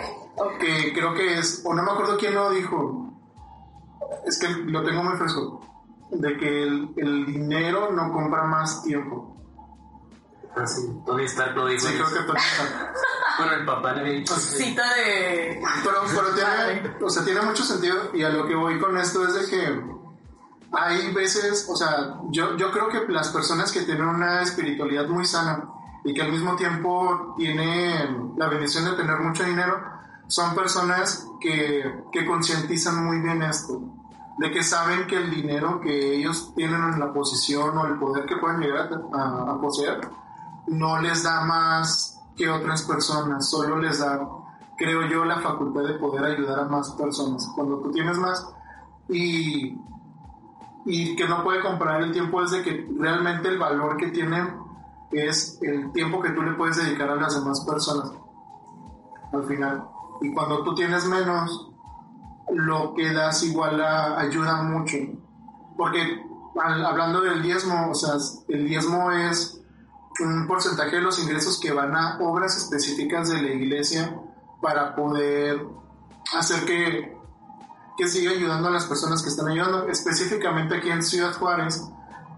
Que 0.58 0.92
creo 0.92 1.14
que 1.14 1.38
es, 1.38 1.62
o 1.64 1.74
no 1.74 1.82
me 1.82 1.90
acuerdo 1.90 2.16
quién 2.16 2.34
lo 2.34 2.50
dijo, 2.50 3.12
es 4.24 4.38
que 4.38 4.48
lo 4.48 4.82
tengo 4.84 5.02
muy 5.02 5.16
fresco. 5.16 5.60
de 6.10 6.36
que 6.36 6.62
el, 6.62 6.92
el 6.96 7.26
dinero 7.26 7.90
no 7.92 8.12
compra 8.12 8.44
más 8.44 8.82
tiempo. 8.82 9.36
Así, 10.56 10.82
Tony 11.06 11.24
Stark 11.24 11.56
lo 11.56 11.66
dijo. 11.66 11.86
Sí, 11.86 11.94
creo 11.94 12.06
que 12.08 12.26
Tony 12.26 12.38
Stark. 12.38 12.94
Bueno, 13.38 13.54
el 13.54 13.64
papá 13.64 13.92
le 13.94 14.00
había 14.00 14.12
dicho. 14.14 14.34
Cita 14.34 14.82
de... 14.96 15.62
Pero, 15.82 16.02
pero 16.14 16.34
tiene, 16.34 16.94
o 17.02 17.08
sea, 17.08 17.24
tiene 17.24 17.40
mucho 17.40 17.62
sentido 17.64 18.10
y 18.12 18.22
a 18.22 18.28
lo 18.28 18.46
que 18.46 18.54
voy 18.54 18.78
con 18.78 18.98
esto 18.98 19.26
es 19.26 19.34
de 19.34 19.46
que 19.46 19.82
hay 20.72 21.12
veces, 21.12 21.66
o 21.68 21.76
sea, 21.76 22.20
yo, 22.30 22.56
yo 22.56 22.70
creo 22.70 22.88
que 22.88 23.12
las 23.12 23.28
personas 23.28 23.72
que 23.72 23.82
tienen 23.82 24.06
una 24.06 24.42
espiritualidad 24.42 25.06
muy 25.08 25.24
sana 25.24 25.64
y 26.04 26.14
que 26.14 26.22
al 26.22 26.30
mismo 26.32 26.56
tiempo 26.56 27.34
tienen 27.36 28.32
la 28.36 28.48
bendición 28.48 28.84
de 28.84 28.92
tener 28.92 29.18
mucho 29.18 29.44
dinero, 29.44 29.80
son 30.28 30.54
personas 30.54 31.26
que, 31.40 32.02
que 32.12 32.24
concientizan 32.26 33.04
muy 33.04 33.20
bien 33.20 33.42
esto, 33.42 33.80
de 34.38 34.50
que 34.50 34.62
saben 34.62 35.06
que 35.06 35.16
el 35.16 35.30
dinero 35.30 35.80
que 35.80 36.14
ellos 36.16 36.52
tienen 36.54 36.82
en 36.82 37.00
la 37.00 37.12
posición 37.12 37.76
o 37.76 37.86
el 37.86 37.98
poder 37.98 38.24
que 38.26 38.36
pueden 38.36 38.60
llegar 38.60 38.88
a, 39.12 39.52
a- 39.52 39.60
poseer 39.60 40.00
no 40.68 41.00
les 41.00 41.24
da 41.24 41.44
más 41.44 42.18
que 42.36 42.48
otras 42.48 42.82
personas, 42.82 43.50
solo 43.50 43.76
les 43.78 43.98
da 43.98 44.20
creo 44.78 45.06
yo, 45.08 45.24
la 45.26 45.40
facultad 45.40 45.82
de 45.82 45.94
poder 45.94 46.24
ayudar 46.24 46.60
a 46.60 46.64
más 46.64 46.90
personas. 46.92 47.46
Cuando 47.54 47.80
tú 47.80 47.90
tienes 47.90 48.16
más 48.16 48.48
y, 49.10 49.76
y 50.92 51.14
que 51.14 51.28
no 51.28 51.44
puede 51.44 51.60
comprar 51.60 52.02
el 52.02 52.10
tiempo 52.12 52.42
es 52.42 52.50
de 52.50 52.62
que 52.62 52.86
realmente 52.98 53.48
el 53.48 53.58
valor 53.58 53.96
que 53.96 54.08
tiene 54.08 54.52
es 55.12 55.58
el 55.62 55.92
tiempo 55.92 56.20
que 56.20 56.30
tú 56.30 56.42
le 56.42 56.52
puedes 56.54 56.76
dedicar 56.76 57.08
a 57.10 57.14
las 57.16 57.34
demás 57.38 57.64
personas 57.64 58.12
al 59.32 59.44
final. 59.44 59.84
Y 60.20 60.32
cuando 60.34 60.62
tú 60.64 60.74
tienes 60.74 61.06
menos, 61.06 61.68
lo 62.52 62.94
que 62.94 63.12
das 63.12 63.42
igual 63.44 63.80
a- 63.80 64.18
ayuda 64.18 64.62
mucho. 64.64 64.96
Porque 65.76 66.00
al- 66.60 66.84
hablando 66.84 67.20
del 67.20 67.40
diezmo, 67.42 67.90
o 67.90 67.94
sea, 67.94 68.14
el 68.48 68.66
diezmo 68.68 69.12
es 69.12 69.60
un 70.18 70.46
porcentaje 70.48 70.96
de 70.96 71.02
los 71.02 71.18
ingresos 71.22 71.60
que 71.60 71.72
van 71.72 71.94
a 71.94 72.18
obras 72.20 72.56
específicas 72.56 73.30
de 73.30 73.40
la 73.42 73.52
iglesia 73.52 74.20
para 74.60 74.94
poder 74.96 75.64
hacer 76.36 76.64
que, 76.66 77.16
que 78.00 78.08
siga 78.08 78.30
ayudando 78.30 78.68
a 78.68 78.70
las 78.70 78.86
personas 78.86 79.22
que 79.22 79.28
están 79.28 79.48
ayudando. 79.48 79.86
Específicamente 79.86 80.74
aquí 80.74 80.88
en 80.88 81.02
Ciudad 81.02 81.34
Juárez 81.34 81.86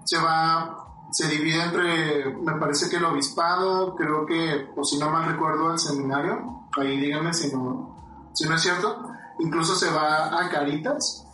se 0.02 0.18
va, 0.18 1.06
se 1.12 1.28
divide 1.28 1.62
entre, 1.62 2.34
me 2.34 2.54
parece 2.54 2.90
que 2.90 2.96
el 2.96 3.04
obispado, 3.04 3.94
creo 3.94 4.26
que, 4.26 4.72
o 4.76 4.82
si 4.82 4.98
no 4.98 5.08
mal 5.08 5.30
recuerdo, 5.30 5.72
el 5.72 5.78
seminario, 5.78 6.66
ahí 6.76 6.98
díganme 6.98 7.32
si 7.32 7.54
no, 7.54 7.94
si 8.32 8.48
no 8.48 8.56
es 8.56 8.62
cierto, 8.62 9.08
incluso 9.38 9.76
se 9.76 9.88
va 9.92 10.36
a 10.36 10.48
Caritas, 10.48 11.28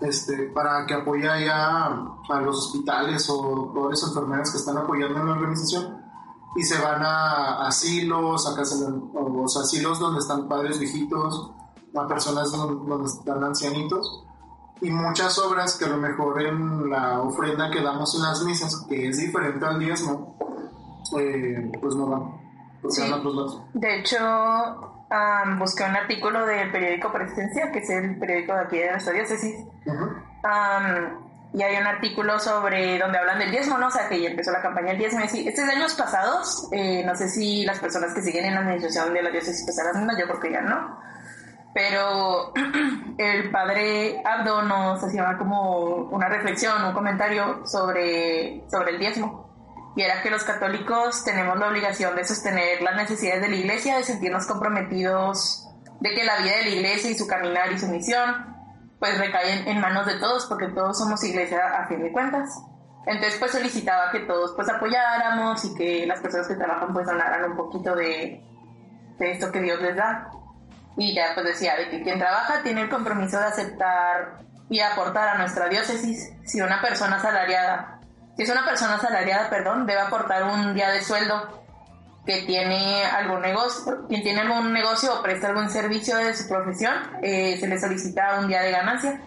este, 0.00 0.44
para 0.54 0.86
que 0.86 0.94
apoye 0.94 1.28
allá 1.28 1.86
a 1.86 2.40
los 2.40 2.56
hospitales 2.56 3.28
o 3.28 3.34
doctores 3.42 4.00
o 4.04 4.08
enfermeras 4.08 4.52
que 4.52 4.58
están 4.58 4.78
apoyando 4.78 5.18
en 5.18 5.26
la 5.26 5.32
organización. 5.32 6.06
Y 6.54 6.62
se 6.62 6.80
van 6.80 7.02
a 7.02 7.66
asilos, 7.66 8.46
a 8.46 8.54
casas, 8.54 8.80
o 9.12 9.48
sea, 9.48 9.62
asilos 9.62 9.98
donde 9.98 10.20
están 10.20 10.48
padres 10.48 10.78
viejitos, 10.78 11.50
a 12.02 12.08
personas 12.08 12.50
donde, 12.52 13.06
están 13.06 13.42
ancianitos 13.44 14.24
y 14.80 14.90
muchas 14.90 15.38
obras 15.38 15.76
que 15.76 15.86
a 15.86 15.88
lo 15.88 15.96
mejor 15.96 16.42
en 16.42 16.90
la 16.90 17.20
ofrenda 17.20 17.70
que 17.70 17.82
damos 17.82 18.14
en 18.16 18.22
las 18.22 18.42
misas, 18.42 18.84
que 18.88 19.08
es 19.08 19.16
diferente 19.18 19.64
al 19.64 19.78
diezmo, 19.78 20.36
eh, 21.18 21.70
pues 21.80 21.94
no 21.94 22.06
van, 22.06 22.46
Sí. 22.88 23.02
De 23.74 23.98
hecho, 23.98 24.18
am, 25.10 25.58
busqué 25.58 25.84
un 25.84 25.96
artículo 25.96 26.46
del 26.46 26.70
periódico 26.70 27.12
Presencia, 27.12 27.72
que 27.72 27.80
es 27.80 27.90
el 27.90 28.16
periódico 28.18 28.52
de 28.54 28.60
aquí 28.60 28.78
de 28.78 28.90
nuestra 28.92 29.12
diócesis, 29.12 29.64
Ujú. 29.86 30.04
Am, 30.44 31.26
y 31.52 31.62
hay 31.62 31.76
un 31.80 31.86
artículo 31.86 32.38
sobre 32.38 32.98
donde 32.98 33.18
hablan 33.18 33.38
del 33.38 33.50
diezmo, 33.50 33.78
¿no? 33.78 33.86
O 33.86 33.90
sea, 33.90 34.08
que 34.08 34.20
ya 34.20 34.28
empezó 34.28 34.50
la 34.52 34.60
campaña 34.60 34.88
del 34.88 34.98
diezmo. 34.98 35.20
Y 35.20 35.48
este 35.48 35.62
es 35.62 35.66
de 35.66 35.72
años 35.72 35.94
pasados. 35.94 36.68
eh, 36.70 37.02
no 37.06 37.14
sé 37.16 37.28
si 37.28 37.64
las 37.64 37.78
personas 37.78 38.12
que 38.12 38.20
siguen 38.20 38.44
en 38.44 38.54
la 38.54 38.60
administración 38.60 39.14
de 39.14 39.22
la 39.22 39.30
diócesis 39.30 39.64
las 39.66 39.96
mismas, 39.96 40.18
yo 40.18 40.26
creo 40.26 40.40
que 40.40 40.52
ya 40.52 40.60
no. 40.60 40.98
Pero 41.76 42.54
el 43.18 43.50
padre 43.50 44.22
Abdo 44.24 44.62
nos 44.62 45.04
hacía 45.04 45.36
como 45.36 46.08
una 46.10 46.26
reflexión, 46.26 46.82
un 46.82 46.94
comentario 46.94 47.66
sobre, 47.66 48.64
sobre 48.70 48.92
el 48.92 48.98
diezmo. 48.98 49.92
Y 49.94 50.00
era 50.00 50.22
que 50.22 50.30
los 50.30 50.42
católicos 50.42 51.22
tenemos 51.22 51.58
la 51.58 51.68
obligación 51.68 52.16
de 52.16 52.24
sostener 52.24 52.80
las 52.80 52.96
necesidades 52.96 53.42
de 53.42 53.48
la 53.50 53.56
iglesia, 53.56 53.98
de 53.98 54.04
sentirnos 54.04 54.46
comprometidos, 54.46 55.68
de 56.00 56.14
que 56.14 56.24
la 56.24 56.38
vida 56.38 56.56
de 56.56 56.62
la 56.62 56.70
iglesia 56.70 57.10
y 57.10 57.14
su 57.14 57.26
caminar 57.26 57.70
y 57.70 57.78
su 57.78 57.88
misión 57.88 58.56
pues 58.98 59.18
recaen 59.18 59.68
en 59.68 59.78
manos 59.78 60.06
de 60.06 60.18
todos 60.18 60.46
porque 60.46 60.68
todos 60.68 60.98
somos 60.98 61.22
iglesia 61.24 61.60
a 61.78 61.88
fin 61.88 62.02
de 62.02 62.10
cuentas. 62.10 62.58
Entonces 63.04 63.38
pues 63.38 63.52
solicitaba 63.52 64.10
que 64.12 64.20
todos 64.20 64.54
pues 64.56 64.66
apoyáramos 64.70 65.62
y 65.66 65.74
que 65.74 66.06
las 66.06 66.20
personas 66.20 66.48
que 66.48 66.54
trabajan 66.54 66.94
pues 66.94 67.06
donaran 67.06 67.50
un 67.50 67.56
poquito 67.58 67.94
de, 67.94 68.42
de 69.18 69.30
esto 69.30 69.52
que 69.52 69.60
Dios 69.60 69.82
les 69.82 69.94
da. 69.94 70.30
Y 70.96 71.14
ya 71.14 71.32
pues 71.34 71.46
decía 71.46 71.76
de 71.76 71.90
que 71.90 72.02
quien 72.02 72.18
trabaja 72.18 72.62
tiene 72.62 72.82
el 72.82 72.88
compromiso 72.88 73.38
de 73.38 73.46
aceptar 73.46 74.38
y 74.68 74.80
aportar 74.80 75.28
a 75.28 75.38
nuestra 75.38 75.68
diócesis. 75.68 76.32
Si 76.44 76.60
una 76.60 76.80
persona 76.80 77.16
asalariada, 77.16 78.00
si 78.36 78.42
es 78.42 78.50
una 78.50 78.64
persona 78.64 78.94
asalariada, 78.94 79.50
perdón, 79.50 79.86
debe 79.86 80.00
aportar 80.00 80.44
un 80.44 80.74
día 80.74 80.90
de 80.90 81.02
sueldo 81.02 81.64
que 82.26 82.42
tiene 82.42 83.04
algún 83.04 83.40
negocio, 83.40 84.06
quien 84.08 84.22
tiene 84.22 84.40
algún 84.40 84.72
negocio 84.72 85.14
o 85.14 85.22
presta 85.22 85.48
algún 85.48 85.70
servicio 85.70 86.16
de 86.16 86.34
su 86.34 86.48
profesión, 86.48 86.94
eh, 87.22 87.56
se 87.58 87.68
le 87.68 87.78
solicita 87.78 88.40
un 88.40 88.48
día 88.48 88.62
de 88.62 88.72
ganancia. 88.72 89.20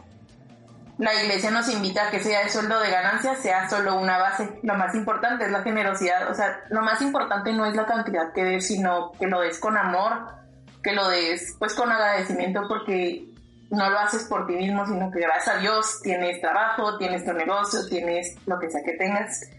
La 0.97 1.13
iglesia 1.13 1.49
nos 1.49 1.69
invita 1.69 2.07
a 2.07 2.11
que 2.11 2.17
ese 2.17 2.29
día 2.29 2.43
de 2.43 2.49
sueldo 2.49 2.77
de 2.81 2.91
ganancia 2.91 3.35
sea 3.35 3.69
solo 3.69 3.95
una 3.95 4.17
base. 4.17 4.59
Lo 4.63 4.75
más 4.75 4.93
importante 4.95 5.45
es 5.45 5.51
la 5.51 5.61
generosidad. 5.61 6.29
O 6.29 6.33
sea, 6.33 6.59
lo 6.69 6.81
más 6.81 7.01
importante 7.01 7.53
no 7.53 7.65
es 7.65 7.73
la 7.73 7.85
cantidad 7.85 8.33
que 8.33 8.43
des, 8.43 8.67
sino 8.67 9.13
que 9.13 9.27
lo 9.27 9.39
des 9.39 9.59
con 9.59 9.77
amor, 9.77 10.38
que 10.83 10.93
lo 10.93 11.07
des 11.09 11.55
pues 11.59 11.73
con 11.73 11.91
agradecimiento 11.91 12.63
porque 12.67 13.25
no 13.69 13.89
lo 13.89 13.99
haces 13.99 14.23
por 14.23 14.47
ti 14.47 14.53
mismo, 14.53 14.85
sino 14.85 15.11
que 15.11 15.19
gracias 15.19 15.55
a 15.55 15.59
Dios 15.59 16.01
tienes 16.01 16.41
trabajo, 16.41 16.97
tienes 16.97 17.23
tu 17.23 17.33
negocio, 17.33 17.85
tienes 17.87 18.35
lo 18.47 18.59
que 18.59 18.69
sea 18.69 18.83
que 18.83 18.93
tengas. 18.93 19.49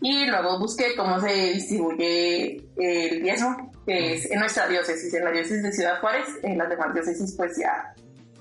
Y 0.00 0.26
luego 0.26 0.58
busqué 0.58 0.94
cómo 0.96 1.20
se 1.20 1.32
distribuye 1.32 2.64
el 2.76 3.22
diezmo, 3.22 3.72
que 3.84 4.14
es 4.14 4.30
en 4.30 4.38
nuestra 4.38 4.68
diócesis, 4.68 5.12
en 5.12 5.24
la 5.24 5.32
diócesis 5.32 5.62
de 5.62 5.72
Ciudad 5.72 6.00
Juárez, 6.00 6.26
en 6.42 6.56
las 6.56 6.68
demás 6.68 6.94
diócesis 6.94 7.34
pues 7.36 7.56
ya 7.58 7.94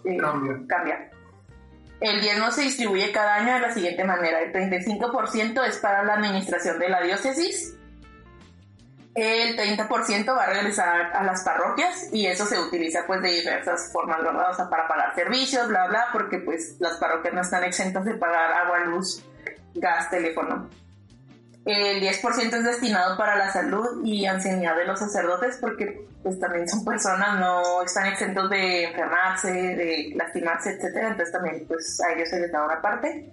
eh, 0.06 0.17
Cambia. 0.17 0.60
cambia. 0.67 1.10
El 2.00 2.21
diezmo 2.21 2.52
se 2.52 2.62
distribuye 2.62 3.12
cada 3.12 3.36
año 3.36 3.56
de 3.56 3.60
la 3.60 3.73
siguiente 3.73 4.04
manera. 4.04 4.39
El 4.41 4.54
35% 4.54 5.67
es 5.67 5.78
para 5.78 6.04
la 6.04 6.13
administración 6.13 6.78
de 6.78 6.89
la 6.89 7.02
diócesis, 7.02 7.76
el 9.17 9.58
30% 9.58 10.38
va 10.38 10.43
a 10.43 10.45
regresar 10.45 11.12
a 11.12 11.23
las 11.23 11.43
parroquias 11.43 12.10
y 12.13 12.27
eso 12.27 12.45
se 12.45 12.60
utiliza 12.60 13.03
pues 13.08 13.19
de 13.23 13.32
diversas 13.32 13.91
formas, 13.91 14.21
¿verdad? 14.21 14.51
O 14.51 14.53
sea, 14.53 14.69
para 14.69 14.88
pagar 14.88 15.15
servicios, 15.15 15.67
bla, 15.67 15.88
bla, 15.88 16.06
porque 16.13 16.38
pues 16.38 16.75
las 16.77 16.97
parroquias 16.97 17.34
no 17.34 17.41
están 17.41 17.63
exentas 17.63 18.06
de 18.06 18.13
pagar 18.13 18.53
agua, 18.53 18.80
luz, 18.82 19.25
gas, 19.73 20.12
teléfono. 20.12 20.69
El 21.65 21.99
10% 21.99 22.53
es 22.53 22.63
destinado 22.63 23.17
para 23.17 23.36
la 23.36 23.51
salud 23.51 24.06
y 24.06 24.27
ancianidad 24.27 24.75
de 24.75 24.86
los 24.86 24.99
sacerdotes 24.99 25.58
porque 25.60 26.06
pues 26.21 26.39
también 26.39 26.69
son 26.69 26.86
personas, 26.86 27.39
no 27.39 27.82
están 27.82 28.06
exentos 28.06 28.47
de 28.51 28.84
enfermarse, 28.84 29.51
de 29.51 30.12
lastimarse, 30.15 30.73
etcétera, 30.73 31.08
entonces 31.08 31.34
también 31.34 31.65
pues 31.67 31.99
a 32.01 32.13
ellos 32.13 32.30
se 32.30 32.39
les 32.39 32.51
da 32.51 32.63
una 32.63 32.80
parte. 32.80 33.32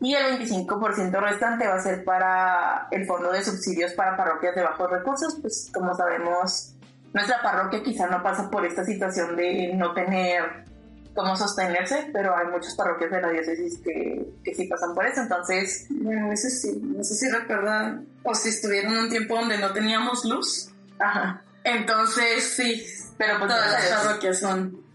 Y 0.00 0.14
el 0.14 0.38
25% 0.38 1.20
restante 1.20 1.66
va 1.66 1.74
a 1.74 1.80
ser 1.80 2.04
para 2.04 2.88
el 2.90 3.04
fondo 3.06 3.32
de 3.32 3.44
subsidios 3.44 3.92
para 3.94 4.16
parroquias 4.16 4.54
de 4.54 4.62
bajos 4.62 4.90
recursos, 4.90 5.38
pues 5.40 5.70
como 5.74 5.94
sabemos, 5.94 6.74
nuestra 7.12 7.42
parroquia 7.42 7.82
quizá 7.82 8.06
no 8.06 8.22
pasa 8.22 8.48
por 8.48 8.64
esta 8.64 8.84
situación 8.84 9.34
de 9.34 9.74
no 9.74 9.92
tener 9.94 10.68
cómo 11.14 11.36
sostenerse, 11.36 12.10
pero 12.12 12.36
hay 12.36 12.46
muchas 12.46 12.76
parroquias 12.76 13.10
de 13.10 13.20
la 13.20 13.30
diócesis 13.30 13.80
que, 13.82 14.24
que 14.44 14.54
sí 14.54 14.68
pasan 14.68 14.94
por 14.94 15.04
eso, 15.04 15.22
entonces 15.22 15.86
Bueno, 15.90 16.30
eso 16.30 16.48
sí, 16.48 16.80
no 16.80 17.02
sé 17.02 17.14
si 17.14 17.28
recuerdan 17.28 18.06
o 18.22 18.34
si 18.34 18.50
estuvieron 18.50 18.96
un 18.96 19.08
tiempo 19.08 19.34
donde 19.34 19.58
no 19.58 19.72
teníamos 19.72 20.24
luz. 20.24 20.70
Ajá. 21.00 21.42
Entonces, 21.64 22.54
sí, 22.56 22.86
Pero 23.16 23.38
pues 23.38 23.50
todas 23.50 23.72
las 23.72 24.04
parroquias 24.04 24.38
son. 24.38 24.87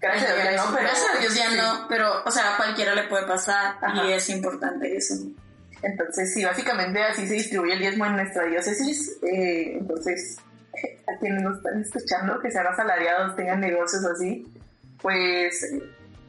Gracias 0.00 0.30
a 0.30 0.34
Dios 0.34 0.56
no, 0.56 0.74
pero 0.74 0.86
Gracias 0.88 1.14
a 1.14 1.18
Dios 1.18 1.34
ya 1.34 1.50
sí. 1.50 1.56
no, 1.56 1.86
pero, 1.88 2.24
o 2.24 2.30
sea, 2.30 2.54
a 2.54 2.56
cualquiera 2.56 2.94
le 2.94 3.04
puede 3.04 3.26
pasar 3.26 3.76
Ajá. 3.80 4.06
y 4.06 4.12
es 4.12 4.28
importante 4.30 4.96
eso. 4.96 5.14
Entonces, 5.82 6.34
sí, 6.34 6.44
básicamente 6.44 7.02
así 7.02 7.26
se 7.26 7.34
distribuye 7.34 7.72
el 7.74 7.78
diezmo 7.78 8.06
en 8.06 8.16
nuestra 8.16 8.44
diócesis. 8.44 9.18
Eh, 9.22 9.78
entonces, 9.78 10.38
a 11.08 11.18
quienes 11.18 11.42
nos 11.42 11.56
están 11.58 11.80
escuchando, 11.80 12.40
que 12.40 12.50
sean 12.50 12.66
asalariados, 12.66 13.36
tengan 13.36 13.60
negocios 13.60 14.04
así, 14.04 14.46
pues 15.00 15.64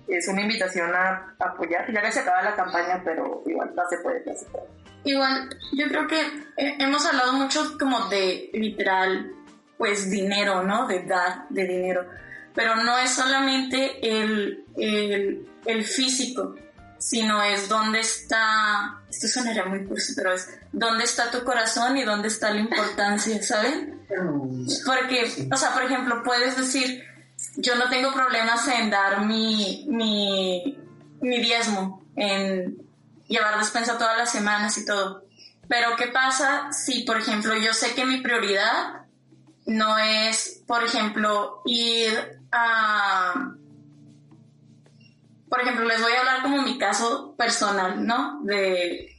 es 0.07 0.27
una 0.27 0.41
invitación 0.41 0.93
a 0.93 1.35
apoyar. 1.39 1.91
Ya 1.91 2.01
que 2.01 2.11
se 2.11 2.19
acaba 2.19 2.41
la 2.41 2.55
campaña, 2.55 3.01
pero 3.03 3.43
igual 3.45 3.71
no 3.75 3.83
se 3.89 3.97
puede, 3.99 4.23
no 4.25 4.33
se 4.35 4.45
puede. 4.45 4.65
Igual, 5.03 5.49
yo 5.73 5.87
creo 5.87 6.07
que 6.07 6.21
hemos 6.57 7.05
hablado 7.05 7.33
mucho 7.33 7.77
como 7.79 8.07
de 8.09 8.49
literal, 8.53 9.31
pues 9.77 10.11
dinero, 10.11 10.63
¿no? 10.63 10.87
De 10.87 11.03
dar, 11.03 11.47
de 11.49 11.65
dinero. 11.65 12.05
Pero 12.53 12.75
no 12.75 12.97
es 12.97 13.11
solamente 13.11 13.99
el, 14.01 14.65
el, 14.77 15.47
el 15.65 15.83
físico, 15.83 16.55
sino 17.01 17.41
es 17.41 17.67
dónde 17.67 17.99
está, 17.99 19.01
esto 19.09 19.27
sonaría 19.27 19.65
muy 19.65 19.85
cursi, 19.85 20.13
pero 20.15 20.33
es 20.33 20.49
dónde 20.71 21.03
está 21.03 21.31
tu 21.31 21.43
corazón 21.43 21.97
y 21.97 22.03
dónde 22.03 22.27
está 22.27 22.51
la 22.51 22.59
importancia, 22.59 23.41
¿saben? 23.43 23.99
Porque, 24.85 25.47
o 25.51 25.57
sea, 25.57 25.73
por 25.73 25.83
ejemplo, 25.83 26.21
puedes 26.23 26.55
decir, 26.57 27.03
yo 27.55 27.75
no 27.75 27.89
tengo 27.89 28.13
problemas 28.13 28.67
en 28.67 28.89
dar 28.91 29.25
mi, 29.25 29.85
mi, 29.89 30.77
mi 31.21 31.39
diezmo, 31.39 32.03
en 32.15 32.77
llevar 33.27 33.57
despensa 33.57 33.97
todas 33.97 34.17
las 34.17 34.31
semanas 34.31 34.77
y 34.77 34.85
todo. 34.85 35.25
Pero 35.67 35.95
¿qué 35.95 36.07
pasa 36.07 36.71
si, 36.71 37.03
por 37.03 37.17
ejemplo, 37.17 37.55
yo 37.55 37.73
sé 37.73 37.95
que 37.95 38.05
mi 38.05 38.21
prioridad 38.21 39.05
no 39.65 39.97
es, 39.97 40.61
por 40.67 40.83
ejemplo, 40.83 41.61
ir 41.65 42.40
a 42.51 43.53
por 45.51 45.59
ejemplo, 45.59 45.83
les 45.83 46.01
voy 46.01 46.13
a 46.13 46.19
hablar 46.21 46.43
como 46.43 46.61
mi 46.61 46.77
caso 46.77 47.35
personal, 47.35 48.07
¿no? 48.07 48.39
De, 48.43 49.09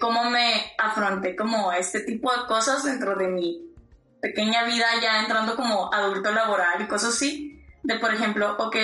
cómo 0.00 0.24
me 0.30 0.74
afronté 0.76 1.36
como 1.36 1.70
este 1.70 2.00
tipo 2.00 2.32
de 2.32 2.44
cosas 2.48 2.82
dentro 2.82 3.14
de 3.14 3.28
mi 3.28 3.62
pequeña 4.20 4.64
vida 4.64 4.84
ya 5.00 5.20
entrando 5.20 5.54
como 5.54 5.94
adulto 5.94 6.32
laboral 6.32 6.82
y 6.82 6.88
cosas 6.88 7.14
así. 7.14 7.62
De, 7.84 8.00
por 8.00 8.12
ejemplo, 8.12 8.56
ok, 8.58 8.74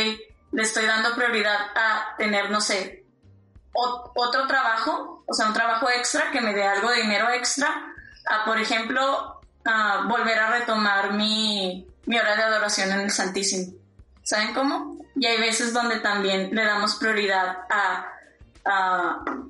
le 0.53 0.63
estoy 0.63 0.87
dando 0.87 1.17
prioridad 1.17 1.59
a 1.75 2.15
tener, 2.19 2.53
no 2.53 2.61
sé, 2.61 3.05
otro 3.73 4.47
trabajo, 4.47 5.25
o 5.27 5.35
sea, 5.35 5.49
un 5.49 5.55
trabajo 5.55 5.91
extra 5.91 6.31
que 6.31 6.41
me 6.41 6.55
dé 6.55 6.63
algo 6.63 6.89
de 6.89 7.03
dinero 7.03 7.31
extra, 7.31 7.67
a, 8.31 8.45
por 8.45 8.59
ejemplo, 8.59 9.41
a 9.65 10.07
volver 10.09 10.39
a 10.39 10.51
retomar 10.51 11.15
mi, 11.15 11.85
mi 12.07 12.17
hora 12.17 12.37
de 12.37 12.43
adoración 12.45 12.93
en 12.93 13.01
el 13.01 13.11
Santísimo. 13.11 13.82
¿Saben 14.23 14.55
cómo? 14.55 14.99
Y 15.17 15.27
hay 15.27 15.39
veces 15.41 15.73
donde 15.73 16.01
también 16.01 16.55
le 16.55 16.65
damos 16.65 16.97
prioridad 16.97 17.59
a, 17.71 18.09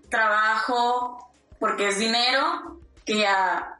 trabajo 0.08 1.30
porque 1.58 1.88
es 1.88 1.98
dinero, 1.98 2.80
que 3.04 3.26
a, 3.26 3.78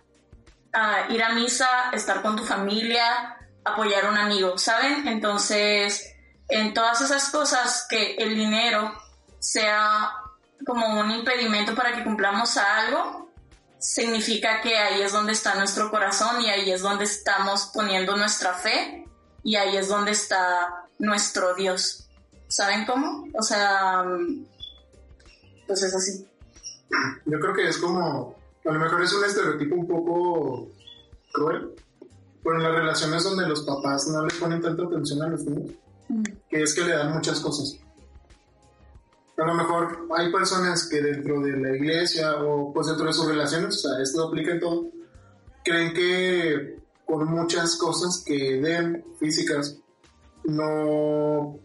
ir 1.08 1.22
a 1.22 1.30
misa, 1.30 1.90
estar 1.92 2.20
con 2.22 2.36
tu 2.36 2.44
familia, 2.44 3.36
apoyar 3.64 4.04
a 4.04 4.10
un 4.10 4.18
amigo, 4.18 4.58
¿saben? 4.58 5.08
Entonces, 5.08 6.14
en 6.48 6.74
todas 6.74 7.00
esas 7.00 7.30
cosas 7.30 7.86
que 7.88 8.14
el 8.16 8.34
dinero 8.34 8.94
sea 9.38 10.12
como 10.66 11.00
un 11.00 11.10
impedimento 11.10 11.74
para 11.74 11.92
que 11.92 12.04
cumplamos 12.04 12.56
algo, 12.56 13.30
significa 13.78 14.60
que 14.60 14.78
ahí 14.78 15.02
es 15.02 15.12
donde 15.12 15.32
está 15.32 15.54
nuestro 15.54 15.90
corazón 15.90 16.40
y 16.40 16.50
ahí 16.50 16.70
es 16.70 16.82
donde 16.82 17.04
estamos 17.04 17.70
poniendo 17.74 18.16
nuestra 18.16 18.54
fe 18.54 19.04
y 19.42 19.56
ahí 19.56 19.76
es 19.76 19.88
donde 19.88 20.12
está 20.12 20.81
nuestro 21.02 21.54
Dios. 21.54 22.08
¿Saben 22.48 22.86
cómo? 22.86 23.26
O 23.34 23.42
sea, 23.42 24.04
pues 25.66 25.82
es 25.82 25.94
así. 25.94 26.26
Yo 27.26 27.40
creo 27.40 27.54
que 27.54 27.68
es 27.68 27.78
como, 27.78 28.36
a 28.64 28.72
lo 28.72 28.78
mejor 28.78 29.02
es 29.02 29.12
un 29.12 29.24
estereotipo 29.24 29.74
un 29.74 29.88
poco 29.88 30.68
cruel, 31.32 31.74
pero 32.44 32.56
en 32.56 32.62
las 32.62 32.74
relaciones 32.74 33.24
donde 33.24 33.48
los 33.48 33.62
papás 33.62 34.06
no 34.08 34.24
le 34.24 34.34
ponen 34.34 34.60
tanta 34.60 34.84
atención 34.84 35.22
a 35.22 35.28
los 35.28 35.44
niños, 35.44 35.72
mm. 36.08 36.22
que 36.48 36.62
es 36.62 36.74
que 36.74 36.84
le 36.84 36.94
dan 36.94 37.12
muchas 37.12 37.40
cosas. 37.40 37.78
A 39.38 39.44
lo 39.44 39.54
mejor 39.54 40.06
hay 40.16 40.30
personas 40.30 40.86
que 40.88 41.02
dentro 41.02 41.40
de 41.40 41.56
la 41.56 41.74
iglesia 41.74 42.36
o 42.36 42.72
pues 42.72 42.86
dentro 42.86 43.06
de 43.06 43.12
sus 43.12 43.26
relaciones, 43.26 43.76
o 43.76 43.88
sea, 43.88 44.00
esto 44.00 44.28
aplica 44.28 44.52
en 44.52 44.60
todo, 44.60 44.86
creen 45.64 45.94
que 45.94 46.76
con 47.06 47.28
muchas 47.28 47.74
cosas 47.76 48.22
que 48.24 48.60
den 48.60 49.04
físicas 49.18 49.78
no, 50.44 51.58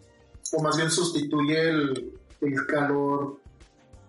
o 0.53 0.63
más 0.63 0.77
bien 0.77 0.91
sustituye 0.91 1.69
el, 1.69 2.13
calor 2.67 3.39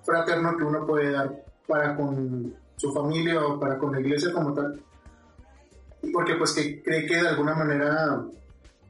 fraterno 0.05 0.57
que 0.57 0.65
uno 0.65 0.87
puede 0.87 1.13
dar 1.13 1.45
para 1.67 1.97
con 1.97 2.55
su 2.77 2.93
familia 2.93 3.45
o 3.45 3.59
para 3.59 3.79
con 3.79 3.93
la 3.93 4.01
iglesia 4.01 4.33
como 4.33 4.53
tal. 4.53 4.83
Porque 6.13 6.35
pues 6.35 6.53
que 6.53 6.83
cree 6.83 7.07
que 7.07 7.17
de 7.17 7.29
alguna 7.29 7.55
manera 7.55 8.25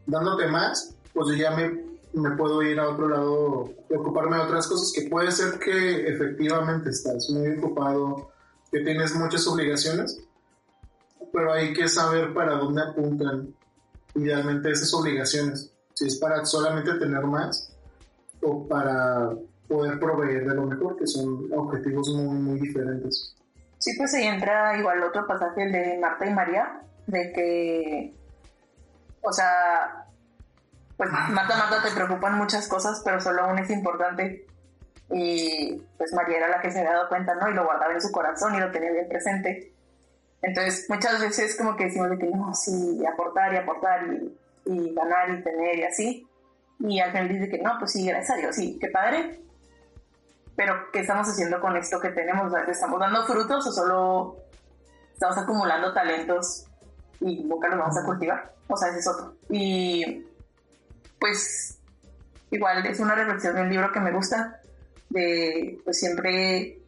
dándote 0.07 0.49
más, 0.49 0.95
pues 1.15 1.37
ya 1.37 1.53
me, 1.53 1.83
me 2.13 2.37
puedo 2.37 2.63
ir 2.63 2.79
a 2.81 2.89
otro 2.89 3.09
lado 3.09 3.71
y 3.89 3.95
ocuparme 3.95 4.37
de 4.37 4.43
otras 4.43 4.67
cosas 4.67 4.93
que 4.93 5.09
puede 5.09 5.31
ser 5.31 5.59
que 5.59 6.09
efectivamente 6.09 6.91
estás 6.91 7.31
muy 7.31 7.57
ocupado, 7.57 8.31
que 8.71 8.81
tienes 8.81 9.15
muchas 9.15 9.47
obligaciones, 9.47 10.21
pero 11.33 11.53
hay 11.53 11.73
que 11.73 11.89
saber 11.89 12.35
para 12.35 12.57
dónde 12.57 12.83
apuntan 12.83 13.55
idealmente 14.19 14.71
esas 14.71 14.93
obligaciones. 14.95 15.73
Si 15.95 16.07
es 16.07 16.17
para 16.17 16.45
solamente 16.45 16.95
tener 16.95 17.23
más 17.25 17.75
o 18.43 18.67
para 18.69 19.31
poder 19.69 19.99
proveer 19.99 20.49
de 20.49 20.55
lo 20.55 20.63
mejor, 20.63 20.97
que 20.97 21.07
son 21.07 21.51
objetivos 21.53 22.09
muy, 22.15 22.39
muy 22.39 22.61
diferentes. 22.61 23.35
Sí, 23.79 23.93
pues 23.97 24.15
ahí 24.15 24.25
entra 24.25 24.77
igual 24.79 25.03
otro 25.03 25.27
pasaje, 25.27 25.65
el 25.65 25.73
de 25.73 25.99
Marta 26.01 26.27
y 26.27 26.35
María, 26.35 26.83
de 27.07 27.33
que, 27.33 28.15
o 29.23 29.33
sea, 29.33 30.07
pues 30.97 31.11
Marta, 31.11 31.57
Marta, 31.57 31.83
te 31.83 31.95
preocupan 31.95 32.37
muchas 32.37 32.67
cosas, 32.69 33.03
pero 33.05 33.21
solo 33.21 33.49
una 33.49 33.63
es 33.63 33.71
importante. 33.71 34.47
Y 35.11 35.83
pues 35.97 36.13
María 36.13 36.39
era 36.39 36.49
la 36.49 36.61
que 36.61 36.71
se 36.71 36.81
había 36.81 36.93
dado 36.93 37.09
cuenta, 37.09 37.35
¿no? 37.35 37.49
Y 37.49 37.55
lo 37.55 37.65
guardaba 37.65 37.95
en 37.95 38.01
su 38.01 38.11
corazón 38.11 38.55
y 38.55 38.61
lo 38.61 38.71
tenía 38.71 38.91
bien 38.91 39.09
presente. 39.09 39.73
Entonces, 40.43 40.87
muchas 40.89 41.21
veces 41.21 41.57
como 41.57 41.77
que 41.77 41.85
decimos 41.85 42.11
de 42.11 42.19
que 42.19 42.27
no, 42.27 42.55
sí, 42.55 43.05
aportar 43.07 43.53
y 43.53 43.57
aportar 43.57 44.07
y, 44.13 44.39
y 44.67 44.95
ganar 44.95 45.31
y 45.31 45.43
tener 45.43 45.79
y 45.79 45.83
así. 45.85 46.29
Y 46.81 47.01
al 47.01 47.11
final 47.11 47.29
dice 47.29 47.49
que 47.49 47.59
no, 47.59 47.73
pues 47.79 47.93
sí, 47.93 48.07
gracias 48.07 48.37
a 48.37 48.41
Dios, 48.41 48.55
sí, 48.55 48.79
qué 48.81 48.89
padre. 48.89 49.41
Pero, 50.55 50.91
¿qué 50.93 51.01
estamos 51.01 51.29
haciendo 51.29 51.61
con 51.61 51.77
esto 51.77 52.01
que 52.01 52.11
tenemos? 52.11 52.53
¿Estamos 52.69 52.99
dando 53.01 53.25
frutos 53.27 53.67
o 53.67 53.73
solo 53.73 54.37
estamos 55.13 55.39
acumulando 55.39 55.93
talentos 55.93 56.67
y 57.21 57.45
nunca 57.45 57.69
los 57.69 57.79
vamos 57.79 57.97
a 57.97 58.05
cultivar? 58.05 58.55
O 58.69 58.77
sea, 58.77 58.89
ese 58.89 58.99
es 58.99 59.09
otro. 59.09 59.35
Y 59.51 60.25
pues, 61.21 61.79
igual 62.51 62.85
es 62.87 63.01
una 63.01 63.15
reflexión 63.15 63.55
de 63.55 63.63
un 63.63 63.71
libro 63.71 63.93
que 63.93 64.01
me 64.01 64.13
gusta, 64.13 64.61
de 65.11 65.81
pues 65.85 65.99
siempre 65.99 66.79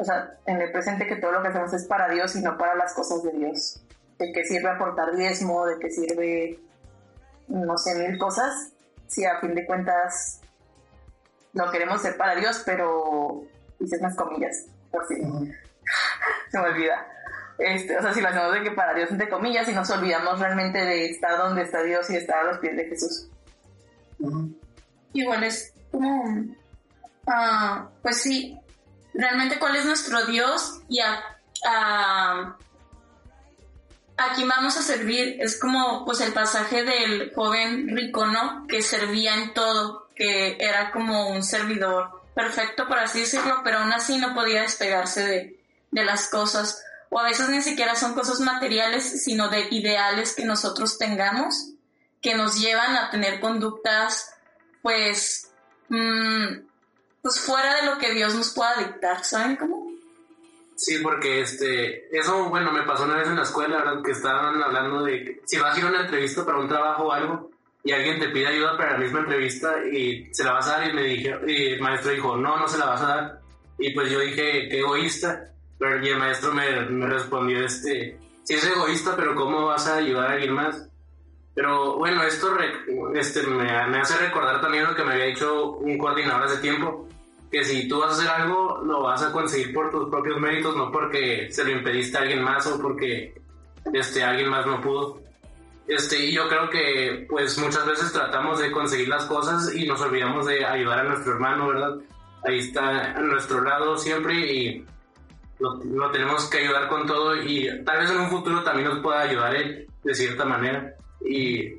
o 0.00 0.04
sea, 0.04 0.34
en 0.46 0.60
el 0.62 0.72
presente 0.72 1.06
que 1.06 1.16
todo 1.16 1.30
lo 1.30 1.42
que 1.42 1.48
hacemos 1.48 1.72
es 1.74 1.84
para 1.84 2.08
Dios 2.08 2.34
y 2.34 2.40
no 2.40 2.56
para 2.56 2.74
las 2.74 2.94
cosas 2.94 3.22
de 3.22 3.32
Dios. 3.32 3.82
De 4.18 4.32
que 4.32 4.44
sirve 4.44 4.70
aportar 4.70 5.14
diezmo, 5.14 5.66
de 5.66 5.78
que 5.78 5.90
sirve, 5.90 6.58
no 7.48 7.76
sé, 7.76 7.94
mil 7.96 8.18
cosas, 8.18 8.72
si 9.06 9.26
a 9.26 9.40
fin 9.40 9.54
de 9.54 9.66
cuentas 9.66 10.40
lo 11.52 11.70
queremos 11.70 11.96
hacer 11.96 12.16
para 12.16 12.34
Dios, 12.34 12.62
pero 12.64 13.42
hice 13.78 13.98
unas 13.98 14.16
comillas, 14.16 14.66
por 14.90 15.06
si 15.06 15.16
se 16.50 16.58
me 16.58 16.66
olvida. 16.66 17.06
Este, 17.58 17.98
o 17.98 18.00
sea, 18.00 18.14
si 18.14 18.22
lo 18.22 18.28
hacemos 18.28 18.54
de 18.54 18.62
que 18.62 18.70
para 18.70 18.94
Dios, 18.94 19.10
entre 19.10 19.28
comillas, 19.28 19.68
y 19.68 19.72
nos 19.72 19.90
olvidamos 19.90 20.40
realmente 20.40 20.78
de 20.78 21.10
estar 21.10 21.36
donde 21.36 21.62
está 21.62 21.82
Dios 21.82 22.08
y 22.08 22.16
estar 22.16 22.38
a 22.38 22.44
los 22.44 22.58
pies 22.58 22.74
de 22.74 22.86
Jesús. 22.86 23.28
Igual 25.12 25.44
es 25.44 25.74
como, 25.90 26.56
ah, 27.26 27.90
pues 28.00 28.22
sí, 28.22 28.58
realmente 29.14 29.58
cuál 29.58 29.76
es 29.76 29.84
nuestro 29.84 30.24
Dios 30.26 30.80
y 30.88 31.00
a, 31.00 31.22
a, 31.66 32.56
quién 34.34 34.48
vamos 34.48 34.76
a 34.76 34.82
servir. 34.82 35.36
Es 35.40 35.58
como 35.58 36.04
pues 36.04 36.20
el 36.20 36.32
pasaje 36.32 36.84
del 36.84 37.32
joven 37.34 37.96
rico, 37.96 38.26
¿no? 38.26 38.66
Que 38.66 38.82
servía 38.82 39.34
en 39.34 39.54
todo, 39.54 40.08
que 40.14 40.56
era 40.60 40.90
como 40.92 41.30
un 41.30 41.42
servidor 41.42 42.22
perfecto, 42.34 42.86
por 42.86 42.98
así 42.98 43.20
decirlo, 43.20 43.60
pero 43.64 43.78
aún 43.78 43.92
así 43.92 44.18
no 44.18 44.34
podía 44.34 44.62
despegarse 44.62 45.24
de, 45.26 45.60
de 45.90 46.04
las 46.04 46.28
cosas. 46.28 46.82
O 47.10 47.18
a 47.18 47.24
veces 47.24 47.48
ni 47.48 47.60
siquiera 47.60 47.96
son 47.96 48.14
cosas 48.14 48.40
materiales, 48.40 49.24
sino 49.24 49.48
de 49.48 49.66
ideales 49.70 50.34
que 50.34 50.44
nosotros 50.44 50.96
tengamos, 50.96 51.72
que 52.22 52.34
nos 52.34 52.60
llevan 52.60 52.96
a 52.96 53.10
tener 53.10 53.40
conductas, 53.40 54.32
pues, 54.82 55.50
mmm, 55.88 56.69
pues 57.22 57.40
fuera 57.40 57.76
de 57.76 57.86
lo 57.86 57.98
que 57.98 58.12
Dios 58.12 58.34
nos 58.34 58.52
pueda 58.54 58.76
dictar, 58.78 59.24
¿saben 59.24 59.56
cómo? 59.56 59.90
Sí, 60.76 60.98
porque 61.02 61.42
este, 61.42 62.16
eso, 62.16 62.48
bueno, 62.48 62.72
me 62.72 62.84
pasó 62.84 63.04
una 63.04 63.16
vez 63.16 63.28
en 63.28 63.36
la 63.36 63.42
escuela, 63.42 63.78
¿verdad? 63.78 64.02
Que 64.02 64.12
estaban 64.12 64.62
hablando 64.62 65.02
de 65.02 65.42
si 65.44 65.58
vas 65.58 65.76
a 65.76 65.78
ir 65.78 65.84
a 65.84 65.88
una 65.88 66.00
entrevista 66.00 66.44
para 66.44 66.58
un 66.58 66.68
trabajo 66.68 67.04
o 67.04 67.12
algo 67.12 67.50
y 67.84 67.92
alguien 67.92 68.18
te 68.18 68.28
pide 68.28 68.46
ayuda 68.46 68.76
para 68.76 68.92
la 68.92 68.98
misma 68.98 69.20
entrevista 69.20 69.84
y 69.84 70.32
se 70.32 70.44
la 70.44 70.52
vas 70.52 70.68
a 70.68 70.78
dar 70.78 70.90
y 70.90 70.94
me 70.94 71.02
dije, 71.02 71.38
y 71.46 71.66
el 71.72 71.80
maestro 71.80 72.12
dijo, 72.12 72.36
no, 72.36 72.56
no 72.58 72.68
se 72.68 72.78
la 72.78 72.86
vas 72.86 73.02
a 73.02 73.06
dar. 73.06 73.40
Y 73.78 73.92
pues 73.94 74.10
yo 74.10 74.20
dije, 74.20 74.68
qué 74.68 74.78
egoísta. 74.78 75.50
Pero 75.78 76.04
y 76.04 76.08
el 76.10 76.18
maestro 76.18 76.52
me, 76.52 76.80
me 76.90 77.06
respondió, 77.06 77.64
este, 77.64 78.18
sí 78.44 78.54
es 78.54 78.64
egoísta, 78.64 79.16
pero 79.16 79.34
¿cómo 79.34 79.66
vas 79.66 79.86
a 79.86 79.96
ayudar 79.96 80.30
a 80.30 80.32
alguien 80.32 80.52
más? 80.52 80.88
Pero 81.54 81.96
bueno, 81.96 82.22
esto 82.22 82.56
este, 83.14 83.42
me, 83.42 83.64
me, 83.88 83.98
hace 83.98 84.16
recordar 84.18 84.60
también 84.60 84.84
lo 84.84 84.94
que 84.94 85.04
me 85.04 85.12
había 85.12 85.26
dicho 85.26 85.72
un 85.72 85.98
coordinador 85.98 86.44
hace 86.44 86.58
tiempo, 86.58 87.08
que 87.50 87.64
si 87.64 87.88
tú 87.88 88.00
vas 88.00 88.10
a 88.10 88.14
hacer 88.14 88.28
algo, 88.28 88.80
lo 88.84 89.02
vas 89.02 89.22
a 89.22 89.32
conseguir 89.32 89.72
por 89.72 89.90
tus 89.90 90.08
propios 90.08 90.40
méritos, 90.40 90.76
no 90.76 90.90
porque 90.90 91.50
se 91.50 91.64
lo 91.64 91.70
impediste 91.70 92.16
a 92.16 92.22
alguien 92.22 92.42
más 92.42 92.66
o 92.66 92.80
porque 92.80 93.34
este, 93.92 94.22
alguien 94.22 94.48
más 94.48 94.66
no 94.66 94.80
pudo. 94.80 95.20
Este, 95.88 96.26
y 96.26 96.32
yo 96.32 96.48
creo 96.48 96.70
que 96.70 97.26
pues 97.28 97.58
muchas 97.58 97.84
veces 97.84 98.12
tratamos 98.12 98.60
de 98.60 98.70
conseguir 98.70 99.08
las 99.08 99.24
cosas 99.24 99.74
y 99.74 99.86
nos 99.86 100.00
olvidamos 100.00 100.46
de 100.46 100.64
ayudar 100.64 101.00
a 101.00 101.04
nuestro 101.04 101.32
hermano, 101.32 101.68
¿verdad? 101.68 101.98
ahí 102.44 102.58
está 102.58 103.12
a 103.12 103.20
nuestro 103.20 103.60
lado 103.62 103.96
siempre 103.98 104.34
y 104.34 104.86
lo, 105.58 105.74
lo 105.84 106.10
tenemos 106.10 106.48
que 106.48 106.58
ayudar 106.58 106.88
con 106.88 107.06
todo 107.06 107.36
y 107.36 107.68
tal 107.84 107.98
vez 107.98 108.10
en 108.10 108.18
un 108.18 108.30
futuro 108.30 108.62
también 108.62 108.88
nos 108.88 109.00
pueda 109.00 109.20
ayudar 109.20 109.54
él 109.54 109.86
de 110.02 110.14
cierta 110.14 110.44
manera. 110.44 110.94
Y 111.22 111.74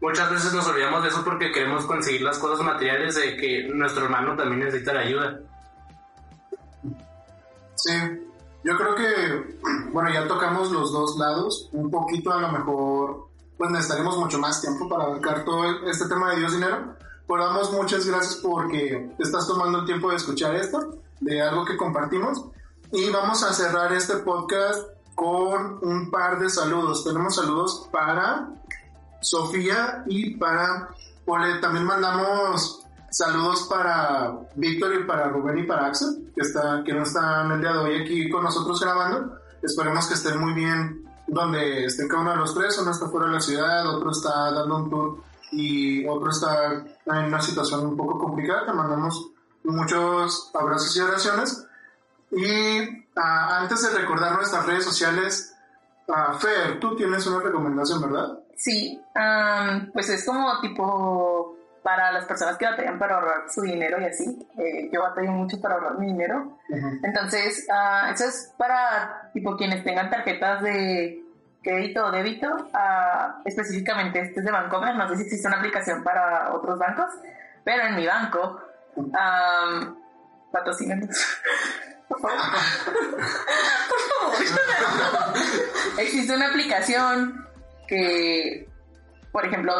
muchas 0.00 0.30
veces 0.30 0.52
nos 0.52 0.66
olvidamos 0.66 1.02
de 1.02 1.08
eso 1.08 1.24
porque 1.24 1.52
queremos 1.52 1.84
conseguir 1.86 2.22
las 2.22 2.38
cosas 2.38 2.64
materiales 2.64 3.14
de 3.14 3.36
que 3.36 3.68
nuestro 3.72 4.04
hermano 4.04 4.36
también 4.36 4.60
necesita 4.60 4.94
la 4.94 5.00
ayuda. 5.00 5.40
Sí, 7.74 7.92
yo 8.64 8.76
creo 8.76 8.94
que, 8.94 9.58
bueno, 9.92 10.10
ya 10.12 10.26
tocamos 10.26 10.70
los 10.70 10.92
dos 10.92 11.16
lados, 11.18 11.68
un 11.72 11.90
poquito 11.90 12.32
a 12.32 12.40
lo 12.40 12.52
mejor, 12.52 13.28
pues 13.56 13.70
necesitaremos 13.70 14.16
mucho 14.18 14.38
más 14.38 14.60
tiempo 14.60 14.88
para 14.88 15.04
abarcar 15.04 15.44
todo 15.44 15.64
este 15.88 16.08
tema 16.08 16.30
de 16.30 16.38
Dios 16.38 16.52
Dinero, 16.52 16.94
pero 17.26 17.44
damos 17.44 17.72
muchas 17.72 18.06
gracias 18.06 18.36
porque 18.36 19.10
estás 19.18 19.46
tomando 19.46 19.80
el 19.80 19.84
tiempo 19.84 20.10
de 20.10 20.16
escuchar 20.16 20.54
esto, 20.56 20.98
de 21.20 21.42
algo 21.42 21.64
que 21.64 21.76
compartimos, 21.76 22.44
y 22.92 23.10
vamos 23.10 23.42
a 23.42 23.52
cerrar 23.52 23.92
este 23.92 24.16
podcast 24.18 24.88
con 25.14 25.78
un 25.82 26.10
par 26.10 26.38
de 26.38 26.48
saludos. 26.48 27.04
Tenemos 27.04 27.34
saludos 27.34 27.88
para 27.92 28.50
Sofía 29.20 30.04
y 30.06 30.36
para 30.36 30.88
Ole. 31.26 31.58
También 31.60 31.84
mandamos 31.84 32.84
saludos 33.10 33.66
para 33.68 34.38
Víctor 34.54 34.94
y 34.94 35.04
para 35.04 35.28
Rubén 35.28 35.58
y 35.58 35.62
para 35.64 35.86
Axel, 35.86 36.30
que, 36.34 36.42
está, 36.42 36.82
que 36.84 36.92
no 36.92 37.02
están 37.02 37.50
el 37.52 37.60
día 37.60 37.72
de 37.72 37.78
hoy 37.78 38.02
aquí 38.02 38.28
con 38.30 38.44
nosotros 38.44 38.80
grabando. 38.80 39.38
Esperemos 39.62 40.06
que 40.06 40.14
estén 40.14 40.38
muy 40.40 40.52
bien 40.52 41.04
donde 41.26 41.84
estén 41.84 42.08
cada 42.08 42.22
uno 42.22 42.30
de 42.32 42.36
los 42.36 42.54
tres. 42.54 42.78
Uno 42.78 42.90
está 42.90 43.08
fuera 43.08 43.26
de 43.26 43.34
la 43.34 43.40
ciudad, 43.40 43.94
otro 43.94 44.10
está 44.10 44.52
dando 44.52 44.76
un 44.76 44.90
tour 44.90 45.22
y 45.52 46.06
otro 46.06 46.30
está 46.30 46.84
en 47.06 47.24
una 47.24 47.40
situación 47.40 47.86
un 47.86 47.96
poco 47.96 48.18
complicada. 48.18 48.66
Te 48.66 48.72
mandamos 48.72 49.30
muchos 49.64 50.50
abrazos 50.54 50.96
y 50.96 51.00
oraciones. 51.00 51.66
Y 52.30 53.04
ah, 53.16 53.60
antes 53.60 53.82
de 53.82 53.98
recordar 53.98 54.34
nuestras 54.34 54.66
redes 54.66 54.84
sociales, 54.84 55.54
ah, 56.08 56.36
Fer, 56.38 56.78
tú 56.80 56.94
tienes 56.96 57.26
una 57.26 57.40
recomendación, 57.40 58.02
¿verdad? 58.02 58.38
Sí, 58.58 59.00
am, 59.14 59.92
pues 59.92 60.08
es 60.10 60.26
como 60.26 60.60
tipo 60.60 61.56
para 61.80 62.10
las 62.10 62.24
personas 62.24 62.58
que 62.58 62.66
batallan 62.66 62.98
para 62.98 63.14
ahorrar 63.14 63.48
su 63.48 63.62
dinero 63.62 64.00
y 64.00 64.04
así. 64.04 64.46
Eh, 64.58 64.90
yo 64.92 65.00
batallo 65.00 65.30
mucho 65.30 65.60
para 65.60 65.76
ahorrar 65.76 65.98
mi 65.98 66.06
dinero. 66.06 66.58
Entonces, 67.02 67.66
ah, 67.72 68.10
eso 68.12 68.24
es 68.24 68.52
para 68.58 69.30
tipo 69.32 69.56
quienes 69.56 69.84
tengan 69.84 70.10
tarjetas 70.10 70.60
de 70.62 71.22
crédito 71.62 72.04
o 72.04 72.10
débito, 72.10 72.48
ah, 72.74 73.40
específicamente 73.44 74.20
este 74.20 74.40
es 74.40 74.44
de 74.44 74.50
Bancomer, 74.50 74.96
no 74.96 75.08
sé 75.08 75.16
si 75.16 75.22
existe 75.22 75.46
una 75.46 75.58
aplicación 75.58 76.02
para 76.02 76.52
otros 76.52 76.78
bancos, 76.78 77.10
pero 77.64 77.84
en 77.84 77.94
mi 77.96 78.06
banco, 78.06 78.60
um, 78.96 79.96
patrocínenos. 80.50 81.16
Por 82.08 82.20
favor. 82.20 82.38
Por 83.88 84.34
favor. 84.34 84.44
existe 85.98 86.34
una 86.34 86.48
aplicación 86.48 87.47
que, 87.88 88.68
por 89.32 89.44
ejemplo, 89.44 89.72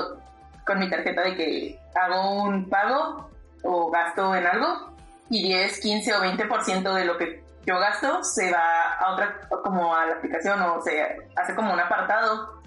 con 0.67 0.79
mi 0.81 0.91
tarjeta 0.91 1.23
de 1.23 1.37
que 1.37 1.79
hago 1.95 2.43
un 2.43 2.69
pago 2.69 3.31
o 3.63 3.91
gasto 3.91 4.35
en 4.35 4.47
algo 4.47 4.97
y 5.31 5.45
10, 5.45 5.81
15 5.81 6.15
o 6.15 6.21
20% 6.21 6.95
de 6.95 7.05
lo 7.05 7.17
que 7.17 7.43
yo 7.67 7.79
gasto 7.79 8.25
se 8.25 8.51
va 8.51 8.95
a 8.95 9.13
otra, 9.13 9.41
como 9.63 9.95
a 9.95 10.07
la 10.07 10.15
aplicación 10.15 10.61
o 10.63 10.81
se 10.81 11.03
hace 11.37 11.55
como 11.55 11.73
un 11.73 11.81
apartado 11.81 12.59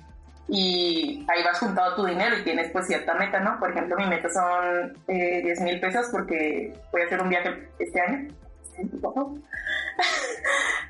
y 0.47 1.25
ahí 1.33 1.43
vas 1.43 1.59
juntado 1.59 1.95
tu 1.95 2.05
dinero 2.05 2.37
y 2.37 2.43
tienes 2.43 2.71
pues 2.71 2.85
cierta 2.85 3.13
meta, 3.15 3.39
¿no? 3.39 3.57
Por 3.59 3.71
ejemplo, 3.71 3.95
mi 3.95 4.05
meta 4.05 4.29
son 4.29 4.95
eh, 5.07 5.41
10 5.43 5.61
mil 5.61 5.79
pesos 5.79 6.07
porque 6.11 6.73
voy 6.91 7.01
a 7.01 7.05
hacer 7.05 7.21
un 7.21 7.29
viaje 7.29 7.69
este 7.79 8.01
año. 8.01 8.27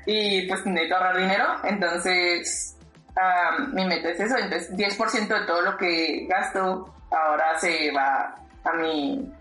y 0.06 0.48
pues 0.48 0.66
necesito 0.66 0.96
ahorrar 0.96 1.16
dinero, 1.16 1.46
entonces 1.64 2.76
ah, 3.16 3.58
mi 3.72 3.84
meta 3.86 4.10
es 4.10 4.20
eso, 4.20 4.36
entonces 4.36 4.72
10% 4.76 5.26
de 5.28 5.46
todo 5.46 5.62
lo 5.62 5.76
que 5.76 6.26
gasto 6.28 6.94
ahora 7.10 7.58
se 7.58 7.90
va 7.92 8.34
a 8.64 8.72
mi, 8.74 9.32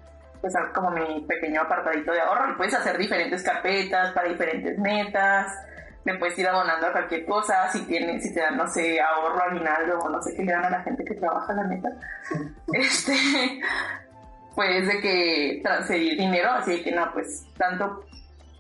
pues 0.42 0.56
a 0.56 0.72
como 0.74 0.92
mi 0.92 1.22
pequeño 1.22 1.62
apartadito 1.62 2.12
de 2.12 2.22
ahorro 2.22 2.52
y 2.52 2.56
puedes 2.56 2.74
hacer 2.74 2.98
diferentes 2.98 3.44
carpetas 3.44 4.12
para 4.14 4.30
diferentes 4.30 4.78
metas, 4.80 5.52
me 6.04 6.18
puedes 6.18 6.38
ir 6.40 6.48
abonando 6.48 6.88
a 6.88 6.92
cualquier 6.92 7.26
cosa, 7.26 7.70
si 7.72 7.86
tienes, 7.86 8.24
si 8.24 8.34
te 8.34 8.42
dan, 8.42 8.58
no 8.58 8.68
sé, 8.68 9.00
ahorro, 9.00 9.44
aguinaldo 9.44 10.00
o 10.00 10.10
no 10.10 10.22
sé 10.22 10.36
qué 10.36 10.44
le 10.44 10.52
dan 10.52 10.66
a 10.66 10.70
la 10.72 10.82
gente 10.82 11.06
que 11.06 11.14
trabaja, 11.16 11.54
la 11.54 11.64
neta, 11.66 11.90
este, 12.74 13.14
pues 14.56 14.88
de 14.88 15.00
que 15.00 15.62
transferir 15.64 16.18
dinero, 16.18 16.52
así 16.52 16.84
que 16.84 16.92
no, 16.92 17.12
pues 17.14 17.46
tanto, 17.58 18.04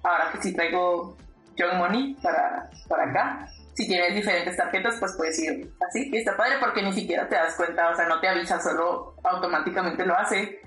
ahora 0.04 0.32
que 0.32 0.42
sí 0.42 0.54
traigo 0.54 1.18
Young 1.56 1.78
Money 1.78 2.16
para, 2.22 2.70
para 2.88 3.10
acá, 3.10 3.48
si 3.82 3.88
tienes 3.88 4.16
diferentes 4.16 4.56
tarjetas, 4.56 4.96
pues 5.00 5.14
puedes 5.18 5.40
ir 5.40 5.74
así. 5.88 6.10
Y 6.12 6.18
está 6.18 6.36
padre 6.38 6.56
porque 6.60 6.82
ni 6.82 6.94
siquiera 6.94 7.28
te 7.28 7.36
das 7.36 7.56
cuenta, 7.56 7.90
o 7.90 7.96
sea, 7.96 8.08
no 8.08 8.20
te 8.20 8.28
avisa, 8.28 8.60
solo 8.60 9.16
automáticamente 9.24 10.06
lo 10.06 10.18
hace. 10.18 10.62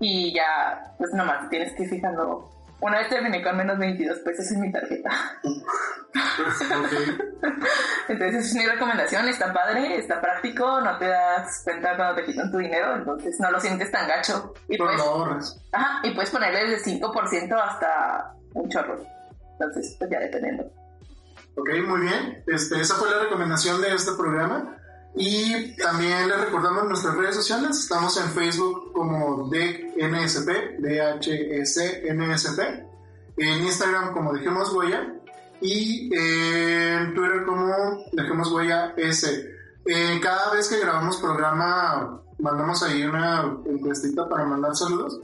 Y 0.00 0.32
ya, 0.34 0.94
pues 0.96 1.12
nomás 1.12 1.48
tienes 1.50 1.72
que 1.72 1.82
ir 1.84 1.90
fijando. 1.90 2.50
Una 2.80 2.98
vez 2.98 3.08
terminé 3.08 3.42
con 3.42 3.56
menos 3.56 3.76
22 3.78 4.18
pesos 4.20 4.52
en 4.52 4.60
mi 4.60 4.70
tarjeta. 4.70 5.10
Entonces 8.08 8.46
es 8.46 8.54
mi 8.54 8.64
recomendación, 8.66 9.26
está 9.28 9.52
padre, 9.52 9.96
está 9.96 10.20
práctico, 10.20 10.80
no 10.80 10.96
te 10.96 11.08
das 11.08 11.62
cuenta 11.64 11.96
cuando 11.96 12.14
te 12.14 12.24
quitan 12.24 12.52
tu 12.52 12.58
dinero, 12.58 12.94
entonces 12.94 13.38
no 13.40 13.50
lo 13.50 13.58
sientes 13.58 13.90
tan 13.90 14.06
gacho. 14.06 14.54
Y 14.68 14.78
puedes, 14.78 15.00
ahorras. 15.00 15.60
ajá, 15.72 16.00
y 16.04 16.14
puedes 16.14 16.30
ponerle 16.30 16.70
desde 16.70 16.92
5% 17.00 17.60
hasta 17.60 18.34
un 18.54 18.68
chorro. 18.68 19.04
Entonces, 19.52 19.96
pues 19.98 20.10
ya 20.10 20.20
dependiendo. 20.20 20.70
Ok, 21.58 21.70
muy 21.86 22.02
bien. 22.02 22.44
Este, 22.46 22.80
esa 22.80 22.94
fue 22.94 23.10
la 23.10 23.18
recomendación 23.18 23.80
de 23.80 23.92
este 23.92 24.12
programa. 24.12 24.76
Y 25.16 25.74
también 25.76 26.28
les 26.28 26.40
recordamos 26.40 26.84
nuestras 26.84 27.16
redes 27.16 27.34
sociales. 27.34 27.76
Estamos 27.76 28.16
en 28.16 28.30
Facebook 28.30 28.92
como 28.92 29.48
DNSP, 29.48 30.78
DHSNSP. 30.78 32.60
En 33.38 33.64
Instagram 33.64 34.12
como 34.12 34.32
Dejemos 34.32 34.72
Huella. 34.72 35.14
Y 35.60 36.14
en 36.14 37.12
Twitter 37.14 37.44
como 37.44 38.04
Dejemos 38.12 38.52
Huella 38.52 38.94
S. 38.96 39.50
Eh, 39.84 40.20
cada 40.22 40.52
vez 40.52 40.68
que 40.68 40.78
grabamos 40.78 41.16
programa, 41.16 42.20
mandamos 42.38 42.84
ahí 42.84 43.02
una 43.02 43.58
encuestita 43.66 44.28
para 44.28 44.44
mandar 44.44 44.76
saludos. 44.76 45.20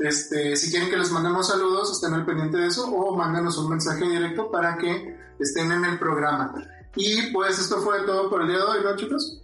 Este, 0.00 0.56
si 0.56 0.70
quieren 0.70 0.90
que 0.90 0.96
les 0.96 1.12
mandemos 1.12 1.46
saludos, 1.46 1.92
estén 1.92 2.14
al 2.14 2.26
pendiente 2.26 2.56
de 2.56 2.66
eso 2.66 2.90
o 2.90 3.16
mándenos 3.16 3.58
un 3.58 3.70
mensaje 3.70 4.08
directo 4.08 4.50
para 4.50 4.76
que 4.78 5.27
estén 5.38 5.72
en 5.72 5.84
el 5.84 5.98
programa. 5.98 6.54
Y 6.96 7.32
pues 7.32 7.58
esto 7.58 7.80
fue 7.80 8.02
todo 8.02 8.28
por 8.28 8.42
el 8.42 8.48
día 8.48 8.56
de 8.58 8.62
hoy, 8.62 8.78
¿no, 8.82 8.96
chicos? 8.96 9.40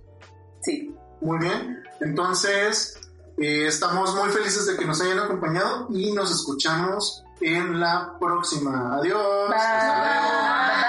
Sí. 0.62 0.94
Muy 1.20 1.38
bien. 1.38 1.82
Entonces, 2.00 2.98
eh, 3.38 3.66
estamos 3.66 4.14
muy 4.14 4.28
felices 4.30 4.66
de 4.66 4.76
que 4.76 4.84
nos 4.84 5.00
hayan 5.00 5.18
acompañado 5.20 5.88
y 5.90 6.12
nos 6.12 6.30
escuchamos 6.30 7.24
en 7.40 7.80
la 7.80 8.16
próxima. 8.18 8.96
Adiós. 8.96 9.48
Bye. 9.48 9.56
Hasta 9.56 9.98
luego. 9.98 10.74
Bye. 10.74 10.83